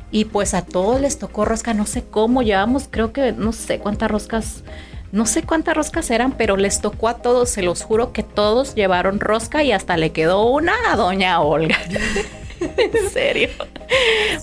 Y 0.10 0.26
pues 0.26 0.54
a 0.54 0.62
todos 0.64 1.02
les 1.02 1.20
tocó 1.20 1.44
rosca, 1.44 1.74
no 1.74 1.86
sé 1.86 2.04
cómo, 2.04 2.42
llevamos 2.42 2.88
creo 2.90 3.12
que 3.12 3.34
no 3.34 3.52
sé 3.52 3.80
cuántas 3.80 4.10
roscas, 4.10 4.64
no 5.12 5.26
sé 5.26 5.44
cuántas 5.44 5.76
roscas 5.76 6.10
eran, 6.12 6.34
pero 6.34 6.58
les 6.58 6.82
tocó 6.82 7.08
a 7.08 7.16
todos, 7.16 7.50
se 7.50 7.62
los 7.62 7.82
juro 7.84 8.12
que 8.12 8.24
todos 8.24 8.76
llevaron 8.76 9.20
rosca 9.20 9.64
y 9.64 9.72
hasta 9.72 9.98
le 9.98 10.12
quedó 10.12 10.46
una 10.46 10.74
a 10.92 10.96
doña 10.96 11.40
Olga. 11.42 11.78
en 12.60 13.10
serio. 13.10 13.50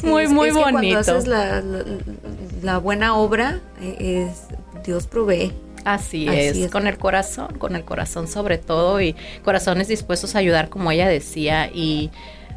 muy, 0.02 0.26
muy 0.28 0.50
bonito. 0.50 1.18
la, 2.62 2.78
buena 2.78 3.16
obra, 3.16 3.60
eh, 3.80 4.28
es 4.30 4.44
Dios 4.84 5.06
provee. 5.06 5.52
Así, 5.84 6.26
es, 6.28 6.70
con 6.70 6.86
el 6.86 6.96
corazón, 6.96 7.58
con 7.58 7.76
el 7.76 7.84
corazón 7.84 8.26
sobre 8.26 8.56
todo 8.56 9.02
y 9.02 9.14
corazones 9.44 9.86
dispuestos 9.86 10.34
a 10.34 10.38
ayudar 10.38 10.70
como 10.70 10.90
ella 10.90 11.06
decía 11.08 11.66
y, 11.66 12.10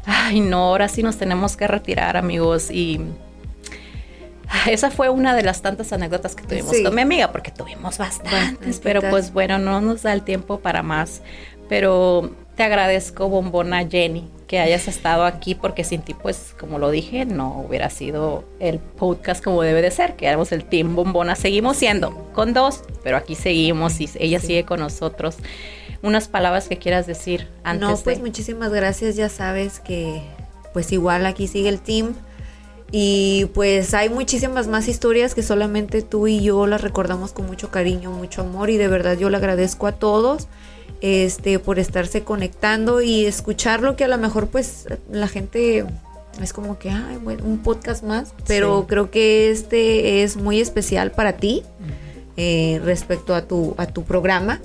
ay 0.06 0.40
no, 0.40 0.68
ahora 0.68 0.88
sí 0.88 1.02
nos 1.02 1.18
tenemos 1.18 1.54
que 1.54 1.66
retirar 1.66 2.16
amigos 2.16 2.70
y 2.70 3.02
esa 4.66 4.90
fue 4.90 5.08
una 5.08 5.34
de 5.34 5.42
las 5.42 5.62
tantas 5.62 5.92
anécdotas 5.92 6.34
que 6.34 6.44
tuvimos 6.44 6.74
con 6.82 6.94
mi 6.94 7.02
amiga 7.02 7.32
porque 7.32 7.50
tuvimos 7.50 7.98
bastantes, 7.98 8.80
pero 8.80 9.00
pues 9.02 9.32
bueno, 9.32 9.58
no 9.58 9.80
nos 9.80 10.02
da 10.02 10.12
el 10.12 10.22
tiempo 10.22 10.60
para 10.60 10.82
más, 10.82 11.22
pero 11.68 12.30
te 12.56 12.62
agradezco 12.62 13.28
bombona 13.28 13.86
Jenny 13.88 14.28
que 14.48 14.58
hayas 14.58 14.88
estado 14.88 15.24
aquí 15.24 15.54
porque 15.54 15.84
sin 15.84 16.00
ti, 16.00 16.14
pues, 16.14 16.54
como 16.58 16.78
lo 16.78 16.90
dije, 16.90 17.26
no 17.26 17.64
hubiera 17.68 17.90
sido 17.90 18.44
el 18.58 18.78
podcast 18.78 19.44
como 19.44 19.62
debe 19.62 19.82
de 19.82 19.90
ser, 19.90 20.16
que 20.16 20.26
éramos 20.26 20.50
el 20.52 20.64
Team 20.64 20.96
Bombona. 20.96 21.36
Seguimos 21.36 21.76
siendo 21.76 22.32
con 22.32 22.54
dos, 22.54 22.82
pero 23.04 23.18
aquí 23.18 23.34
seguimos 23.34 24.00
y 24.00 24.08
ella 24.18 24.40
sigue 24.40 24.64
con 24.64 24.80
nosotros. 24.80 25.36
Unas 26.02 26.28
palabras 26.28 26.66
que 26.66 26.78
quieras 26.78 27.06
decir 27.06 27.46
antes. 27.62 27.88
No, 27.88 27.96
pues 27.98 28.20
muchísimas 28.20 28.72
gracias. 28.72 29.16
Ya 29.16 29.28
sabes 29.28 29.80
que, 29.80 30.22
pues, 30.72 30.90
igual 30.92 31.26
aquí 31.26 31.46
sigue 31.46 31.68
el 31.68 31.80
team. 31.80 32.14
Y 32.90 33.46
pues 33.52 33.92
hay 33.92 34.08
muchísimas 34.08 34.66
más 34.66 34.88
historias 34.88 35.34
que 35.34 35.42
solamente 35.42 36.00
tú 36.00 36.26
y 36.26 36.40
yo 36.40 36.66
las 36.66 36.80
recordamos 36.80 37.32
con 37.32 37.46
mucho 37.46 37.70
cariño, 37.70 38.10
mucho 38.10 38.40
amor 38.40 38.70
y 38.70 38.78
de 38.78 38.88
verdad 38.88 39.18
yo 39.18 39.28
le 39.28 39.36
agradezco 39.36 39.86
a 39.86 39.92
todos 39.92 40.48
este 41.00 41.58
por 41.58 41.78
estarse 41.78 42.24
conectando 42.24 43.00
y 43.02 43.26
escuchar 43.26 43.82
lo 43.82 43.94
que 43.94 44.04
a 44.04 44.08
lo 44.08 44.18
mejor 44.18 44.48
pues 44.48 44.86
la 45.12 45.28
gente 45.28 45.84
es 46.42 46.52
como 46.52 46.78
que 46.78 46.90
ay, 46.90 47.18
bueno, 47.22 47.44
un 47.44 47.58
podcast 47.58 48.02
más, 48.02 48.32
pero 48.46 48.86
creo 48.88 49.10
que 49.10 49.50
este 49.50 50.22
es 50.22 50.36
muy 50.36 50.60
especial 50.60 51.10
para 51.10 51.34
ti 51.34 51.64
eh, 52.36 52.80
respecto 52.84 53.34
a 53.34 53.42
tu 53.42 53.74
a 53.76 53.86
tu 53.86 54.04
programa. 54.04 54.60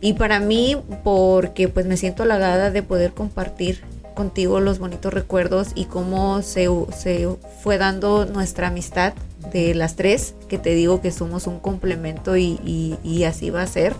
Y 0.00 0.12
para 0.12 0.40
mí 0.40 0.76
porque 1.02 1.68
pues 1.68 1.86
me 1.86 1.96
siento 1.96 2.22
halagada 2.22 2.70
de 2.70 2.82
poder 2.82 3.12
compartir 3.12 3.82
contigo 4.16 4.58
los 4.58 4.80
bonitos 4.80 5.14
recuerdos 5.14 5.68
y 5.76 5.84
cómo 5.84 6.42
se, 6.42 6.68
se 6.96 7.28
fue 7.62 7.78
dando 7.78 8.24
nuestra 8.24 8.68
amistad 8.68 9.12
de 9.52 9.76
las 9.76 9.94
tres, 9.94 10.34
que 10.48 10.58
te 10.58 10.74
digo 10.74 11.00
que 11.00 11.12
somos 11.12 11.46
un 11.46 11.60
complemento 11.60 12.36
y, 12.36 12.98
y, 13.04 13.24
así 13.24 13.50
va 13.50 13.62
a 13.62 13.66
ser. 13.68 13.94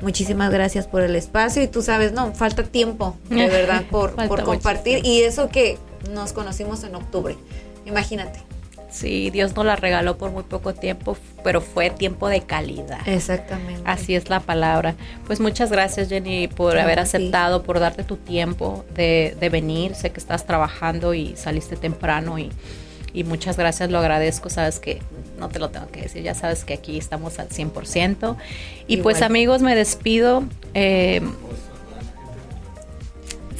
Muchísimas 0.00 0.50
gracias 0.50 0.86
por 0.86 1.02
el 1.02 1.14
espacio 1.14 1.62
y 1.62 1.66
tú 1.66 1.82
sabes, 1.82 2.12
no, 2.12 2.32
falta 2.32 2.62
tiempo, 2.62 3.16
de 3.28 3.48
verdad, 3.50 3.84
por, 3.90 4.14
por 4.14 4.42
compartir 4.44 5.04
y 5.04 5.20
eso 5.20 5.50
que 5.50 5.76
nos 6.14 6.32
conocimos 6.32 6.82
en 6.84 6.94
octubre, 6.94 7.36
imagínate. 7.84 8.40
Sí, 8.90 9.30
Dios 9.30 9.54
nos 9.54 9.64
la 9.64 9.76
regaló 9.76 10.18
por 10.18 10.32
muy 10.32 10.42
poco 10.42 10.74
tiempo, 10.74 11.16
pero 11.44 11.60
fue 11.60 11.90
tiempo 11.90 12.28
de 12.28 12.40
calidad. 12.42 13.06
Exactamente. 13.06 13.82
Así 13.84 14.14
es 14.14 14.28
la 14.28 14.40
palabra. 14.40 14.96
Pues 15.26 15.38
muchas 15.40 15.70
gracias 15.70 16.08
Jenny 16.08 16.48
por 16.48 16.76
haber 16.76 16.98
aceptado, 16.98 17.62
por 17.62 17.78
darte 17.78 18.02
tu 18.02 18.16
tiempo 18.16 18.84
de, 18.94 19.36
de, 19.38 19.48
venir. 19.48 19.94
Sé 19.94 20.10
que 20.10 20.18
estás 20.18 20.44
trabajando 20.44 21.14
y 21.14 21.36
saliste 21.36 21.76
temprano 21.76 22.38
y, 22.38 22.50
y, 23.12 23.22
muchas 23.22 23.56
gracias, 23.56 23.90
lo 23.90 23.98
agradezco. 23.98 24.50
Sabes 24.50 24.80
que 24.80 25.00
no 25.38 25.48
te 25.48 25.60
lo 25.60 25.70
tengo 25.70 25.88
que 25.90 26.02
decir, 26.02 26.22
ya 26.22 26.34
sabes 26.34 26.64
que 26.64 26.74
aquí 26.74 26.98
estamos 26.98 27.38
al 27.38 27.48
100%. 27.48 28.36
Y 28.88 28.96
pues 28.98 29.22
amigos, 29.22 29.62
me 29.62 29.76
despido. 29.76 30.42
Eh, 30.74 31.20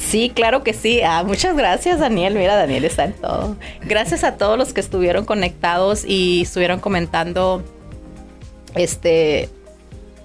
Sí, 0.09 0.31
claro 0.33 0.63
que 0.63 0.73
sí. 0.73 1.01
Ah, 1.01 1.23
muchas 1.25 1.55
gracias, 1.55 1.99
Daniel. 1.99 2.33
Mira, 2.35 2.55
Daniel 2.55 2.85
está 2.85 3.05
en 3.05 3.13
todo. 3.13 3.55
Gracias 3.81 4.23
a 4.23 4.35
todos 4.35 4.57
los 4.57 4.73
que 4.73 4.81
estuvieron 4.81 5.25
conectados 5.25 6.03
y 6.05 6.41
estuvieron 6.41 6.79
comentando 6.79 7.63
este 8.75 9.49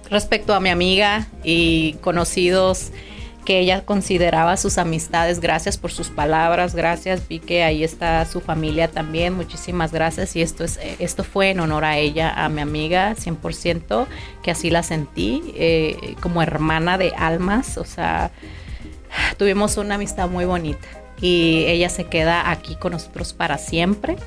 respecto 0.09 0.53
a 0.53 0.59
mi 0.59 0.69
amiga 0.69 1.27
y 1.43 1.93
conocidos 2.01 2.91
que 3.45 3.59
ella 3.59 3.85
consideraba 3.85 4.57
sus 4.57 4.77
amistades. 4.77 5.39
Gracias 5.39 5.77
por 5.77 5.91
sus 5.91 6.09
palabras, 6.09 6.75
gracias. 6.75 7.25
Vi 7.29 7.39
que 7.39 7.63
ahí 7.63 7.81
está 7.81 8.25
su 8.25 8.41
familia 8.41 8.89
también. 8.89 9.35
Muchísimas 9.35 9.93
gracias. 9.93 10.35
Y 10.35 10.41
esto, 10.41 10.65
es, 10.65 10.79
esto 10.99 11.23
fue 11.23 11.51
en 11.51 11.61
honor 11.61 11.85
a 11.85 11.97
ella, 11.97 12.33
a 12.43 12.49
mi 12.49 12.59
amiga, 12.59 13.15
100%, 13.15 14.05
que 14.43 14.51
así 14.51 14.69
la 14.69 14.83
sentí, 14.83 15.53
eh, 15.55 16.15
como 16.19 16.41
hermana 16.41 16.97
de 16.97 17.13
almas. 17.15 17.77
O 17.77 17.85
sea, 17.85 18.31
tuvimos 19.37 19.77
una 19.77 19.95
amistad 19.95 20.29
muy 20.29 20.45
bonita 20.45 20.87
y 21.21 21.65
ella 21.67 21.89
se 21.89 22.05
queda 22.05 22.49
aquí 22.51 22.75
con 22.75 22.91
nosotros 22.93 23.33
para 23.33 23.57
siempre. 23.57 24.17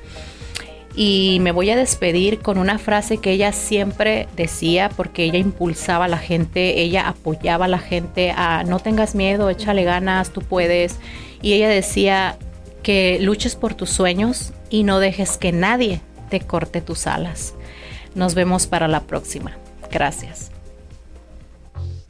Y 0.97 1.39
me 1.41 1.53
voy 1.53 1.71
a 1.71 1.77
despedir 1.77 2.41
con 2.41 2.59
una 2.59 2.79
frase 2.79 3.19
que 3.19 3.31
ella 3.31 3.53
siempre 3.53 4.27
decía 4.37 4.91
porque 4.97 5.25
ella 5.25 5.39
impulsaba 5.39 6.07
a 6.07 6.09
la 6.09 6.19
gente, 6.19 6.81
ella 6.81 7.09
apoyaba 7.09 7.67
a 7.67 7.69
la 7.69 7.79
gente 7.79 8.33
a 8.37 8.65
no 8.65 8.81
tengas 8.81 9.15
miedo, 9.15 9.51
échale 9.51 9.85
ganas, 9.85 10.31
tú 10.31 10.43
puedes. 10.43 10.99
Y 11.43 11.53
ella 11.53 11.69
decía 11.69 12.37
que 12.83 13.19
luches 13.21 13.55
por 13.55 13.75
tus 13.75 13.91
sueños 13.91 14.53
y 14.69 14.83
no 14.83 14.99
dejes 14.99 15.37
que 15.37 15.53
nadie 15.53 16.01
te 16.29 16.41
corte 16.41 16.81
tus 16.81 17.07
alas. 17.07 17.55
Nos 18.15 18.35
vemos 18.35 18.67
para 18.67 18.89
la 18.89 19.01
próxima. 19.03 19.57
Gracias. 19.93 20.51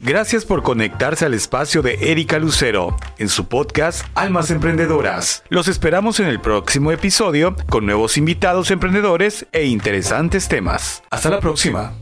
Gracias 0.03 0.45
por 0.45 0.63
conectarse 0.63 1.25
al 1.25 1.35
espacio 1.35 1.83
de 1.83 1.93
Erika 2.11 2.39
Lucero 2.39 2.97
en 3.19 3.29
su 3.29 3.47
podcast 3.47 4.03
Almas 4.15 4.49
Emprendedoras. 4.49 5.43
Los 5.49 5.67
esperamos 5.67 6.19
en 6.19 6.25
el 6.25 6.41
próximo 6.41 6.91
episodio 6.91 7.55
con 7.69 7.85
nuevos 7.85 8.17
invitados 8.17 8.71
emprendedores 8.71 9.45
e 9.51 9.65
interesantes 9.65 10.47
temas. 10.47 11.03
Hasta 11.11 11.29
la 11.29 11.39
próxima. 11.39 11.93